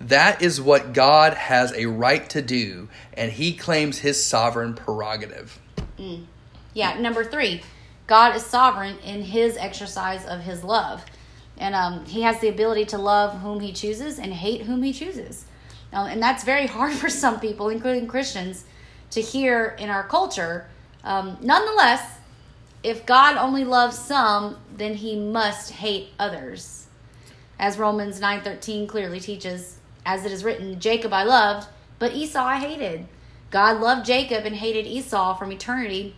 [0.00, 5.58] That is what God has a right to do, and he claims his sovereign prerogative.
[6.74, 7.62] Yeah, number three,
[8.06, 11.04] God is sovereign in his exercise of his love.
[11.56, 14.92] And um, he has the ability to love whom he chooses and hate whom he
[14.92, 15.46] chooses.
[15.94, 18.64] Um, and that's very hard for some people, including Christians,
[19.10, 20.66] to hear in our culture.
[21.04, 22.18] Um, nonetheless,
[22.82, 26.86] if God only loves some, then he must hate others.
[27.58, 31.68] As Romans 9:13 clearly teaches, as it is written, Jacob I loved,
[31.98, 33.06] but Esau I hated.
[33.50, 36.16] God loved Jacob and hated Esau from eternity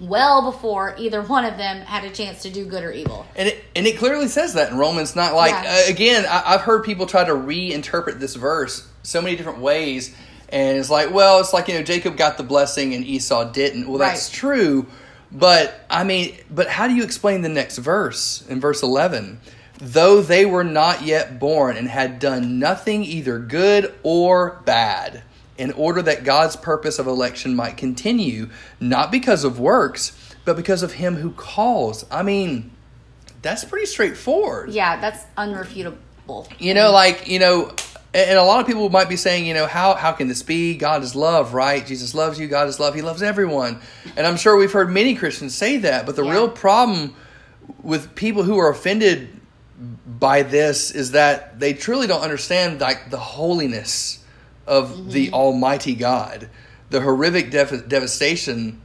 [0.00, 3.26] well before either one of them had a chance to do good or evil.
[3.36, 5.14] And it, and it clearly says that in Romans.
[5.14, 5.84] Not like Yeah.
[5.86, 10.14] uh, again, I, I've heard people try to reinterpret this verse so many different ways,
[10.48, 13.88] and it's like, well, it's like you know, Jacob got the blessing and Esau didn't.
[13.88, 14.34] Well, that's Right.
[14.38, 14.86] true,
[15.32, 19.40] but I mean, but how do you explain the next verse in verse eleven?
[19.78, 25.22] Though they were not yet born and had done nothing either good or bad,
[25.56, 30.12] in order that God's purpose of election might continue, not because of works,
[30.44, 32.04] but because of him who calls.
[32.10, 32.70] I mean,
[33.40, 34.70] that's pretty straightforward.
[34.70, 36.46] Yeah, that's unrefutable.
[36.58, 37.72] You know, like, you know,
[38.12, 40.76] and a lot of people might be saying, you know, how how can this be?
[40.76, 41.84] God is love, right?
[41.86, 43.80] Jesus loves you, God is love, he loves everyone.
[44.16, 46.32] And I'm sure we've heard many Christians say that, but the Yeah.
[46.32, 47.14] real problem
[47.82, 49.28] with people who are offended
[50.18, 54.24] by this is that they truly don't understand like the holiness
[54.66, 55.10] of mm-hmm.
[55.10, 56.48] the almighty God,
[56.90, 58.80] the horrific dev- devastation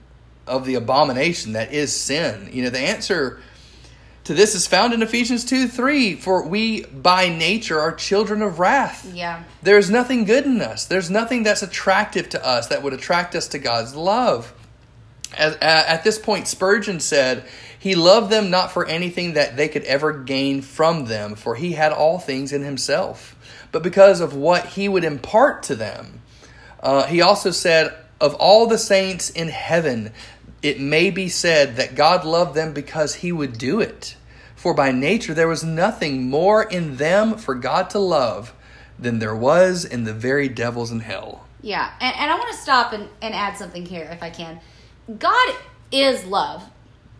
[0.47, 2.49] of the abomination that is sin.
[2.51, 3.39] You know, the answer
[4.25, 6.15] to this is found in Ephesians 2 3.
[6.15, 9.09] For we by nature are children of wrath.
[9.13, 9.43] Yeah.
[9.63, 13.47] There's nothing good in us, there's nothing that's attractive to us that would attract us
[13.49, 14.53] to God's love.
[15.37, 17.45] As, at this point, Spurgeon said,
[17.77, 21.73] He loved them not for anything that they could ever gain from them, for He
[21.73, 23.35] had all things in Himself,
[23.71, 26.21] but because of what He would impart to them.
[26.81, 30.13] Uh, he also said, Of all the saints in heaven,
[30.65, 34.17] it may be said that God loved them because He would do it.
[34.55, 38.51] For by nature there was nothing more in them for God to love
[38.97, 41.45] than there was in the very devils in hell.
[41.61, 44.59] Yeah, and, and I want to stop and, and add something here if I can.
[45.19, 45.55] God
[45.91, 46.63] is love,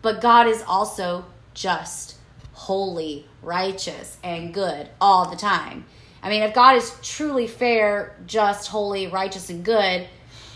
[0.02, 2.16] but God is also just,
[2.54, 5.86] holy, righteous, and good all the time.
[6.24, 10.08] I mean, if God is truly fair, just, holy, righteous, and good,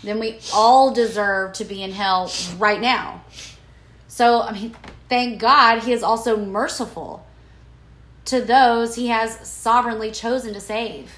[0.02, 3.22] then we all deserve to be in hell right now.
[4.08, 4.74] So, I mean,
[5.08, 7.26] thank God he is also merciful
[8.26, 11.12] to those he has sovereignly chosen to save.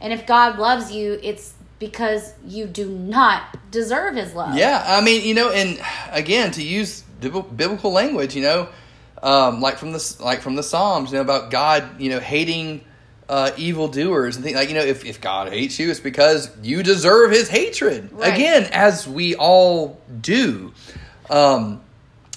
[0.00, 4.54] And if God loves you, it's because you do not deserve his love.
[4.54, 5.80] Yeah, I mean, you know, and
[6.10, 8.68] again, to use biblical language, you know,
[9.22, 12.84] um, like from the like from the Psalms, you know, about God, you know, hating
[13.30, 16.50] uh, evil doers and things like you know, if if God hates you, it's because
[16.64, 18.10] you deserve His hatred.
[18.12, 18.34] Right.
[18.34, 20.72] Again, as we all do.
[21.30, 21.80] Um,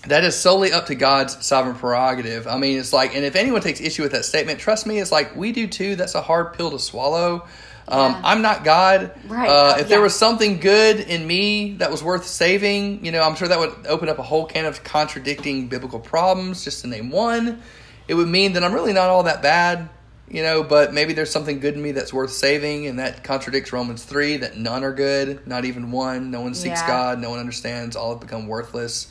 [0.07, 2.45] that is solely up to God's sovereign prerogative.
[2.45, 5.11] I mean, it's like, and if anyone takes issue with that statement, trust me, it's
[5.11, 5.95] like we do too.
[5.95, 7.47] That's a hard pill to swallow.
[7.87, 8.21] Um, Yeah.
[8.23, 9.11] I'm not God.
[9.27, 9.49] Right.
[9.49, 13.35] Uh, if there was something good in me that was worth saving, you know, I'm
[13.35, 17.09] sure that would open up a whole can of contradicting biblical problems, just to name
[17.09, 17.61] one.
[18.07, 19.89] It would mean that I'm really not all that bad,
[20.29, 23.73] you know, but maybe there's something good in me that's worth saving, and that contradicts
[23.73, 26.31] Romans 3 that none are good, not even one.
[26.31, 26.87] No one seeks Yeah.
[26.87, 29.07] God, no one understands, all have become worthless.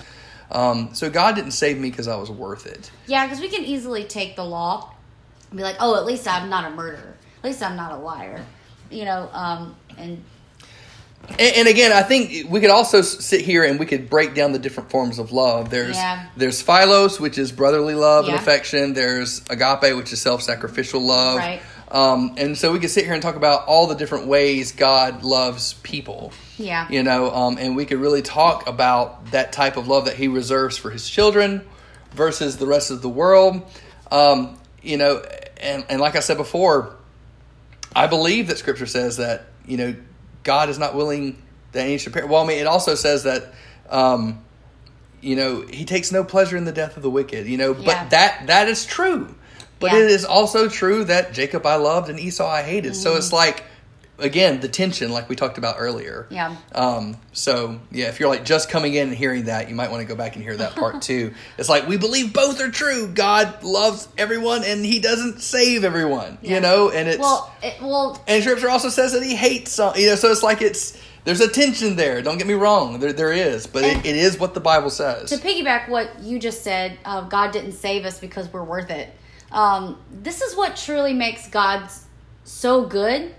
[0.51, 2.91] Um, so God didn't save me because I was worth it.
[3.07, 4.93] Yeah, because we can easily take the law
[5.51, 7.15] and be like, oh, at least I'm not a murderer.
[7.39, 8.45] At least I'm not a liar.
[8.91, 10.23] You know, um, and
[11.29, 14.53] And, and again, I think we could also sit here and we could break down
[14.53, 15.71] the different forms of love.
[15.71, 16.27] There's Yeah.
[16.37, 18.93] there's philos, which is brotherly love and affection.
[18.95, 21.39] There's agape, which is self-sacrificial love.
[21.39, 21.61] Right.
[21.91, 25.23] Um, and so we could sit here and talk about all the different ways God
[25.25, 26.33] loves people.
[26.57, 26.87] yeah.
[26.89, 30.27] You know, um, and we could really talk about that type of love that He
[30.29, 31.65] reserves for His children
[32.13, 33.63] versus the rest of the world.
[34.11, 35.23] Um, you know,
[35.61, 36.97] and, and like I said before,
[37.95, 39.95] I believe that Scripture says that you know
[40.45, 41.41] God is not willing
[41.73, 42.29] that any should perish.
[42.29, 43.53] Well, I mean, it also says that
[43.91, 44.43] um,
[45.21, 47.47] you know He takes no pleasure in the death of the wicked.
[47.47, 47.85] You know, Yeah.
[47.85, 49.35] but that that is true.
[49.81, 49.99] But Yeah.
[49.99, 52.95] it is also true that Jacob I loved and Esau I hated.
[52.97, 53.65] So it's like
[54.23, 56.27] again the tension, like we talked about earlier.
[56.31, 56.57] Yeah.
[56.75, 60.03] Um, so yeah, if you're like just coming in and hearing that, you might want
[60.03, 61.35] to go back and hear that part too.
[61.59, 63.09] It's like we believe both are true.
[63.09, 66.39] God loves everyone and he doesn't save everyone.
[66.41, 66.55] Yeah.
[66.55, 69.95] You know, and it's Well, it, well, and scripture also says that he hates some
[69.97, 72.21] you know, so it's like it's there's a tension there.
[72.23, 73.01] Don't get me wrong.
[73.01, 75.31] There there is, but it, it is what the Bible says.
[75.31, 79.15] to piggyback what you just said, uh, God didn't save us because we're worth it.
[79.53, 81.89] Um, this is what truly makes God
[82.45, 83.35] so good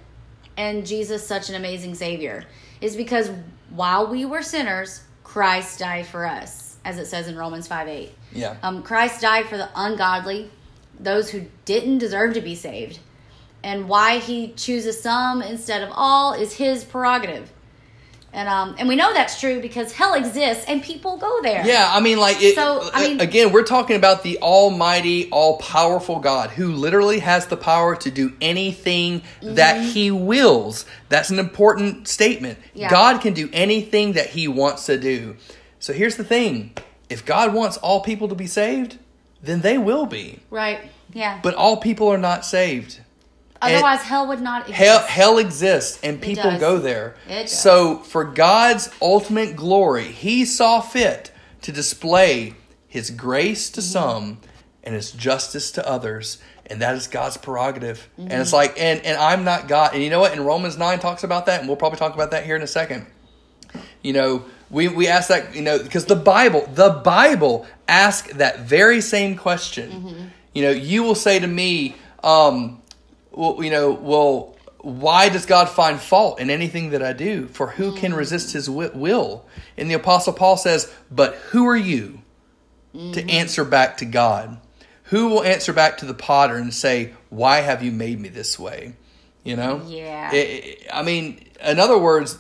[0.58, 2.46] and Jesus such an amazing Savior,
[2.82, 3.32] is because
[3.70, 8.12] while we were sinners, Christ died for us, as it says in Romans 5 8.
[8.34, 8.58] yeah.
[8.62, 10.52] Um, Christ died for the ungodly,
[11.00, 13.00] those who didn't deserve to be saved.
[13.64, 17.53] And why he chooses some instead of all is his prerogative.
[18.36, 21.64] And um, and we know that's true because hell exists and people go there.
[21.66, 25.58] Yeah, I mean, like, it, So, I mean- again, we're talking about the Almighty, all
[25.60, 30.86] powerful God who literally has the power to do anything that He wills.
[31.10, 32.58] That's an important statement.
[32.74, 32.90] Yeah.
[32.90, 35.36] God can do anything that He wants to do.
[35.78, 36.76] So here's the thing
[37.10, 38.98] if God wants all people to be saved,
[39.44, 40.40] then they will be.
[40.50, 40.80] Right.
[41.14, 41.40] Yeah.
[41.44, 43.00] But all people are not saved.
[43.64, 44.78] And- Otherwise, hell would not exist.
[44.78, 47.16] Hell, hell exists and people go there.
[47.28, 47.60] It does.
[47.60, 51.32] So, for God's ultimate glory, He saw fit
[51.62, 52.56] to display
[52.88, 53.76] His grace Mm-hmm.
[53.76, 54.38] to some
[54.84, 56.40] and His justice to others.
[56.66, 58.08] And that is God's prerogative.
[58.18, 58.42] And Mm-hmm.
[58.42, 59.94] it's like, and, and I'm not God.
[59.94, 60.32] And you know what?
[60.32, 62.68] And Romans 9 talks about that, and we'll probably talk about that here in a
[62.68, 63.06] second.
[64.02, 68.60] You know, we, we ask that, you know, because the Bible, the Bible ask that
[68.62, 69.92] very same question.
[69.92, 70.26] Mm-hmm.
[70.54, 72.82] You know, you will say to me, um,
[73.34, 77.48] well, you know, well, why does God find fault in anything that I do?
[77.48, 78.18] For who can mm.
[78.18, 79.46] resist his will?
[79.78, 82.22] And the Apostle Paul says, But who are you
[82.92, 83.30] to mm-hmm.
[83.30, 84.60] answer back to God?
[85.06, 88.60] Who will answer back to the potter and say, Why have you made me this
[88.60, 88.96] way?
[89.44, 89.82] You know?
[89.88, 90.30] Yeah.
[90.34, 92.38] I- I I mean, in other words,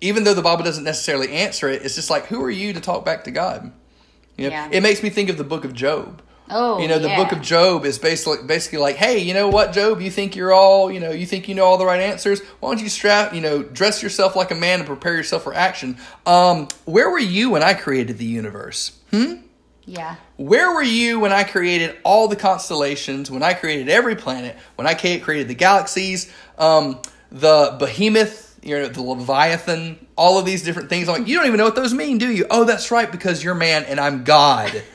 [0.00, 2.80] even though the Bible doesn't necessarily answer it, it's just like, Who are you to
[2.80, 3.72] talk back to God?
[4.36, 4.68] You know, Yeah.
[4.70, 6.22] It makes me think of the book of Job.
[6.50, 7.16] Oh, You know, the yeah.
[7.16, 10.52] book of Job is basically basically like, hey, you know what, Job, you think you're
[10.52, 12.40] all, you know, you think you know all the right answers.
[12.60, 15.54] Why don't you strap, you know, dress yourself like a man and prepare yourself for
[15.54, 15.96] action?
[16.26, 18.98] Um, where were you when I created the universe?
[19.10, 19.34] Hmm.
[19.86, 20.16] Yeah.
[20.36, 24.86] Where were you when I created all the constellations, when I created every planet, when
[24.86, 27.00] I created the galaxies, um,
[27.32, 31.08] the behemoth, you know, the leviathan, all of these different things?
[31.08, 32.46] I'm like, you don't even know what those mean, do you?
[32.50, 34.82] Oh, that's right, because you're man and I'm God.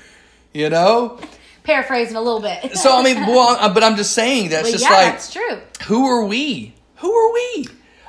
[0.53, 1.19] You know?
[1.65, 2.75] Paraphrasing a little bit.
[2.77, 5.33] So I mean, well, uh, but I'm just saying that's But just yeah, like that's
[5.33, 5.59] true.
[5.87, 6.73] who are we?
[6.97, 7.67] Who are we?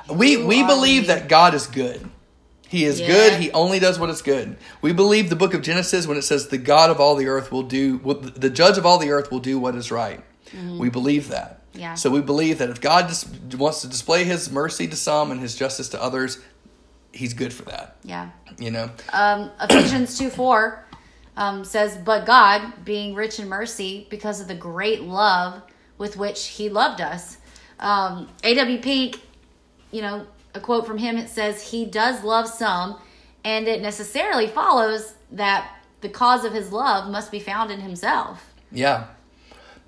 [0.09, 1.07] We Who we believe we?
[1.07, 2.07] that God is good.
[2.69, 3.07] He is Yeah.
[3.07, 3.33] good.
[3.41, 4.57] He only does what is good.
[4.81, 7.51] We believe the book of Genesis when it says the God of all the earth
[7.51, 7.97] will do
[8.35, 10.21] the judge of all the earth will do what is right.
[10.79, 11.61] We believe that.
[11.71, 11.79] Mm-hmm.
[11.79, 11.93] Yeah.
[11.95, 15.39] So we believe that if God just wants to display His mercy to some and
[15.41, 16.39] His justice to others,
[17.13, 17.97] He's good for that.
[18.03, 18.29] Yeah.
[18.57, 18.89] You know.
[19.13, 20.85] um, Ephesians 2 4
[21.37, 25.61] um, says, But God, being rich in mercy, because of the great love
[25.97, 27.37] with which He loved us,
[27.79, 28.79] Um, A.W.
[28.81, 29.21] Pink,
[29.91, 32.97] you know, a quote from him it says, He does love some,
[33.45, 38.53] and it necessarily follows that the cause of his love must be found in himself.
[38.71, 39.07] Yeah.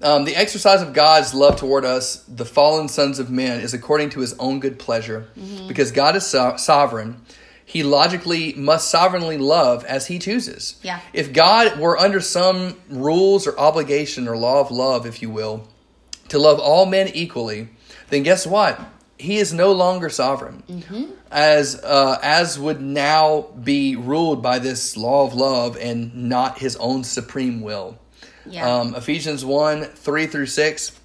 [0.01, 4.11] Um, the exercise of God's love toward us, the fallen sons of men, is according
[4.11, 5.27] to his own good pleasure.
[5.37, 5.67] Mm-hmm.
[5.67, 7.21] Because God is so- sovereign,
[7.69, 10.79] he logically must sovereignly love as he chooses.
[10.81, 10.99] Yeah.
[11.13, 15.67] If God were under some rules or obligation or law of love, if you will,
[16.29, 17.69] to love all men equally,
[18.09, 18.79] then guess what?
[19.19, 21.11] He is no longer sovereign, Mm-hmm.
[21.29, 26.75] as uh, as would now be ruled by this law of love and not his
[26.77, 27.99] own supreme will.
[28.47, 28.65] Yeah.
[28.79, 30.98] Um, Ephesians 1 3 through 6.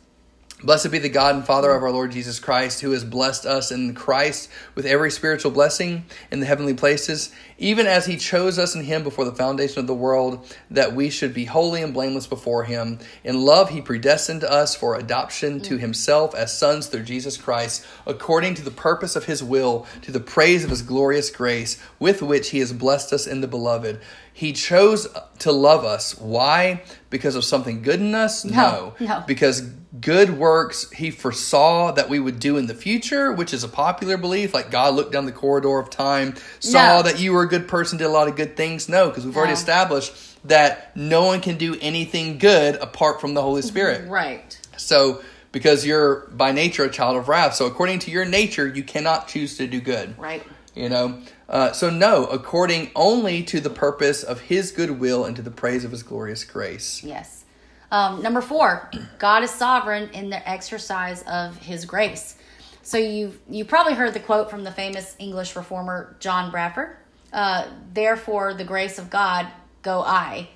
[0.65, 3.71] Blessed be the God and Father of our Lord Jesus Christ, who has blessed us
[3.71, 8.75] in Christ with every spiritual blessing in the heavenly places, even as he chose us
[8.75, 12.27] in him before the foundation of the world, that we should be holy and blameless
[12.27, 12.99] before him.
[13.23, 15.81] In love, he predestined us for adoption to mm.
[15.81, 20.21] himself as sons through Jesus Christ, according to the purpose of his will, to the
[20.21, 24.01] praise of his glorious grace, with which he has blessed us in the beloved.
[24.33, 25.07] He chose
[25.39, 26.19] to love us.
[26.19, 26.83] Why?
[27.09, 28.45] Because of something good in us?
[28.45, 29.23] No, no.
[29.29, 29.61] Because
[30.01, 34.17] good works he foresaw that we would do in the future, which is a popular
[34.17, 34.53] belief.
[34.53, 37.03] Like God looked down the corridor of time, saw No.
[37.03, 38.89] that you were a good person, did a lot of good things.
[38.89, 40.13] No, because we've already established
[40.47, 44.09] that no one can do anything good apart from the Holy Spirit.
[44.09, 44.59] right.
[44.77, 45.23] So,
[45.53, 49.29] because you're by nature a child of wrath, so according to your nature, you cannot
[49.29, 50.19] choose to do good.
[50.19, 50.43] Right.
[50.75, 55.37] You know, uh, so no, according only to the purpose of His good will and
[55.37, 57.05] to the praise of His glorious grace.
[57.05, 57.45] Yes.
[57.93, 62.37] Um, number four, God is sovereign in the exercise of His grace.
[62.83, 66.97] So you you probably heard the quote from the famous English reformer John Bradford.
[67.35, 69.47] Uh, Therefore, the grace of God
[69.83, 70.49] go I.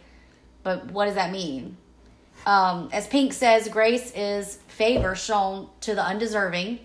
[0.65, 1.77] But what does that mean?
[2.47, 6.81] Um, as Pink says, grace is favor shown to the undeserving,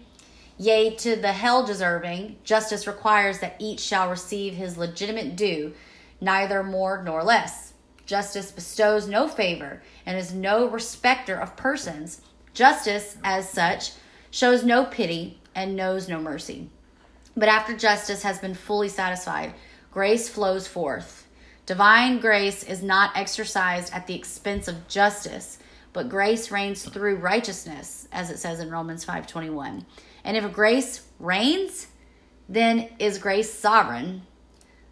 [0.58, 2.38] yea, to the hell deserving.
[2.44, 5.74] Justice requires that each shall receive his legitimate due,
[6.22, 7.74] neither more nor less.
[8.06, 12.22] Justice bestows no favor and is no respecter of persons.
[12.54, 13.94] Justice, as such,
[14.30, 16.70] shows no pity and knows no mercy.
[17.36, 19.54] But after justice has been fully satisfied,
[19.94, 21.28] grace flows forth.
[21.68, 25.60] Divine grace is not exercised at the expense of justice,
[25.94, 29.86] but grace reigns through righteousness, as it says in Romans 5:21.
[30.24, 31.88] And if grace reigns,
[32.50, 34.24] then is grace sovereign.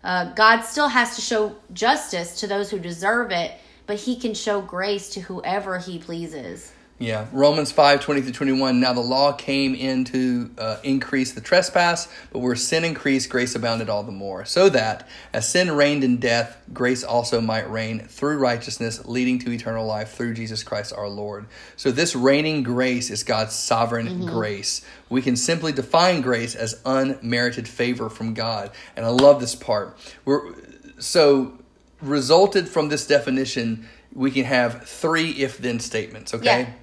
[0.04, 3.54] Uh, God still has to show justice to those who deserve it,
[3.88, 6.71] but he can show grace to whoever he pleases.
[7.02, 8.80] Yeah, Romans 5 20 through 21.
[8.80, 13.56] Now the law came in to uh, increase the trespass, but where sin increased, grace
[13.56, 14.46] abounded all the more.
[14.46, 19.52] So that, as sin reigned in death, grace also might reign through righteousness, leading to
[19.52, 21.48] eternal life through Jesus Christ our Lord.
[21.76, 24.86] So this reigning grace is God's sovereign grace.
[25.10, 28.70] We can simply define grace as unmerited favor from God.
[28.96, 29.98] And I love this part.
[30.24, 30.54] We're,
[31.00, 31.58] so,
[32.00, 36.62] resulted from this definition, we can have three if then statements, okay?
[36.62, 36.74] Yeah.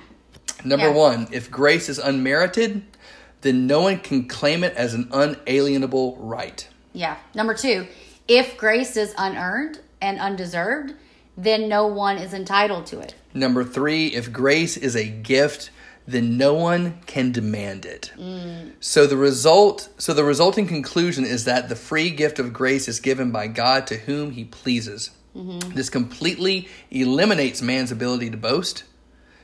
[0.65, 0.95] Number Yeah.
[0.95, 2.83] one, if grace is unmerited,
[3.41, 6.67] then no one can claim it as an unalienable right.
[6.93, 7.17] Yeah.
[7.35, 7.87] Number two,
[8.27, 10.95] if grace is unearned and undeserved,
[11.37, 13.15] then no one is entitled to it.
[13.33, 15.71] Number three, if grace is a gift,
[16.07, 18.13] then no one can demand it.
[18.19, 18.73] Mm.
[18.81, 22.99] So the result, so the resulting conclusion is that the free gift of grace is
[22.99, 25.11] given by God to whom He pleases.
[25.37, 25.75] Mm-hmm.
[25.75, 28.85] This completely eliminates man's ability to boast,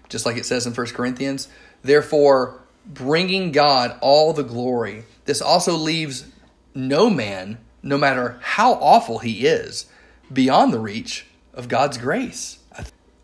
[0.09, 1.49] just like it says in 1 Corinthians.
[1.83, 5.05] Therefore, bringing God all the glory.
[5.25, 6.27] This also leaves
[6.75, 9.87] no man, no matter how awful he is,
[10.33, 12.59] beyond the reach of God's grace.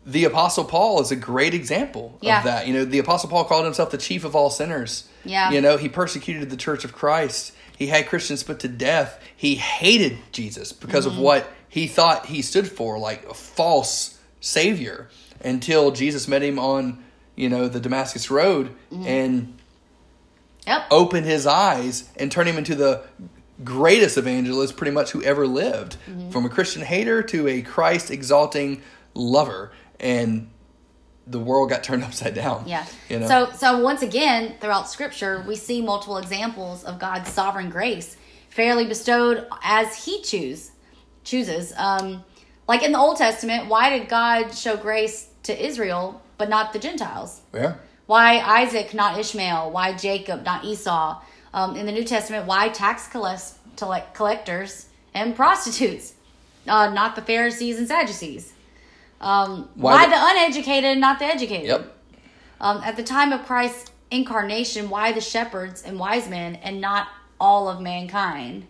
[0.03, 2.39] The Apostle Paul is a great example Yeah.
[2.39, 2.67] of that.
[2.67, 5.03] You know, the Apostle Paul called himself the chief of all sinners.
[5.23, 5.51] Yeah.
[5.51, 7.51] You know, he persecuted the church of Christ.
[7.77, 9.19] He had Christians put to death.
[9.35, 11.17] He hated Jesus because Mm-hmm.
[11.17, 15.09] of what he thought he stood for, like a false savior,
[15.43, 17.03] until Jesus met him on,
[17.35, 19.07] you know, the Damascus Road Mm-hmm.
[19.07, 19.57] and
[20.67, 20.83] Yep.
[20.91, 23.03] opened his eyes and turned him into the
[23.63, 26.29] greatest evangelist pretty much who ever lived Mm-hmm.
[26.29, 28.81] from a christian hater to a christ exalting
[29.15, 30.49] lover and
[31.25, 32.85] the world got turned upside down Yeah.
[33.09, 37.69] you know So so once again, throughout scripture, we see multiple examples of God's sovereign
[37.71, 38.15] grace,
[38.49, 40.71] fairly bestowed as he choose
[41.23, 41.73] chooses.
[41.75, 42.23] Um
[42.67, 46.79] like in the Old Testament, why did God show grace to Israel but not the
[46.79, 47.41] Gentiles?
[47.53, 47.75] yeah
[48.07, 49.71] Why Isaac, not Ishmael?
[49.71, 51.21] Why Jacob, not Esau?
[51.53, 56.13] Um, in the New Testament, why tax collect- collect- collectors and prostitutes,
[56.67, 58.53] uh, not the Pharisees and Sadducees?
[59.19, 61.67] Um, Why why, the- the, uneducated, not the educated?
[61.67, 61.95] yep
[62.59, 67.07] Um, at the time of Christ's incarnation, why the shepherds and wise men and not
[67.39, 68.67] all of mankind?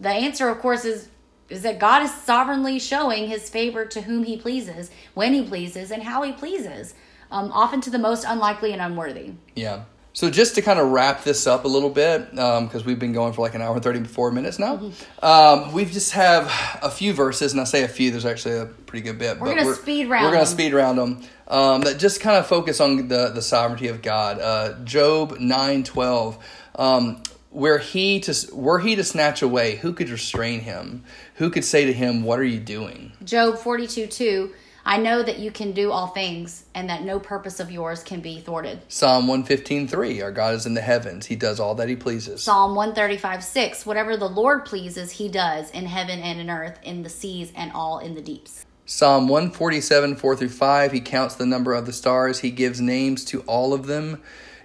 [0.00, 1.08] The answer, of course, is
[1.50, 5.90] is that God is sovereignly showing his favor to whom he pleases, when he pleases,
[5.90, 6.94] and how he pleases,
[7.30, 9.32] um, often to the most unlikely and unworthy.
[9.54, 9.84] Yeah.
[10.12, 13.12] So just to kind of wrap this up a little bit, because um, we've been
[13.12, 15.24] going for like an hour and thirty-four minutes now, mm-hmm.
[15.24, 16.46] um, we just have
[16.82, 18.10] a few verses, and I say a few.
[18.10, 19.38] There's actually a pretty good bit.
[19.38, 20.26] We're gonna speed round.
[20.26, 23.86] We're gonna speed round them um, that just kind of focus on the the sovereignty
[23.86, 24.40] of God.
[24.40, 26.44] Uh, Job nine twelve.
[26.74, 31.04] Um, were he to were he to snatch away, who could restrain him?
[31.36, 34.52] Who could say to him, "What are you doing?" Job forty two two.
[34.82, 38.20] I know that you can do all things, and that no purpose of yours can
[38.20, 38.80] be thwarted.
[38.88, 40.22] Psalm one fifteen three.
[40.22, 42.42] Our God is in the heavens; He does all that He pleases.
[42.42, 43.84] Psalm one thirty five six.
[43.84, 47.72] Whatever the Lord pleases, He does in heaven and in earth, in the seas and
[47.72, 48.64] all in the deeps.
[48.86, 52.40] Psalm 147, 4 through 5, he counts the number of the stars.
[52.40, 54.20] He gives names to all of them.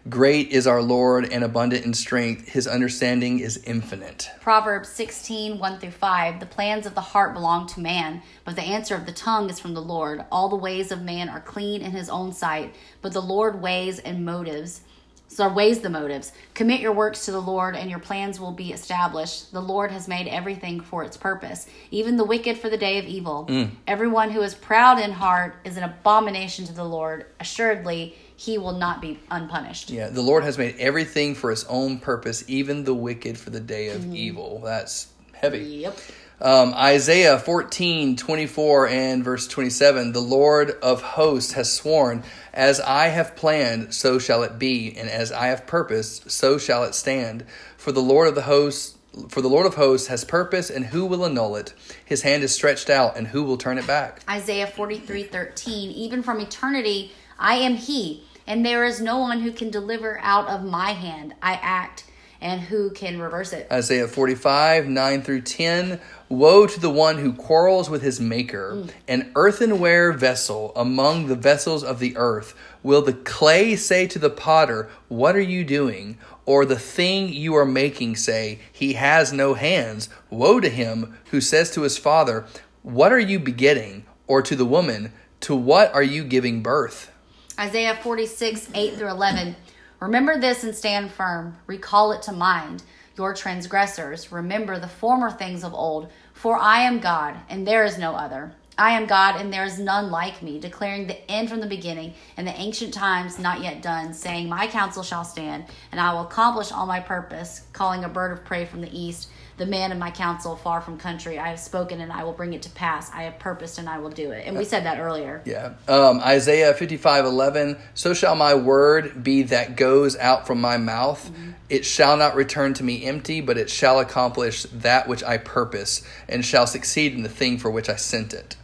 [0.08, 2.50] Great is our Lord and abundant in strength.
[2.50, 4.30] His understanding is infinite.
[4.40, 6.40] Proverbs 16, 1 through 5.
[6.40, 9.60] The plans of the heart belong to man, but the answer of the tongue is
[9.60, 10.24] from the Lord.
[10.32, 13.98] All the ways of man are clean in his own sight, but the Lord weighs
[13.98, 14.82] and motives.
[15.28, 16.32] So weighs the motives.
[16.54, 19.52] Commit your works to the Lord, and your plans will be established.
[19.52, 23.06] The Lord has made everything for its purpose, even the wicked for the day of
[23.06, 23.46] evil.
[23.50, 23.72] Mm.
[23.88, 27.26] Everyone who is proud in heart is an abomination to the Lord.
[27.40, 29.90] Assuredly, he will not be unpunished.
[29.90, 33.60] Yeah, the Lord has made everything for his own purpose, even the wicked for the
[33.60, 34.16] day of mm-hmm.
[34.16, 34.62] evil.
[34.64, 35.60] That's heavy.
[35.60, 36.00] Yep.
[36.42, 43.08] Um, Isaiah 14, 24, and verse 27 The Lord of hosts has sworn, As I
[43.08, 47.46] have planned, so shall it be, and as I have purposed, so shall it stand.
[47.78, 48.96] For the Lord of the hosts
[49.30, 51.74] for the Lord of hosts has purpose, and who will annul it?
[52.04, 54.22] His hand is stretched out, and who will turn it back?
[54.30, 55.92] Isaiah 43 13.
[55.92, 60.48] Even from eternity, I am He, and there is no one who can deliver out
[60.48, 61.34] of my hand.
[61.42, 62.04] I act,
[62.42, 63.68] and who can reverse it?
[63.72, 66.00] Isaiah 45, 9 through 10.
[66.28, 68.92] Woe to the one who quarrels with his maker, mm.
[69.08, 72.56] an earthenware vessel among the vessels of the earth.
[72.84, 76.18] Will the clay say to the potter, What are you doing?
[76.46, 80.10] Or the thing you are making say, He has no hands.
[80.30, 82.46] Woe to him who says to his father,
[82.82, 84.06] What are you begetting?
[84.28, 87.12] Or to the woman, To what are you giving birth?
[87.58, 89.56] Isaiah 46, 8 through 11.
[90.00, 91.58] Remember this and stand firm.
[91.68, 92.84] Recall it to mind,
[93.18, 94.32] your transgressors.
[94.32, 96.12] Remember the former things of old.
[96.34, 98.54] For I am God, and there is no other.
[98.78, 102.14] I am God, and there is none like me, declaring the end from the beginning,
[102.36, 106.24] and the ancient times not yet done, saying, My counsel shall stand, and I will
[106.24, 109.98] accomplish all my purpose, calling a bird of prey from the east the man of
[109.98, 111.40] my counsel far from country.
[111.40, 113.12] I have spoken and I will bring it to pass.
[113.12, 114.46] I have purposed and I will do it.
[114.46, 115.42] And we said that earlier.
[115.46, 115.74] Yeah.
[115.88, 117.78] Um, Isaiah 55 11.
[117.94, 121.32] So shall my word be that goes out from my mouth.
[121.32, 121.52] Mm-hmm.
[121.70, 126.06] It shall not return to me empty, but it shall accomplish that which I purpose
[126.28, 128.58] and shall succeed in the thing for which I sent it.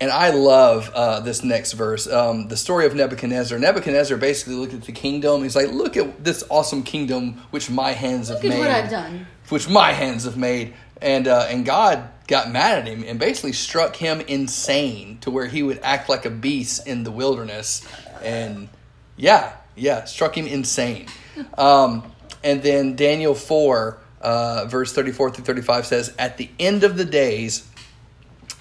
[0.00, 2.08] And I love uh, this next verse.
[2.08, 3.56] Um, the story of Nebuchadnezzar.
[3.56, 5.44] Nebuchadnezzar basically looked at the kingdom.
[5.44, 8.58] He's like, "Look at this awesome kingdom which my hands Look have made.
[8.58, 9.26] Look at what I've done.
[9.52, 13.52] Which my hands have made." And uh, and God got mad at him and basically
[13.52, 17.86] struck him insane to where he would act like a beast in the wilderness.
[18.22, 18.68] And
[19.16, 21.06] yeah, yeah, struck him insane.
[21.58, 22.04] Um,
[22.42, 26.84] and then Daniel four, uh, verse thirty four through thirty five says, "At the end
[26.84, 27.68] of the days."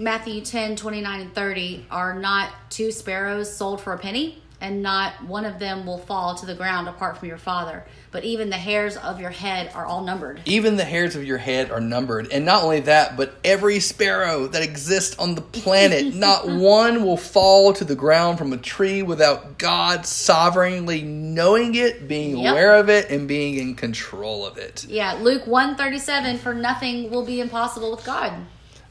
[0.00, 5.24] Matthew 10, 29 and 30 are not two sparrows sold for a penny, and not
[5.24, 7.84] one of them will fall to the ground apart from your Father.
[8.12, 10.40] But even the hairs of your head are all numbered.
[10.44, 12.32] Even the hairs of your head are numbered.
[12.32, 17.16] And not only that, but every sparrow that exists on the planet, not one will
[17.16, 22.52] fall to the ground from a tree without God sovereignly knowing it, being yep.
[22.52, 24.86] aware of it, and being in control of it.
[24.88, 28.32] Yeah, Luke 137 for nothing will be impossible with God.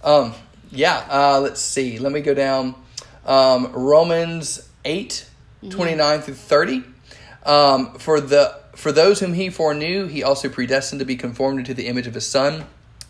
[0.04, 0.34] Um,
[0.72, 2.00] yeah, uh, let's see.
[2.00, 2.76] Let me go down.
[3.26, 5.28] Um, Romans 8,
[5.64, 5.70] mm-hmm.
[5.70, 6.84] 29 through 30.
[7.46, 11.74] Um, for the for those whom he foreknew, he also predestined to be conformed to
[11.74, 12.66] the image of his son,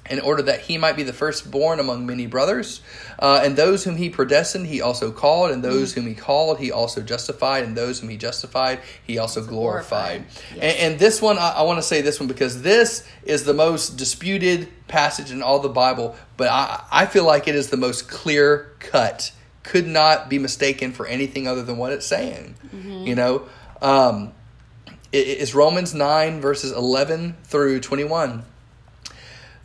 [0.10, 2.82] in order that he might be the firstborn among many brothers.
[3.20, 5.52] Uh, and those whom he predestined, he also called.
[5.52, 7.64] And those whom he called, he also justified.
[7.64, 10.24] And those whom he justified, he also glorified.
[10.28, 10.44] glorified.
[10.56, 10.76] Yes.
[10.76, 13.54] And, and this one, I, I want to say this one because this is the
[13.54, 17.78] most disputed passage in all the Bible, but I, I feel like it is the
[17.78, 19.32] most clear cut.
[19.64, 22.56] Could not be mistaken for anything other than what it's saying.
[22.72, 23.48] You know,
[23.82, 24.32] um,
[25.12, 28.44] it- it's Romans 9, verses 11 through 21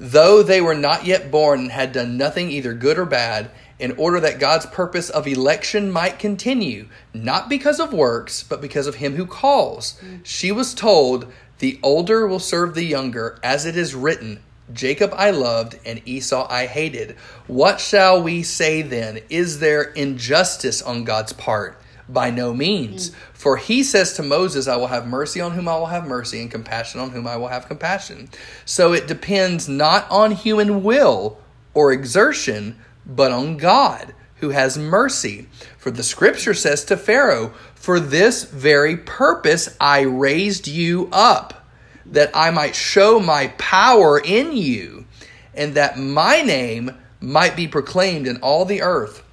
[0.02, 3.48] though they were not yet born and had done nothing either good or bad,
[3.78, 8.88] in order that God's purpose of election might continue, not because of works, but because
[8.88, 10.00] of him who calls.
[10.24, 14.40] She was told, The older will serve the younger, as it is written,
[14.72, 17.12] Jacob I loved, and Esau I hated.
[17.46, 19.20] What shall we say then?
[19.30, 21.80] Is there injustice on God's part?
[22.08, 23.12] By no means.
[23.42, 26.40] For he says to Moses, I will have mercy on whom I will have mercy,
[26.40, 28.28] and compassion on whom I will have compassion.
[28.64, 31.40] So it depends not on human will
[31.74, 35.48] or exertion, but on God, who has mercy.
[35.76, 41.66] For the scripture says to Pharaoh, For this very purpose I raised you up,
[42.06, 45.04] that I might show my power in you,
[45.52, 49.24] and that my name might be proclaimed in all the earth.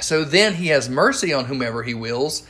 [0.00, 2.44] So then he has mercy on whomever he wills,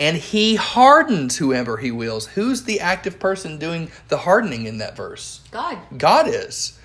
[0.00, 2.26] and he hardens whoever he wills.
[2.28, 5.42] Who's the active person doing the hardening in that verse?
[5.52, 5.78] God.
[5.96, 6.78] God is.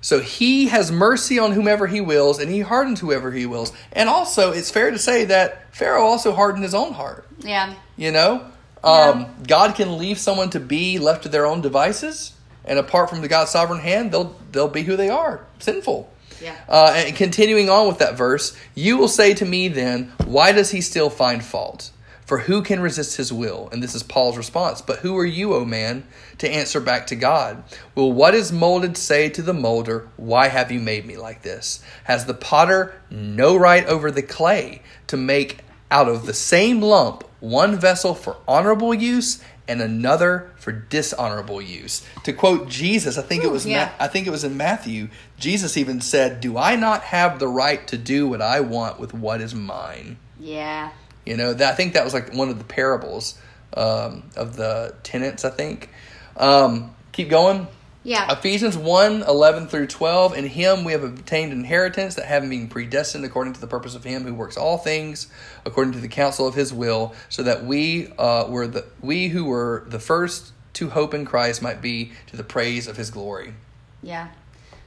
[0.00, 3.72] So he has mercy on whomever he wills, and he hardens whoever he wills.
[3.92, 7.28] And also, it's fair to say that Pharaoh also hardened his own heart.
[7.38, 7.74] Yeah.
[7.96, 8.44] You know,
[8.82, 12.32] um, God can leave someone to be left to their own devices,
[12.64, 16.10] and apart from the God's sovereign hand, they'll they'll be who they are, sinful.
[16.40, 16.56] Yeah.
[16.68, 20.72] Uh, and continuing on with that verse, you will say to me then, why does
[20.72, 21.92] he still find fault?
[22.32, 23.68] For who can resist his will?
[23.72, 24.80] And this is Paul's response.
[24.80, 26.04] But who are you, O man,
[26.38, 27.62] to answer back to God?
[27.94, 31.84] Will what is molded say to the molder, Why have you made me like this?
[32.04, 35.58] Has the potter no right over the clay to make
[35.90, 42.02] out of the same lump one vessel for honorable use and another for dishonorable use?
[42.24, 43.92] To quote Jesus, I think it was yeah.
[43.98, 45.10] Ma- I think it was in Matthew.
[45.38, 49.12] Jesus even said, "Do I not have the right to do what I want with
[49.12, 50.90] what is mine?" Yeah.
[51.24, 53.38] You know, that I think that was like one of the parables
[53.76, 55.44] um, of the tenants.
[55.44, 55.90] I think.
[56.36, 57.68] Um, keep going.
[58.04, 58.32] Yeah.
[58.32, 60.36] Ephesians 1 11 through 12.
[60.36, 64.02] In him we have obtained inheritance that having been predestined according to the purpose of
[64.02, 65.28] him who works all things
[65.64, 69.44] according to the counsel of his will, so that we uh, were the we who
[69.44, 73.54] were the first to hope in Christ might be to the praise of his glory.
[74.02, 74.28] Yeah.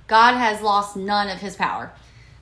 [0.08, 1.92] God has lost none of his power.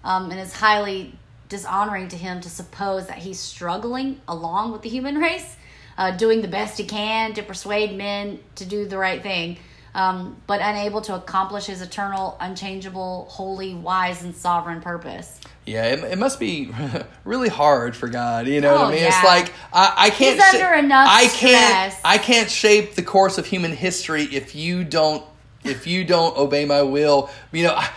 [0.03, 1.17] Um, and is highly
[1.57, 5.55] dishonoring to him to suppose that he's struggling along with the human race,
[5.99, 9.57] uh, doing the best he can to persuade men to do the right thing,
[9.93, 15.39] um, but unable to accomplish his eternal, unchangeable, holy, wise, and sovereign purpose.
[15.67, 16.71] Yeah, it, it must be
[17.23, 18.47] really hard for God.
[18.47, 19.01] You know what Oh, I mean?
[19.01, 19.07] yeah.
[19.09, 20.35] It's like I, I can't.
[20.41, 21.91] He's under enough I can't.
[21.91, 22.01] stress.
[22.03, 25.23] I can't shape the course of human history if you don't.
[25.63, 27.75] If you don't obey my will, you know.
[27.75, 27.89] I-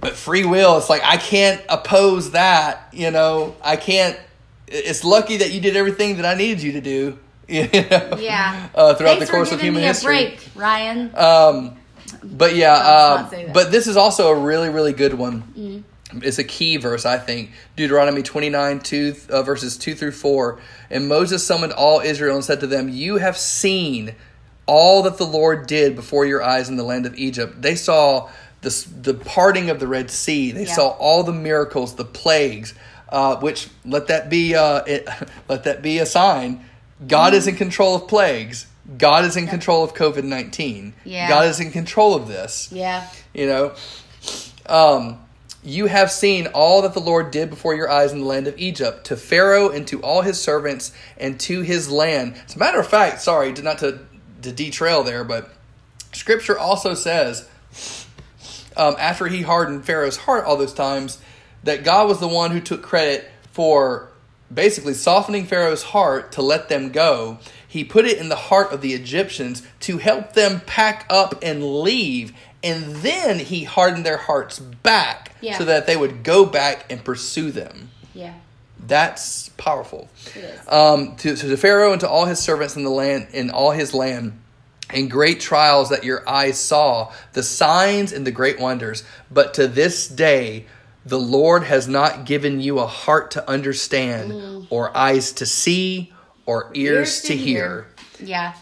[0.00, 2.88] But free will, it's like I can't oppose that.
[2.92, 4.18] You know, I can't.
[4.66, 7.18] It's lucky that you did everything that I needed you to do.
[7.46, 8.16] You know?
[8.18, 8.68] Yeah.
[8.74, 10.14] Uh, throughout Thanks the course of human me a history.
[10.14, 11.14] break, Ryan.
[11.14, 11.76] Um,
[12.22, 13.54] but yeah, Let's not say that.
[13.54, 15.42] but this is also a really, really good one.
[15.42, 16.22] Mm-hmm.
[16.22, 17.50] It's a key verse, I think.
[17.76, 20.58] Deuteronomy 29, 2, uh, verses 2 through 4.
[20.90, 24.14] And Moses summoned all Israel and said to them, You have seen
[24.66, 27.60] all that the Lord did before your eyes in the land of Egypt.
[27.60, 28.30] They saw
[28.64, 30.74] the, the parting of the Red Sea, they Yeah.
[30.74, 32.74] saw all the miracles, the plagues,
[33.08, 35.08] uh, which let that be uh, it,
[35.48, 36.64] let that be a sign.
[37.06, 37.36] God Mm-hmm.
[37.36, 38.66] is in control of plagues.
[38.98, 40.94] God is in control of COVID nineteen.
[41.04, 41.28] Yeah.
[41.28, 42.68] God is in control of this.
[42.72, 43.08] yeah.
[43.32, 43.72] You know,
[44.66, 45.20] um,
[45.62, 48.58] you have seen all that the Lord did before your eyes in the land of
[48.58, 52.34] Egypt, to Pharaoh and to all his servants and to his land.
[52.46, 54.00] As a matter of fact, sorry, not to,
[54.42, 55.50] to detrail there, but
[56.12, 57.48] Scripture also says,
[58.76, 61.18] um, after he hardened Pharaoh's heart all those times,
[61.62, 64.08] that God was the one who took credit for
[64.52, 67.38] basically softening Pharaoh's heart to let them go.
[67.66, 71.80] He put it in the heart of the Egyptians to help them pack up and
[71.80, 72.32] leave.
[72.62, 75.58] And then he hardened their hearts back Yeah.
[75.58, 77.90] so that they would go back and pursue them.
[78.14, 78.34] Yeah.
[78.86, 80.08] That's powerful.
[80.68, 83.92] Um, to, to Pharaoh and to all his servants in the land, in all his
[83.94, 84.40] land,
[84.90, 89.02] and great trials that your eyes saw, the signs and the great wonders.
[89.30, 90.66] But to this day,
[91.06, 94.66] the Lord has not given you a heart to understand, mm.
[94.70, 96.12] or eyes to see,
[96.46, 97.86] or ears, to, hear.
[98.20, 98.54] Yeah.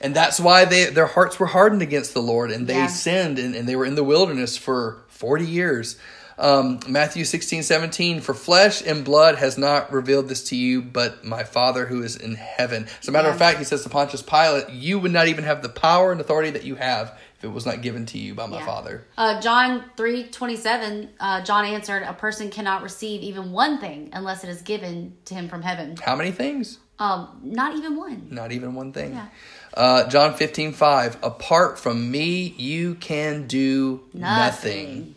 [0.00, 2.86] And that's why they their hearts were hardened against the Lord and they Yeah.
[2.86, 5.96] sinned and, and they were in the wilderness for 40 years.
[6.40, 11.22] Um, Matthew 16, 17, for flesh and blood has not revealed this to you, but
[11.22, 12.86] my Father who is in heaven.
[13.02, 15.62] As a matter of fact, he says to Pontius Pilate, you would not even have
[15.62, 18.46] the power and authority that you have if it was not given to you by
[18.46, 18.66] my Yeah.
[18.66, 19.06] Father.
[19.18, 21.08] Uh, John three twenty seven.
[21.18, 25.34] Uh, John answered, "A person cannot receive even one thing unless it is given to
[25.34, 25.96] him from heaven.
[26.02, 26.78] How many things?
[26.98, 28.28] Um, not even one.
[28.30, 29.12] Not even one thing.
[29.14, 29.26] Yeah.
[29.72, 34.86] Uh, John 15, 5, apart from me, you can do nothing.
[34.86, 35.14] Nothing.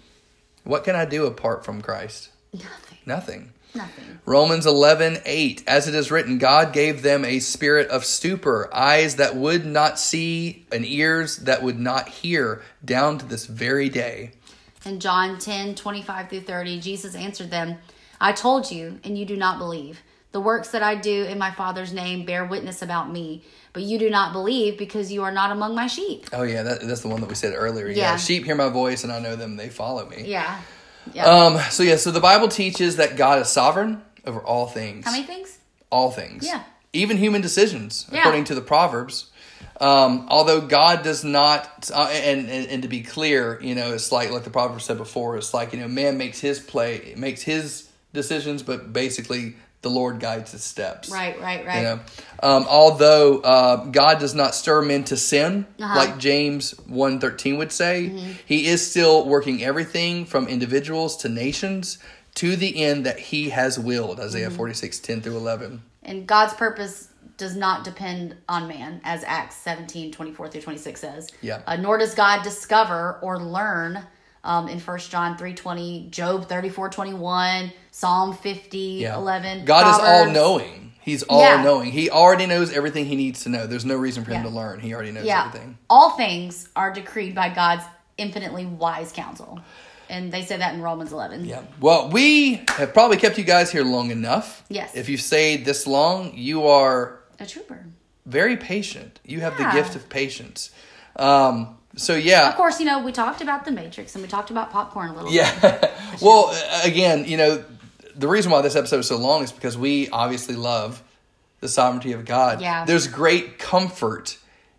[0.63, 2.29] What can I do apart from Christ?
[2.53, 2.97] Nothing.
[3.05, 3.53] Nothing.
[3.75, 4.19] Nothing.
[4.25, 5.63] Romans 11, 8.
[5.67, 9.99] As it is written, God gave them a spirit of stupor, eyes that would not
[9.99, 14.31] see, and ears that would not hear, down to this very day.
[14.85, 17.77] In John 10 25 through 30, Jesus answered them,
[18.21, 20.01] I told you, and you do not believe.
[20.33, 23.97] The works that I do in my Father's name bear witness about me, but you
[23.97, 26.27] do not believe because you are not among my sheep.
[26.33, 27.87] Oh, yeah, that, that's the one that we said earlier.
[27.87, 27.95] Yeah.
[27.95, 28.17] Yeah.
[28.17, 30.23] Sheep hear my voice, and I know them, they follow me.
[30.25, 30.59] Yeah.
[31.13, 31.25] Yeah.
[31.25, 35.05] Um, so, yeah, so the Bible teaches that God is sovereign over all things.
[35.05, 35.57] How many things?
[35.91, 36.43] all things.
[36.45, 36.63] Yeah.
[36.91, 38.19] Even human decisions, Yeah.
[38.19, 39.29] according to the Proverbs.
[39.79, 44.11] Um, although God does not, uh, and, and and to be clear, you know, it's
[44.11, 45.37] like like the Proverbs said before.
[45.37, 50.19] It's like you know, man makes his play, makes his decisions, but basically the Lord
[50.19, 51.09] guides his steps.
[51.11, 51.77] Right, right, right.
[51.77, 51.99] You know,
[52.41, 55.95] um, although uh, God does not stir men to sin, Uh-huh.
[55.95, 58.31] like James 1.13 would say, Mm-hmm.
[58.45, 61.99] he is still working everything from individuals to nations
[62.35, 64.19] to the end that he has willed.
[64.19, 64.55] Isaiah Mm-hmm.
[64.57, 65.83] 46, 10 through 11.
[66.01, 71.29] And God's purpose does not depend on man, as Acts 17 24 through 26 says.
[71.41, 71.61] Yeah.
[71.67, 73.99] Uh, nor does God discover or learn
[74.43, 79.17] um, in 1 John 3 20, Job 34 21, Psalm 50 Yeah.
[79.17, 79.65] 11.
[79.65, 80.93] God is all knowing.
[80.99, 81.61] He's all Yeah.
[81.61, 81.91] knowing.
[81.91, 83.67] He already knows everything he needs to know.
[83.67, 84.49] There's no reason for him Yeah.
[84.49, 84.79] to learn.
[84.79, 85.45] He already knows Yeah.
[85.45, 85.77] everything.
[85.91, 87.83] All things are decreed by God's
[88.17, 89.59] infinitely wise counsel.
[90.09, 91.45] And they say that in Romans 11.
[91.45, 91.59] Yeah.
[91.79, 94.63] Well, we have probably kept you guys here long enough.
[94.69, 94.89] Yes.
[94.95, 97.85] If you've stayed this long, you are A trooper.
[98.25, 99.19] very patient.
[99.23, 100.71] You have the gift of patience.
[101.15, 102.49] Um, so yeah.
[102.49, 105.13] Of course, you know, we talked about the Matrix and we talked about popcorn a
[105.13, 105.35] little bit.
[105.35, 105.89] Yeah.
[106.21, 107.63] well, uh, again, you know,
[108.15, 111.01] the reason why this episode is so long is because we obviously love
[111.59, 112.61] the sovereignty of God.
[112.61, 112.85] Yeah.
[112.85, 114.37] There's great comfort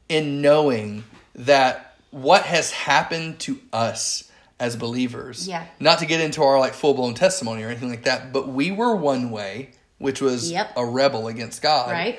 [0.09, 1.05] in knowing
[1.35, 4.31] that what has happened to us
[4.61, 5.49] as believers.
[5.49, 5.67] Yeah.
[5.81, 8.71] Not to get into our like full blown testimony or anything like that, but we
[8.71, 10.73] were one way, which was Yep.
[10.77, 11.91] a rebel against God.
[11.91, 12.19] Right?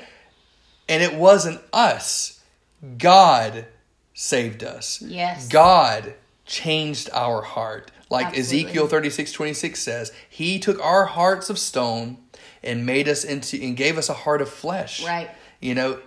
[0.88, 2.40] And it wasn't us.
[2.98, 3.66] God
[4.14, 5.00] saved us.
[5.02, 5.48] Yes.
[5.48, 6.14] God
[6.44, 7.90] changed our heart.
[8.08, 8.60] Like Absolutely.
[8.64, 12.18] Ezekiel 36, 26 says, He took our hearts of stone
[12.62, 15.04] and made us into and gave us a heart of flesh.
[15.04, 15.28] Right.
[15.60, 15.98] You know,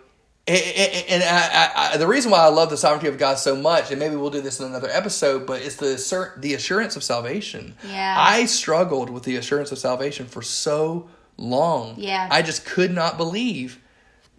[0.48, 3.92] and I, I, I, the reason why I love the sovereignty of God so much,
[3.92, 7.76] and maybe we'll do this in another episode, but it's the the assurance of salvation.
[7.88, 8.16] Yeah.
[8.18, 11.08] I struggled with the assurance of salvation for so
[11.38, 11.96] long.
[11.98, 12.28] Yeah.
[12.32, 13.80] I just could not believe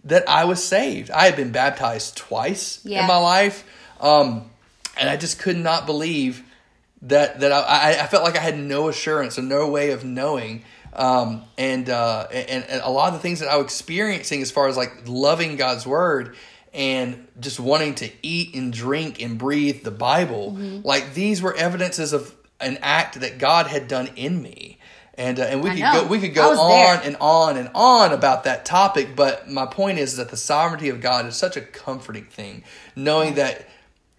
[0.03, 1.11] that I was saved.
[1.11, 3.01] I had been baptized twice Yeah.
[3.01, 3.63] in my life,
[4.01, 4.49] um,
[4.97, 6.43] and I just could not believe
[7.03, 7.59] that that I,
[7.97, 10.63] I, I felt like I had no assurance and no way of knowing.
[10.93, 14.51] Um, and, uh, and and a lot of the things that I was experiencing as
[14.51, 16.35] far as like loving God's word
[16.73, 20.85] and just wanting to eat and drink and breathe the Bible, Mm-hmm.
[20.85, 24.79] like these were evidences of an act that God had done in me.
[25.15, 26.01] And, uh, and we I could know.
[26.03, 27.01] go we could go on there.
[27.05, 30.99] and on and on about that topic, but my point is that the sovereignty of
[31.01, 32.63] God is such a comforting thing,
[32.95, 33.65] knowing that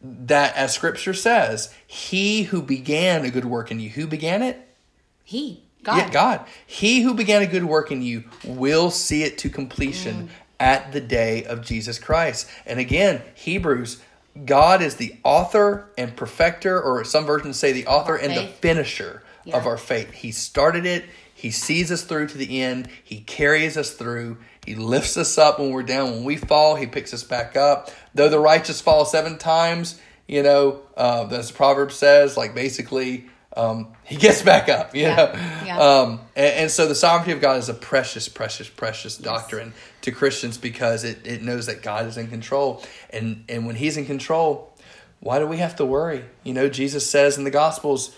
[0.02, 4.58] that as Scripture says, He who began a good work in you, who began it?
[5.24, 5.96] He, God.
[5.96, 6.46] Yeah, God.
[6.66, 10.28] He who began a good work in you will see it to completion Mm.
[10.60, 12.48] at the day of Jesus Christ.
[12.66, 14.00] And again, Hebrews,
[14.44, 19.22] God is the author and perfecter, or some versions say the author and the finisher
[19.44, 19.56] Yeah.
[19.56, 20.12] of our faith.
[20.12, 21.04] He started it,
[21.42, 24.36] He sees us through to the end, He carries us through.
[24.64, 26.12] He lifts us up when we're down.
[26.12, 27.90] When we fall, He picks us back up.
[28.14, 33.26] Though the righteous fall seven times, you know, uh, as the proverb says, like basically,
[33.56, 35.16] um, he gets back up, you Yeah.
[35.16, 35.32] know.
[35.66, 35.78] Yeah.
[35.80, 40.12] Um, and, and so the sovereignty of God is a precious, precious, precious doctrine to
[40.12, 42.84] Christians because it, it knows that God is in control.
[43.10, 44.72] And, and when He's in control,
[45.18, 46.24] why do we have to worry?
[46.44, 48.14] You know, Jesus says in the Gospels,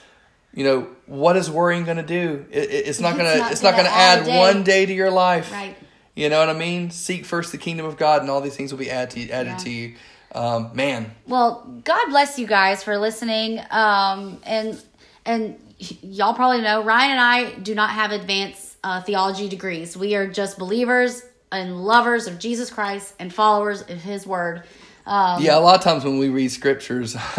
[0.55, 2.47] you know, what is worrying going to do?
[2.51, 4.39] It, it- it's not going to it's not gonna add add day.
[4.39, 5.51] one day to your life.
[5.52, 5.76] Right.
[6.14, 6.90] You know what I mean?
[6.90, 9.51] Seek first the kingdom of God, and all these things will be added to, added
[9.51, 9.56] Yeah.
[9.59, 9.94] to you.
[10.35, 13.60] Um, man, Well, God bless you guys for listening.
[13.70, 14.81] Um, and
[15.24, 15.59] and
[16.02, 19.97] y'all probably know Ryan and I do not have advanced uh, theology degrees.
[19.97, 21.22] We are just believers
[21.52, 24.64] and lovers of Jesus Christ and followers of His Word.
[25.06, 27.14] Um, Yeah, a lot of times when we read scriptures,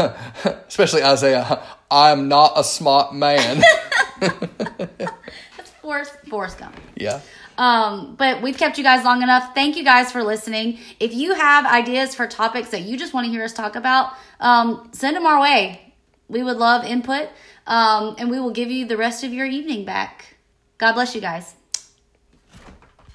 [0.67, 3.61] especially Isaiah, I'm not a smart man.
[4.19, 6.75] That's Forrest, Forrest Gump.
[6.95, 7.21] yeah.
[7.57, 9.55] Um, but we've kept you guys long enough.
[9.55, 10.77] Thank you guys for listening.
[10.99, 14.11] If you have ideas for topics that you just want to hear us talk about,
[14.41, 15.93] um, send them our way.
[16.27, 17.29] We would love input,
[17.65, 20.35] um, and we will give you the rest of your evening back.
[20.79, 21.55] God bless you guys.